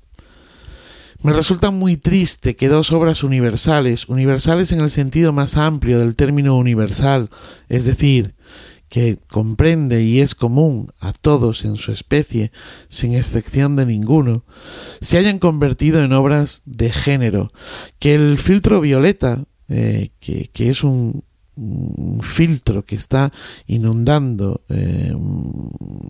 Me 1.22 1.34
resulta 1.34 1.70
muy 1.70 1.98
triste 1.98 2.56
que 2.56 2.68
dos 2.68 2.92
obras 2.92 3.22
universales, 3.22 4.08
universales 4.08 4.72
en 4.72 4.80
el 4.80 4.90
sentido 4.90 5.32
más 5.32 5.58
amplio 5.58 5.98
del 5.98 6.16
término 6.16 6.56
universal, 6.56 7.28
es 7.68 7.84
decir, 7.84 8.34
que 8.88 9.18
comprende 9.28 10.02
y 10.02 10.20
es 10.20 10.34
común 10.34 10.92
a 10.98 11.12
todos 11.12 11.64
en 11.64 11.76
su 11.76 11.92
especie, 11.92 12.52
sin 12.88 13.14
excepción 13.14 13.76
de 13.76 13.84
ninguno, 13.86 14.44
se 15.00 15.18
hayan 15.18 15.38
convertido 15.38 16.02
en 16.02 16.12
obras 16.14 16.62
de 16.64 16.90
género, 16.90 17.52
que 17.98 18.14
el 18.14 18.38
filtro 18.38 18.80
violeta, 18.80 19.44
eh, 19.68 20.10
que, 20.20 20.48
que 20.48 20.70
es 20.70 20.82
un, 20.82 21.22
filtro 22.22 22.84
que 22.84 22.96
está 22.96 23.32
inundando 23.66 24.62
eh, 24.68 25.14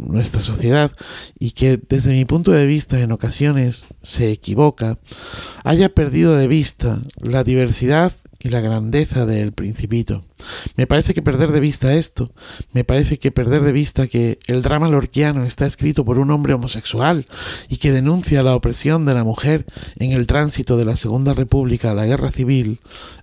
nuestra 0.06 0.42
sociedad 0.42 0.92
y 1.38 1.52
que 1.52 1.80
desde 1.88 2.12
mi 2.12 2.24
punto 2.24 2.52
de 2.52 2.66
vista 2.66 3.00
en 3.00 3.12
ocasiones 3.12 3.86
se 4.02 4.30
equivoca, 4.30 4.98
haya 5.64 5.88
perdido 5.88 6.36
de 6.36 6.46
vista 6.46 7.00
la 7.20 7.42
diversidad 7.42 8.12
y 8.42 8.48
la 8.48 8.60
grandeza 8.60 9.26
del 9.26 9.52
principito. 9.52 10.24
Me 10.74 10.86
parece 10.86 11.12
que 11.12 11.20
perder 11.20 11.52
de 11.52 11.60
vista 11.60 11.92
esto, 11.94 12.32
me 12.72 12.84
parece 12.84 13.18
que 13.18 13.30
perder 13.30 13.62
de 13.62 13.72
vista 13.72 14.06
que 14.06 14.38
el 14.46 14.62
drama 14.62 14.88
lorquiano 14.88 15.44
está 15.44 15.66
escrito 15.66 16.04
por 16.04 16.18
un 16.18 16.30
hombre 16.30 16.54
homosexual 16.54 17.26
y 17.68 17.76
que 17.76 17.92
denuncia 17.92 18.42
la 18.42 18.56
opresión 18.56 19.04
de 19.04 19.14
la 19.14 19.24
mujer 19.24 19.66
en 19.96 20.12
el 20.12 20.26
tránsito 20.26 20.78
de 20.78 20.86
la 20.86 20.96
Segunda 20.96 21.34
República 21.34 21.90
a 21.90 21.94
la 21.94 22.06
Guerra 22.06 22.30
Civil, 22.30 22.80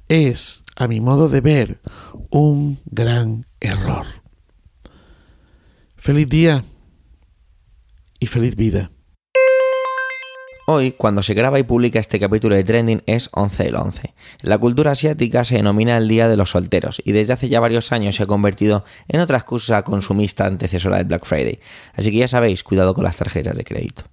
es, 0.07 0.63
a 0.79 0.87
mi 0.87 1.01
modo 1.01 1.27
de 1.27 1.41
ver, 1.41 1.79
un 2.29 2.79
gran 2.85 3.47
error. 3.59 4.05
Feliz 5.95 6.29
día 6.29 6.63
y 8.19 8.27
feliz 8.27 8.55
vida. 8.55 8.91
Hoy, 10.67 10.91
cuando 10.91 11.23
se 11.23 11.33
graba 11.33 11.57
y 11.57 11.63
publica 11.63 11.97
este 11.97 12.19
capítulo 12.19 12.55
de 12.55 12.63
Trending, 12.63 13.01
es 13.07 13.29
11 13.31 13.63
del 13.63 13.75
11. 13.75 14.13
En 14.43 14.49
la 14.49 14.59
cultura 14.59 14.91
asiática 14.91 15.45
se 15.45 15.55
denomina 15.55 15.97
el 15.97 16.07
Día 16.07 16.29
de 16.29 16.37
los 16.37 16.51
Solteros 16.51 17.01
y 17.03 17.11
desde 17.11 17.33
hace 17.33 17.49
ya 17.49 17.59
varios 17.59 17.91
años 17.91 18.15
se 18.15 18.23
ha 18.23 18.27
convertido 18.27 18.85
en 19.07 19.19
otra 19.19 19.37
excusa 19.37 19.81
consumista 19.81 20.45
antecesora 20.45 20.97
del 20.97 21.07
Black 21.07 21.25
Friday. 21.25 21.59
Así 21.93 22.11
que 22.11 22.17
ya 22.17 22.27
sabéis, 22.27 22.63
cuidado 22.63 22.93
con 22.93 23.03
las 23.03 23.15
tarjetas 23.15 23.57
de 23.57 23.63
crédito. 23.63 24.03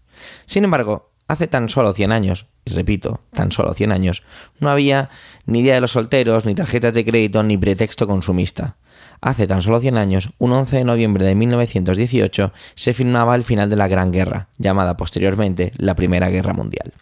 Sin 0.46 0.64
embargo, 0.64 1.13
hace 1.28 1.46
tan 1.46 1.68
solo 1.68 1.92
100 1.92 2.12
años, 2.12 2.46
y 2.64 2.72
repito, 2.72 3.20
tan 3.32 3.52
solo 3.52 3.74
100 3.74 3.92
años, 3.92 4.22
no 4.58 4.70
había 4.70 5.10
ni 5.46 5.62
Día 5.62 5.74
de 5.74 5.80
los 5.80 5.92
Solteros, 5.92 6.44
ni 6.44 6.54
tarjetas 6.54 6.94
de 6.94 7.04
crédito, 7.04 7.42
ni 7.42 7.56
pretexto 7.56 8.06
consumista. 8.06 8.76
Hace 9.20 9.46
tan 9.46 9.62
solo 9.62 9.80
100 9.80 9.96
años, 9.96 10.30
un 10.38 10.52
11 10.52 10.78
de 10.78 10.84
noviembre 10.84 11.24
de 11.24 11.34
1918, 11.34 12.52
se 12.74 12.92
filmaba 12.92 13.34
el 13.34 13.44
final 13.44 13.70
de 13.70 13.76
la 13.76 13.88
Gran 13.88 14.12
Guerra, 14.12 14.48
llamada 14.58 14.96
posteriormente 14.96 15.72
la 15.76 15.94
Primera 15.94 16.28
Guerra 16.28 16.52
Mundial. 16.52 16.92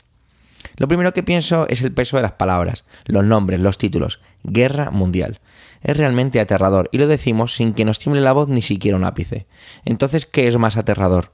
Lo 0.76 0.88
primero 0.88 1.12
que 1.12 1.22
pienso 1.22 1.66
es 1.68 1.82
el 1.82 1.92
peso 1.92 2.16
de 2.16 2.22
las 2.22 2.32
palabras, 2.32 2.84
los 3.04 3.24
nombres, 3.24 3.60
los 3.60 3.78
títulos. 3.78 4.20
Guerra 4.42 4.90
Mundial. 4.90 5.40
Es 5.82 5.96
realmente 5.96 6.40
aterrador 6.40 6.88
y 6.92 6.98
lo 6.98 7.08
decimos 7.08 7.54
sin 7.54 7.74
que 7.74 7.84
nos 7.84 7.98
tiemble 7.98 8.20
la 8.20 8.32
voz 8.32 8.48
ni 8.48 8.62
siquiera 8.62 8.96
un 8.96 9.04
ápice. 9.04 9.46
Entonces, 9.84 10.26
¿qué 10.26 10.46
es 10.46 10.56
más 10.56 10.76
aterrador? 10.76 11.32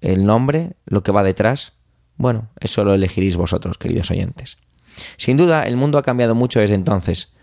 ¿El 0.00 0.26
nombre? 0.26 0.72
¿Lo 0.84 1.02
que 1.02 1.12
va 1.12 1.22
detrás? 1.22 1.77
Bueno, 2.18 2.48
eso 2.60 2.84
lo 2.84 2.94
elegiréis 2.94 3.36
vosotros, 3.36 3.78
queridos 3.78 4.10
oyentes. 4.10 4.58
Sin 5.16 5.36
duda, 5.36 5.62
el 5.62 5.76
mundo 5.76 5.98
ha 5.98 6.02
cambiado 6.02 6.34
mucho 6.34 6.60
desde 6.60 6.74
entonces, 6.74 7.34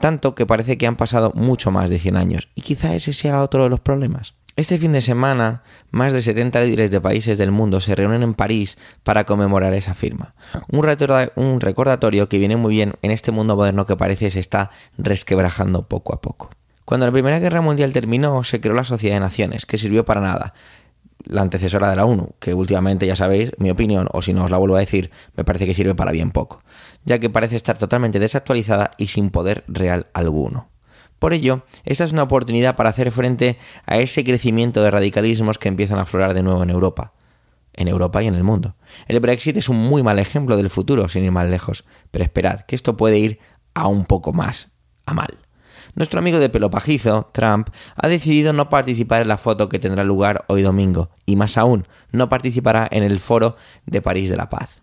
tanto 0.00 0.34
que 0.34 0.46
parece 0.46 0.76
que 0.76 0.86
han 0.86 0.96
pasado 0.96 1.32
mucho 1.34 1.70
más 1.70 1.88
de 1.88 1.98
100 1.98 2.16
años, 2.16 2.48
y 2.54 2.62
quizá 2.62 2.94
ese 2.94 3.12
sea 3.12 3.42
otro 3.42 3.62
de 3.62 3.70
los 3.70 3.80
problemas. 3.80 4.34
Este 4.56 4.78
fin 4.78 4.92
de 4.92 5.02
semana, 5.02 5.62
más 5.90 6.14
de 6.14 6.22
70 6.22 6.62
líderes 6.62 6.90
de 6.90 7.00
países 7.00 7.36
del 7.36 7.50
mundo 7.50 7.80
se 7.80 7.94
reúnen 7.94 8.22
en 8.22 8.32
París 8.32 8.78
para 9.04 9.24
conmemorar 9.24 9.74
esa 9.74 9.94
firma. 9.94 10.34
Un, 10.72 10.88
un 11.36 11.60
recordatorio 11.60 12.28
que 12.28 12.38
viene 12.38 12.56
muy 12.56 12.74
bien 12.74 12.94
en 13.02 13.10
este 13.10 13.32
mundo 13.32 13.54
moderno 13.54 13.84
que 13.84 13.96
parece 13.96 14.30
se 14.30 14.40
está 14.40 14.70
resquebrajando 14.96 15.86
poco 15.86 16.14
a 16.14 16.22
poco. 16.22 16.48
Cuando 16.86 17.04
la 17.04 17.12
Primera 17.12 17.38
Guerra 17.38 17.60
Mundial 17.60 17.92
terminó, 17.92 18.42
se 18.44 18.60
creó 18.60 18.74
la 18.74 18.84
Sociedad 18.84 19.16
de 19.16 19.20
Naciones, 19.20 19.66
que 19.66 19.76
sirvió 19.76 20.06
para 20.06 20.22
nada, 20.22 20.54
la 21.24 21.42
antecesora 21.42 21.90
de 21.90 21.96
la 21.96 22.04
ONU, 22.04 22.34
que 22.38 22.54
últimamente 22.54 23.06
ya 23.06 23.16
sabéis 23.16 23.52
mi 23.58 23.70
opinión, 23.70 24.08
o 24.12 24.22
si 24.22 24.32
no 24.32 24.44
os 24.44 24.50
la 24.50 24.58
vuelvo 24.58 24.76
a 24.76 24.80
decir, 24.80 25.10
me 25.34 25.44
parece 25.44 25.66
que 25.66 25.74
sirve 25.74 25.94
para 25.94 26.12
bien 26.12 26.30
poco, 26.30 26.62
ya 27.04 27.18
que 27.18 27.30
parece 27.30 27.56
estar 27.56 27.78
totalmente 27.78 28.18
desactualizada 28.18 28.92
y 28.98 29.08
sin 29.08 29.30
poder 29.30 29.64
real 29.68 30.08
alguno. 30.12 30.68
Por 31.18 31.32
ello, 31.32 31.64
esta 31.84 32.04
es 32.04 32.12
una 32.12 32.24
oportunidad 32.24 32.76
para 32.76 32.90
hacer 32.90 33.10
frente 33.10 33.58
a 33.86 33.98
ese 33.98 34.22
crecimiento 34.22 34.82
de 34.82 34.90
radicalismos 34.90 35.58
que 35.58 35.68
empiezan 35.68 35.98
a 35.98 36.02
aflorar 36.02 36.34
de 36.34 36.42
nuevo 36.42 36.62
en 36.62 36.70
Europa. 36.70 37.14
En 37.72 37.88
Europa 37.88 38.22
y 38.22 38.26
en 38.26 38.34
el 38.34 38.44
mundo. 38.44 38.76
El 39.06 39.20
Brexit 39.20 39.56
es 39.56 39.68
un 39.68 39.78
muy 39.78 40.02
mal 40.02 40.18
ejemplo 40.18 40.56
del 40.56 40.70
futuro, 40.70 41.08
sin 41.08 41.24
ir 41.24 41.32
más 41.32 41.48
lejos, 41.48 41.84
pero 42.10 42.24
esperad, 42.24 42.60
que 42.62 42.74
esto 42.74 42.96
puede 42.96 43.18
ir 43.18 43.38
a 43.74 43.86
un 43.86 44.04
poco 44.04 44.32
más 44.32 44.76
a 45.04 45.14
mal 45.14 45.45
nuestro 45.96 46.20
amigo 46.20 46.38
de 46.38 46.48
pelo 46.48 46.70
pajizo, 46.70 47.30
Trump, 47.32 47.70
ha 47.96 48.06
decidido 48.06 48.52
no 48.52 48.68
participar 48.68 49.22
en 49.22 49.28
la 49.28 49.38
foto 49.38 49.68
que 49.68 49.78
tendrá 49.78 50.04
lugar 50.04 50.44
hoy 50.46 50.62
domingo, 50.62 51.10
y 51.24 51.36
más 51.36 51.56
aún, 51.56 51.88
no 52.12 52.28
participará 52.28 52.86
en 52.90 53.02
el 53.02 53.18
foro 53.18 53.56
de 53.86 54.02
París 54.02 54.30
de 54.30 54.36
la 54.36 54.48
Paz. 54.48 54.82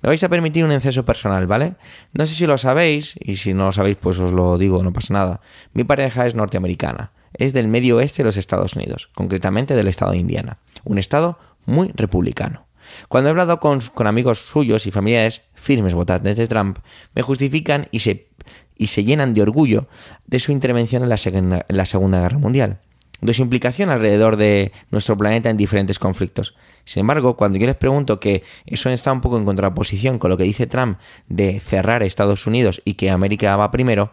Me 0.00 0.08
vais 0.08 0.22
a 0.22 0.28
permitir 0.28 0.64
un 0.64 0.72
exceso 0.72 1.04
personal, 1.04 1.46
¿vale? 1.46 1.74
No 2.12 2.24
sé 2.24 2.34
si 2.34 2.46
lo 2.46 2.56
sabéis, 2.56 3.16
y 3.20 3.36
si 3.36 3.52
no 3.52 3.66
lo 3.66 3.72
sabéis, 3.72 3.96
pues 3.96 4.18
os 4.20 4.32
lo 4.32 4.56
digo, 4.56 4.82
no 4.82 4.92
pasa 4.92 5.12
nada. 5.12 5.40
Mi 5.72 5.84
pareja 5.84 6.26
es 6.26 6.34
norteamericana. 6.34 7.12
es 7.36 7.52
del 7.52 7.66
medio 7.66 7.96
oeste 7.96 8.22
de 8.22 8.26
los 8.26 8.36
Estados 8.36 8.74
Unidos, 8.74 9.10
concretamente 9.12 9.74
del 9.74 9.88
estado 9.88 10.12
de 10.12 10.18
Indiana, 10.18 10.58
un 10.84 10.98
estado 10.98 11.36
muy 11.66 11.90
republicano. 11.96 12.66
Cuando 13.08 13.28
he 13.28 13.30
hablado 13.30 13.60
con, 13.60 13.80
amigos 14.06 14.40
suyos 14.40 14.86
y 14.86 14.90
familiares 14.90 15.42
firmes 15.54 15.94
votantes 15.94 16.36
de 16.36 16.46
Trump, 16.46 16.78
me 17.14 17.22
justifican 17.22 17.88
y 17.90 18.00
se, 18.00 18.28
y 18.76 18.88
se 18.88 19.04
llenan 19.04 19.34
de 19.34 19.42
orgullo 19.42 19.88
de 20.26 20.40
su 20.40 20.52
intervención 20.52 21.02
en 21.02 21.08
la, 21.08 21.16
segunda, 21.16 21.64
en 21.68 21.76
la 21.76 21.86
Segunda 21.86 22.20
Guerra 22.20 22.38
Mundial, 22.38 22.80
de 23.20 23.32
su 23.32 23.42
implicación 23.42 23.90
alrededor 23.90 24.36
de 24.36 24.72
nuestro 24.90 25.16
planeta 25.16 25.50
en 25.50 25.56
diferentes 25.56 25.98
conflictos. 25.98 26.54
Sin 26.84 27.00
embargo, 27.00 27.36
cuando 27.36 27.58
yo 27.58 27.66
les 27.66 27.76
pregunto 27.76 28.20
que 28.20 28.42
eso 28.66 28.90
está 28.90 29.12
un 29.12 29.20
poco 29.20 29.38
en 29.38 29.44
contraposición 29.44 30.18
con 30.18 30.30
lo 30.30 30.36
que 30.36 30.44
dice 30.44 30.66
Trump 30.66 30.98
de 31.28 31.60
cerrar 31.60 32.02
Estados 32.02 32.46
Unidos 32.46 32.82
y 32.84 32.94
que 32.94 33.10
América 33.10 33.56
va 33.56 33.70
primero, 33.70 34.12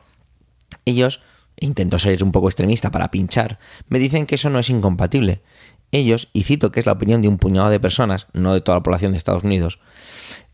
ellos, 0.86 1.22
intento 1.60 2.00
ser 2.00 2.24
un 2.24 2.32
poco 2.32 2.48
extremista 2.48 2.92
para 2.92 3.12
pinchar, 3.12 3.60
me 3.90 4.00
dicen 4.00 4.26
que 4.26 4.36
eso 4.36 4.50
no 4.50 4.60
es 4.60 4.70
incompatible. 4.70 5.42
Ellos, 5.92 6.30
y 6.32 6.44
cito 6.44 6.72
que 6.72 6.80
es 6.80 6.86
la 6.86 6.94
opinión 6.94 7.22
de 7.22 7.28
un 7.28 7.38
puñado 7.38 7.70
de 7.70 7.80
personas, 7.80 8.28
no 8.32 8.54
de 8.54 8.62
toda 8.62 8.78
la 8.78 8.84
población 8.84 9.12
de 9.12 9.18
Estados 9.18 9.44
Unidos, 9.44 9.80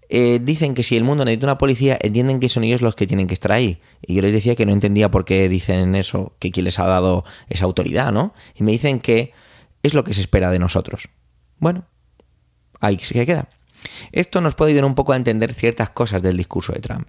eh, 0.10 0.39
dicen 0.41 0.74
que 0.74 0.84
si 0.84 0.95
el 0.95 1.03
mundo 1.03 1.26
necesita 1.26 1.47
una 1.47 1.58
policía, 1.58 1.97
entienden 2.01 2.39
que 2.39 2.49
son 2.49 2.64
ellos 2.64 2.82
los 2.82 2.95
que 2.95 3.08
tienen 3.08 3.28
que 3.28 3.34
estar 3.34 3.51
ahí. 3.51 3.82
Y 4.05 4.16
yo 4.16 4.22
les 4.22 4.34
decía 4.34 4.55
que 4.55 4.66
no 4.66 4.72
entendía 4.72 5.12
por 5.12 5.26
qué 5.26 5.49
dicen 5.49 5.95
eso, 5.95 6.36
que 6.39 6.51
quién 6.51 6.64
les 6.64 6.80
ha 6.80 6.86
dado 6.86 7.26
esa 7.49 7.66
autoridad, 7.66 8.12
¿no? 8.12 8.34
Y 8.55 8.64
me 8.64 8.72
dicen 8.72 8.99
que 8.99 9.34
es 9.84 9.93
lo 9.93 10.03
que 10.03 10.14
se 10.14 10.22
espera 10.22 10.49
de 10.49 10.60
nosotros. 10.60 11.10
Bueno, 11.60 11.86
ahí 12.80 12.97
se 12.99 13.26
queda. 13.26 13.49
Esto 14.12 14.41
nos 14.41 14.55
puede 14.55 14.72
ayudar 14.72 14.86
un 14.86 14.95
poco 14.95 15.14
a 15.14 15.18
entender 15.18 15.53
ciertas 15.53 15.89
cosas 15.89 16.22
del 16.22 16.38
discurso 16.38 16.74
de 16.74 16.80
Trump. 16.80 17.08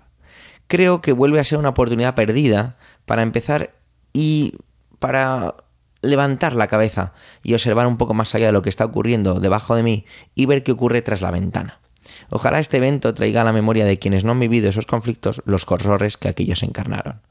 Creo 0.67 1.01
que 1.01 1.13
vuelve 1.13 1.41
a 1.41 1.45
ser 1.45 1.59
una 1.59 1.71
oportunidad 1.71 2.15
perdida 2.15 2.77
para 3.07 3.23
empezar 3.23 3.75
y 4.13 4.55
para 4.99 5.55
levantar 6.03 6.55
la 6.55 6.67
cabeza 6.67 7.13
y 7.43 7.55
observar 7.55 7.87
un 7.87 7.97
poco 7.97 8.15
más 8.15 8.35
allá 8.35 8.47
de 8.47 8.53
lo 8.53 8.63
que 8.63 8.69
está 8.69 8.85
ocurriendo 8.85 9.41
debajo 9.41 9.75
de 9.75 9.83
mí 9.83 10.05
y 10.35 10.47
ver 10.47 10.63
qué 10.63 10.73
ocurre 10.73 11.03
tras 11.03 11.23
la 11.23 11.31
ventana. 11.31 11.81
Ojalá 12.31 12.61
este 12.61 12.77
evento 12.77 13.15
traiga 13.15 13.43
a 13.43 13.45
la 13.45 13.53
memoria 13.53 13.85
de 13.85 13.99
quienes 13.99 14.25
no 14.25 14.33
han 14.33 14.41
vivido 14.41 14.69
esos 14.69 14.87
conflictos 14.87 15.43
los 15.45 15.67
horrores 15.71 16.17
que 16.17 16.29
aquellos 16.29 16.63
encarnaron. 16.63 17.23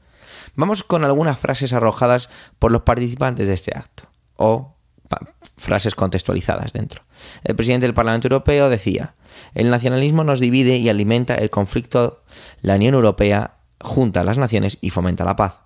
Vamos 0.54 0.82
con 0.82 1.04
algunas 1.04 1.38
frases 1.38 1.72
arrojadas 1.72 2.30
por 2.58 2.72
los 2.72 2.82
participantes 2.82 3.48
de 3.48 3.54
este 3.54 3.76
acto, 3.76 4.04
o 4.36 4.74
frases 5.56 5.94
contextualizadas 5.94 6.72
dentro. 6.72 7.02
El 7.44 7.56
presidente 7.56 7.86
del 7.86 7.94
Parlamento 7.94 8.28
Europeo 8.28 8.68
decía, 8.68 9.14
el 9.54 9.70
nacionalismo 9.70 10.24
nos 10.24 10.40
divide 10.40 10.76
y 10.76 10.88
alimenta 10.88 11.34
el 11.34 11.50
conflicto, 11.50 12.22
la 12.60 12.74
Unión 12.74 12.94
Europea 12.94 13.58
junta 13.80 14.20
a 14.20 14.24
las 14.24 14.38
naciones 14.38 14.78
y 14.80 14.90
fomenta 14.90 15.24
la 15.24 15.36
paz. 15.36 15.60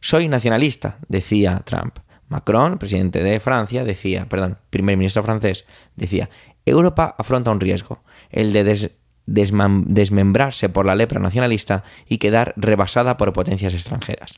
Soy 0.00 0.28
nacionalista, 0.28 0.98
decía 1.08 1.62
Trump. 1.64 1.98
Macron, 2.28 2.78
presidente 2.78 3.22
de 3.22 3.38
Francia, 3.40 3.84
decía, 3.84 4.26
perdón, 4.28 4.58
primer 4.70 4.96
ministro 4.96 5.22
francés, 5.22 5.64
decía, 5.94 6.30
Europa 6.66 7.14
afronta 7.18 7.50
un 7.50 7.60
riesgo, 7.60 8.02
el 8.30 8.52
de 8.52 8.90
desmembrarse 9.26 10.68
por 10.68 10.86
la 10.86 10.94
lepra 10.94 11.20
nacionalista 11.20 11.84
y 12.08 12.18
quedar 12.18 12.54
rebasada 12.56 13.16
por 13.16 13.32
potencias 13.32 13.74
extranjeras. 13.74 14.34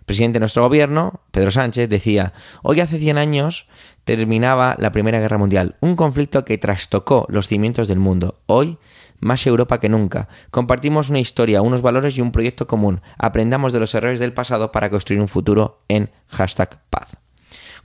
El 0.00 0.04
presidente 0.04 0.36
de 0.36 0.40
nuestro 0.40 0.62
gobierno, 0.62 1.20
Pedro 1.30 1.50
Sánchez, 1.50 1.88
decía, 1.88 2.32
hoy 2.62 2.80
hace 2.80 2.98
100 2.98 3.18
años 3.18 3.68
terminaba 4.04 4.74
la 4.78 4.90
Primera 4.90 5.20
Guerra 5.20 5.36
Mundial, 5.36 5.76
un 5.80 5.96
conflicto 5.96 6.44
que 6.46 6.56
trastocó 6.56 7.26
los 7.28 7.46
cimientos 7.46 7.88
del 7.88 7.98
mundo. 7.98 8.40
Hoy, 8.46 8.78
más 9.20 9.46
Europa 9.46 9.80
que 9.80 9.90
nunca. 9.90 10.28
Compartimos 10.50 11.10
una 11.10 11.18
historia, 11.18 11.60
unos 11.60 11.82
valores 11.82 12.16
y 12.16 12.22
un 12.22 12.32
proyecto 12.32 12.66
común. 12.66 13.02
Aprendamos 13.18 13.72
de 13.72 13.80
los 13.80 13.94
errores 13.94 14.18
del 14.18 14.32
pasado 14.32 14.72
para 14.72 14.88
construir 14.88 15.20
un 15.20 15.28
futuro 15.28 15.82
en 15.88 16.10
hashtag 16.28 16.80
paz. 16.88 17.18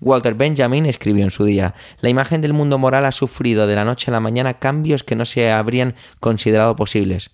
Walter 0.04 0.34
Benjamin 0.34 0.86
escribió 0.86 1.24
en 1.24 1.32
su 1.32 1.46
día, 1.46 1.74
la 2.02 2.10
imagen 2.10 2.42
del 2.42 2.54
mundo 2.54 2.78
moral 2.78 3.06
ha 3.06 3.12
sufrido 3.12 3.68
de 3.68 3.76
la 3.76 3.86
noche 3.86 4.12
a 4.12 4.14
la 4.14 4.20
mañana 4.20 4.60
cambios 4.60 5.04
que 5.04 5.16
no 5.16 5.26
se 5.26 5.50
habrían 5.50 5.96
considerado 6.20 6.76
posibles. 6.76 7.32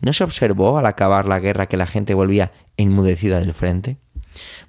¿No 0.00 0.12
se 0.12 0.24
observó 0.24 0.78
al 0.78 0.86
acabar 0.86 1.26
la 1.26 1.40
guerra 1.40 1.66
que 1.66 1.76
la 1.76 1.86
gente 1.86 2.14
volvía 2.14 2.52
enmudecida 2.76 3.40
del 3.40 3.54
frente? 3.54 3.96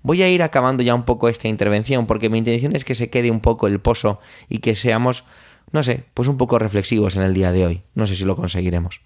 Voy 0.02 0.22
a 0.24 0.30
ir 0.30 0.44
acabando 0.44 0.84
ya 0.84 0.96
un 0.96 1.04
poco 1.04 1.30
esta 1.30 1.48
intervención 1.48 2.08
porque 2.08 2.30
mi 2.30 2.38
intención 2.38 2.76
es 2.76 2.84
que 2.84 2.96
se 2.96 3.10
quede 3.10 3.32
un 3.32 3.42
poco 3.42 3.68
el 3.68 3.80
pozo 3.80 4.20
y 4.50 4.60
que 4.60 4.76
seamos, 4.76 5.24
no 5.72 5.84
sé, 5.84 6.04
pues 6.14 6.28
un 6.28 6.38
poco 6.38 6.60
reflexivos 6.60 7.16
en 7.16 7.24
el 7.24 7.34
día 7.34 7.52
de 7.52 7.66
hoy. 7.66 7.82
No 7.94 8.08
sé 8.08 8.16
si 8.16 8.26
lo 8.26 8.36
conseguiremos. 8.36 9.02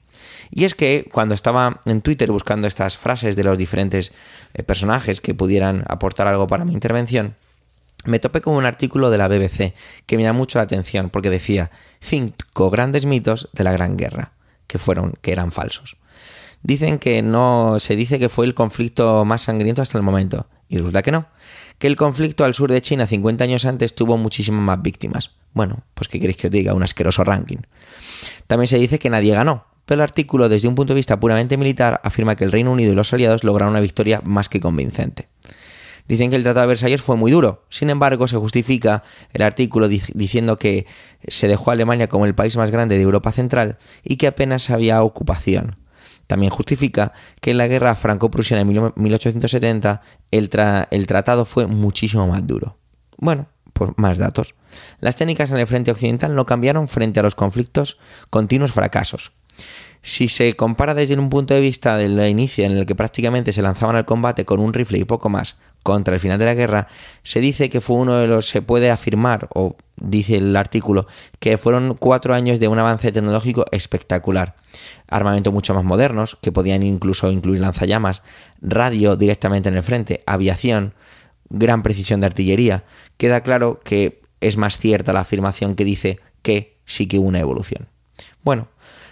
Y 0.51 0.65
es 0.65 0.75
que 0.75 1.09
cuando 1.11 1.35
estaba 1.35 1.81
en 1.85 2.01
Twitter 2.01 2.31
buscando 2.31 2.67
estas 2.67 2.97
frases 2.97 3.35
de 3.35 3.43
los 3.43 3.57
diferentes 3.57 4.13
eh, 4.53 4.63
personajes 4.63 5.21
que 5.21 5.33
pudieran 5.33 5.83
aportar 5.87 6.27
algo 6.27 6.47
para 6.47 6.65
mi 6.65 6.73
intervención, 6.73 7.35
me 8.05 8.19
topé 8.19 8.41
con 8.41 8.55
un 8.55 8.65
artículo 8.65 9.09
de 9.09 9.17
la 9.17 9.27
BBC 9.27 9.73
que 10.05 10.17
me 10.17 10.23
da 10.23 10.33
mucho 10.33 10.59
la 10.59 10.63
atención 10.63 11.09
porque 11.09 11.29
decía 11.29 11.71
cinco 11.99 12.69
grandes 12.69 13.05
mitos 13.05 13.47
de 13.53 13.63
la 13.63 13.71
Gran 13.71 13.97
Guerra 13.97 14.33
que 14.67 14.77
fueron 14.77 15.13
que 15.21 15.31
eran 15.31 15.51
falsos. 15.51 15.97
Dicen 16.61 16.99
que 16.99 17.21
no 17.21 17.79
se 17.79 17.95
dice 17.95 18.19
que 18.19 18.29
fue 18.29 18.45
el 18.45 18.53
conflicto 18.53 19.23
más 19.25 19.43
sangriento 19.43 19.81
hasta 19.81 19.97
el 19.97 20.03
momento 20.03 20.47
y 20.67 20.77
resulta 20.77 21.01
que 21.01 21.11
no, 21.11 21.27
que 21.77 21.87
el 21.87 21.95
conflicto 21.95 22.43
al 22.43 22.53
sur 22.53 22.71
de 22.71 22.81
China 22.81 23.07
50 23.07 23.43
años 23.43 23.65
antes 23.65 23.95
tuvo 23.95 24.17
muchísimas 24.17 24.61
más 24.61 24.81
víctimas. 24.81 25.31
Bueno, 25.53 25.83
pues 25.93 26.07
qué 26.07 26.19
queréis 26.19 26.37
que 26.37 26.47
os 26.47 26.51
diga, 26.51 26.73
un 26.73 26.83
asqueroso 26.83 27.23
ranking. 27.23 27.57
También 28.45 28.67
se 28.67 28.77
dice 28.77 28.99
que 28.99 29.09
nadie 29.09 29.33
ganó, 29.33 29.65
pero 29.85 30.01
el 30.01 30.03
artículo 30.03 30.49
desde 30.49 30.67
un 30.67 30.75
punto 30.75 30.93
de 30.93 30.99
vista 30.99 31.19
puramente 31.19 31.57
militar 31.57 32.01
afirma 32.03 32.35
que 32.35 32.43
el 32.43 32.51
Reino 32.51 32.71
Unido 32.71 32.91
y 32.91 32.95
los 32.95 33.11
aliados 33.13 33.43
lograron 33.43 33.71
una 33.71 33.81
victoria 33.81 34.21
más 34.23 34.49
que 34.49 34.59
convincente. 34.59 35.29
Dicen 36.09 36.31
que 36.31 36.35
el 36.35 36.43
Tratado 36.43 36.61
de 36.63 36.69
Versalles 36.69 37.03
fue 37.03 37.15
muy 37.15 37.31
duro. 37.31 37.63
Sin 37.69 37.91
embargo, 37.91 38.27
se 38.27 38.35
justifica 38.35 39.03
el 39.31 39.43
artículo 39.43 39.87
diciendo 39.87 40.57
que 40.57 40.87
se 41.27 41.47
dejó 41.47 41.69
a 41.69 41.73
Alemania 41.73 42.09
como 42.09 42.25
el 42.25 42.33
país 42.33 42.57
más 42.57 42.71
grande 42.71 42.97
de 42.97 43.03
Europa 43.03 43.31
Central 43.31 43.77
y 44.03 44.17
que 44.17 44.25
apenas 44.25 44.71
había 44.71 45.03
ocupación. 45.03 45.77
También 46.25 46.49
justifica 46.49 47.13
que 47.41 47.51
en 47.51 47.59
la 47.59 47.67
guerra 47.67 47.93
franco-prusiana 47.95 48.61
en 48.61 48.91
1870 48.95 50.01
el, 50.31 50.49
el 50.89 51.05
tratado 51.05 51.45
fue 51.45 51.67
muchísimo 51.67 52.27
más 52.27 52.45
duro. 52.45 52.79
Bueno, 53.17 53.45
pues 53.73 53.91
más 53.97 54.17
datos. 54.17 54.55
Las 55.01 55.15
técnicas 55.15 55.51
en 55.51 55.57
el 55.57 55.67
frente 55.67 55.91
occidental 55.91 56.33
no 56.33 56.47
cambiaron 56.47 56.87
frente 56.87 57.19
a 57.19 57.23
los 57.23 57.35
conflictos 57.35 57.99
continuos 58.31 58.71
fracasos. 58.71 59.31
Si 60.01 60.29
se 60.29 60.53
compara 60.55 60.93
desde 60.93 61.17
un 61.17 61.29
punto 61.29 61.53
de 61.53 61.59
vista 61.59 61.97
del 61.97 62.19
inicio 62.27 62.65
en 62.65 62.71
el 62.71 62.85
que 62.85 62.95
prácticamente 62.95 63.51
se 63.51 63.61
lanzaban 63.61 63.95
al 63.95 64.05
combate 64.05 64.45
con 64.45 64.59
un 64.59 64.73
rifle 64.73 64.99
y 64.99 65.03
poco 65.03 65.29
más 65.29 65.57
contra 65.83 66.13
el 66.13 66.19
final 66.19 66.39
de 66.39 66.45
la 66.45 66.53
guerra, 66.53 66.87
se 67.23 67.41
dice 67.41 67.69
que 67.69 67.81
fue 67.81 67.97
uno 67.97 68.15
de 68.15 68.27
los, 68.27 68.47
se 68.47 68.61
puede 68.61 68.91
afirmar, 68.91 69.49
o 69.53 69.75
dice 69.97 70.37
el 70.37 70.55
artículo, 70.55 71.07
que 71.39 71.57
fueron 71.57 71.95
cuatro 71.95 72.33
años 72.33 72.59
de 72.59 72.67
un 72.67 72.79
avance 72.79 73.11
tecnológico 73.11 73.65
espectacular. 73.71 74.55
Armamento 75.07 75.51
mucho 75.51 75.73
más 75.73 75.83
modernos, 75.83 76.37
que 76.41 76.51
podían 76.51 76.83
incluso 76.83 77.31
incluir 77.31 77.59
lanzallamas, 77.59 78.21
radio 78.61 79.15
directamente 79.15 79.69
en 79.69 79.75
el 79.75 79.83
frente, 79.83 80.23
aviación, 80.25 80.93
gran 81.49 81.83
precisión 81.83 82.21
de 82.21 82.27
artillería. 82.27 82.83
Queda 83.17 83.41
claro 83.41 83.79
que 83.83 84.21
es 84.41 84.57
más 84.57 84.77
cierta 84.77 85.13
la 85.13 85.21
afirmación 85.21 85.75
que 85.75 85.85
dice 85.85 86.19
que 86.41 86.77
sí 86.85 87.07
que 87.07 87.19
hubo 87.19 87.27
una 87.27 87.39
evolución. 87.39 87.87
Bueno, 88.43 88.67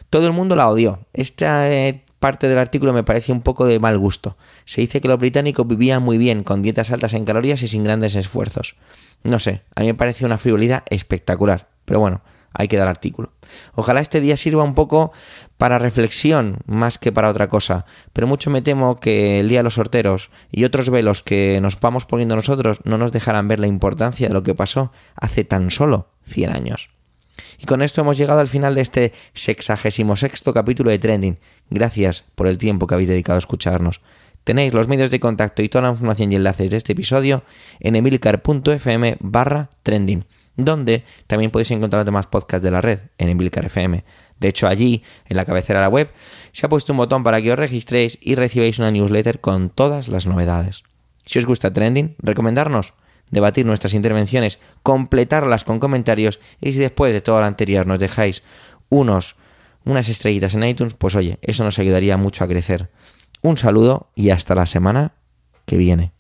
todo 0.10 0.28
el 0.28 0.34
mundo 0.34 0.56
la 0.56 0.70
odió. 0.70 1.00
Esta 1.14 1.72
eh, 1.72 2.04
parte 2.20 2.48
del 2.48 2.58
artículo 2.58 2.94
me 2.94 3.04
parece 3.04 3.32
un 3.32 3.42
poco 3.42 3.66
de 3.66 3.80
mal 3.80 3.98
gusto. 3.98 4.38
Se 4.66 4.82
dice 4.82 5.02
que 5.02 5.08
los 5.08 5.20
británicos 5.20 5.68
vivían 5.68 6.04
muy 6.04 6.18
bien, 6.18 6.44
con 6.44 6.62
dietas 6.62 6.92
altas 6.92 7.14
en 7.14 7.26
calorías 7.26 7.62
y 7.62 7.68
sin 7.68 7.84
grandes 7.84 8.16
esfuerzos. 8.16 8.76
No 9.24 9.40
sé, 9.40 9.64
a 9.76 9.82
mí 9.82 9.88
me 9.88 9.94
parece 9.94 10.26
una 10.26 10.38
frivolidad 10.38 10.84
espectacular. 10.90 11.70
Pero 11.86 12.00
bueno, 12.00 12.22
hay 12.54 12.68
que 12.68 12.78
dar 12.78 12.88
artículo. 12.88 13.32
Ojalá 13.76 14.02
este 14.02 14.20
día 14.20 14.36
sirva 14.36 14.64
un 14.64 14.74
poco 14.74 15.12
para 15.58 15.80
reflexión 15.80 16.58
más 16.66 16.98
que 16.98 17.12
para 17.12 17.30
otra 17.30 17.50
cosa, 17.50 17.86
pero 18.14 18.28
mucho 18.28 18.50
me 18.50 18.62
temo 18.62 19.00
que 19.00 19.40
el 19.40 19.48
día 19.48 19.60
de 19.60 19.64
los 19.64 19.76
sorteros 19.76 20.32
y 20.52 20.64
otros 20.66 20.90
velos 20.90 21.22
que 21.22 21.60
nos 21.62 21.80
vamos 21.80 22.06
poniendo 22.06 22.36
nosotros 22.36 22.80
no 22.84 22.98
nos 22.98 23.12
dejarán 23.12 23.48
ver 23.48 23.60
la 23.60 23.68
importancia 23.68 24.28
de 24.28 24.34
lo 24.34 24.44
que 24.44 24.56
pasó 24.56 24.92
hace 25.16 25.44
tan 25.44 25.72
solo 25.72 26.10
100 26.24 26.56
años. 26.56 26.97
Y 27.60 27.66
con 27.66 27.82
esto 27.82 28.02
hemos 28.02 28.18
llegado 28.18 28.40
al 28.40 28.48
final 28.48 28.76
de 28.76 28.82
este 28.82 29.14
sexagésimo 29.34 30.16
sexto 30.16 30.54
capítulo 30.54 30.92
de 30.92 31.00
Trending. 31.00 31.40
Gracias 31.70 32.26
por 32.36 32.48
el 32.48 32.58
tiempo 32.58 32.88
que 32.88 32.94
habéis 32.94 33.10
dedicado 33.10 33.36
a 33.36 33.40
escucharnos. 33.40 34.02
Tenéis 34.44 34.74
los 34.74 34.88
medios 34.88 35.12
de 35.12 35.20
contacto 35.20 35.62
y 35.62 35.68
toda 35.68 35.84
la 35.84 35.92
información 35.92 36.32
y 36.32 36.36
enlaces 36.36 36.72
de 36.72 36.78
este 36.78 36.94
episodio 36.94 37.44
en 37.82 37.98
emilcar.fm 37.98 39.18
barra 39.20 39.70
trending, 39.84 40.24
donde 40.56 41.04
también 41.28 41.52
podéis 41.52 41.72
encontrar 41.72 42.00
los 42.00 42.06
demás 42.06 42.28
podcasts 42.28 42.64
de 42.64 42.72
la 42.72 42.80
red 42.80 43.00
en 43.18 43.28
Emilcar 43.28 43.66
FM. 43.66 44.06
De 44.40 44.48
hecho, 44.48 44.68
allí, 44.68 45.04
en 45.28 45.36
la 45.36 45.44
cabecera 45.44 45.80
de 45.80 45.86
la 45.86 45.90
web, 45.90 46.12
se 46.54 46.66
ha 46.66 46.70
puesto 46.70 46.94
un 46.94 46.98
botón 46.98 47.24
para 47.24 47.42
que 47.42 47.52
os 47.52 47.60
registréis 47.60 48.18
y 48.22 48.36
recibáis 48.36 48.80
una 48.80 48.92
newsletter 48.92 49.42
con 49.42 49.70
todas 49.70 50.08
las 50.08 50.28
novedades. 50.28 50.84
Si 51.26 51.40
os 51.40 51.46
gusta 51.46 51.74
Trending, 51.74 52.16
recomendarnos 52.20 52.94
debatir 53.32 53.66
nuestras 53.66 53.94
intervenciones, 53.94 54.60
completarlas 54.84 55.64
con 55.64 55.80
comentarios 55.80 56.40
y 56.62 56.74
si 56.74 56.80
después 56.80 57.14
de 57.14 57.22
todo 57.22 57.40
lo 57.40 57.46
anterior 57.46 57.86
nos 57.86 58.00
dejáis 58.00 58.44
unos 58.90 59.36
unas 59.88 60.10
estrellitas 60.10 60.54
en 60.54 60.64
iTunes, 60.66 60.94
pues 60.96 61.16
oye, 61.16 61.40
eso 61.42 61.64
nos 61.64 61.80
ayudaría 61.80 62.18
mucho 62.18 62.44
a 62.44 62.48
crecer. 62.48 62.90
Un 63.42 63.58
saludo 63.58 64.12
y 64.16 64.32
hasta 64.32 64.54
la 64.54 64.66
semana 64.66 65.14
que 65.66 65.78
viene. 65.78 66.12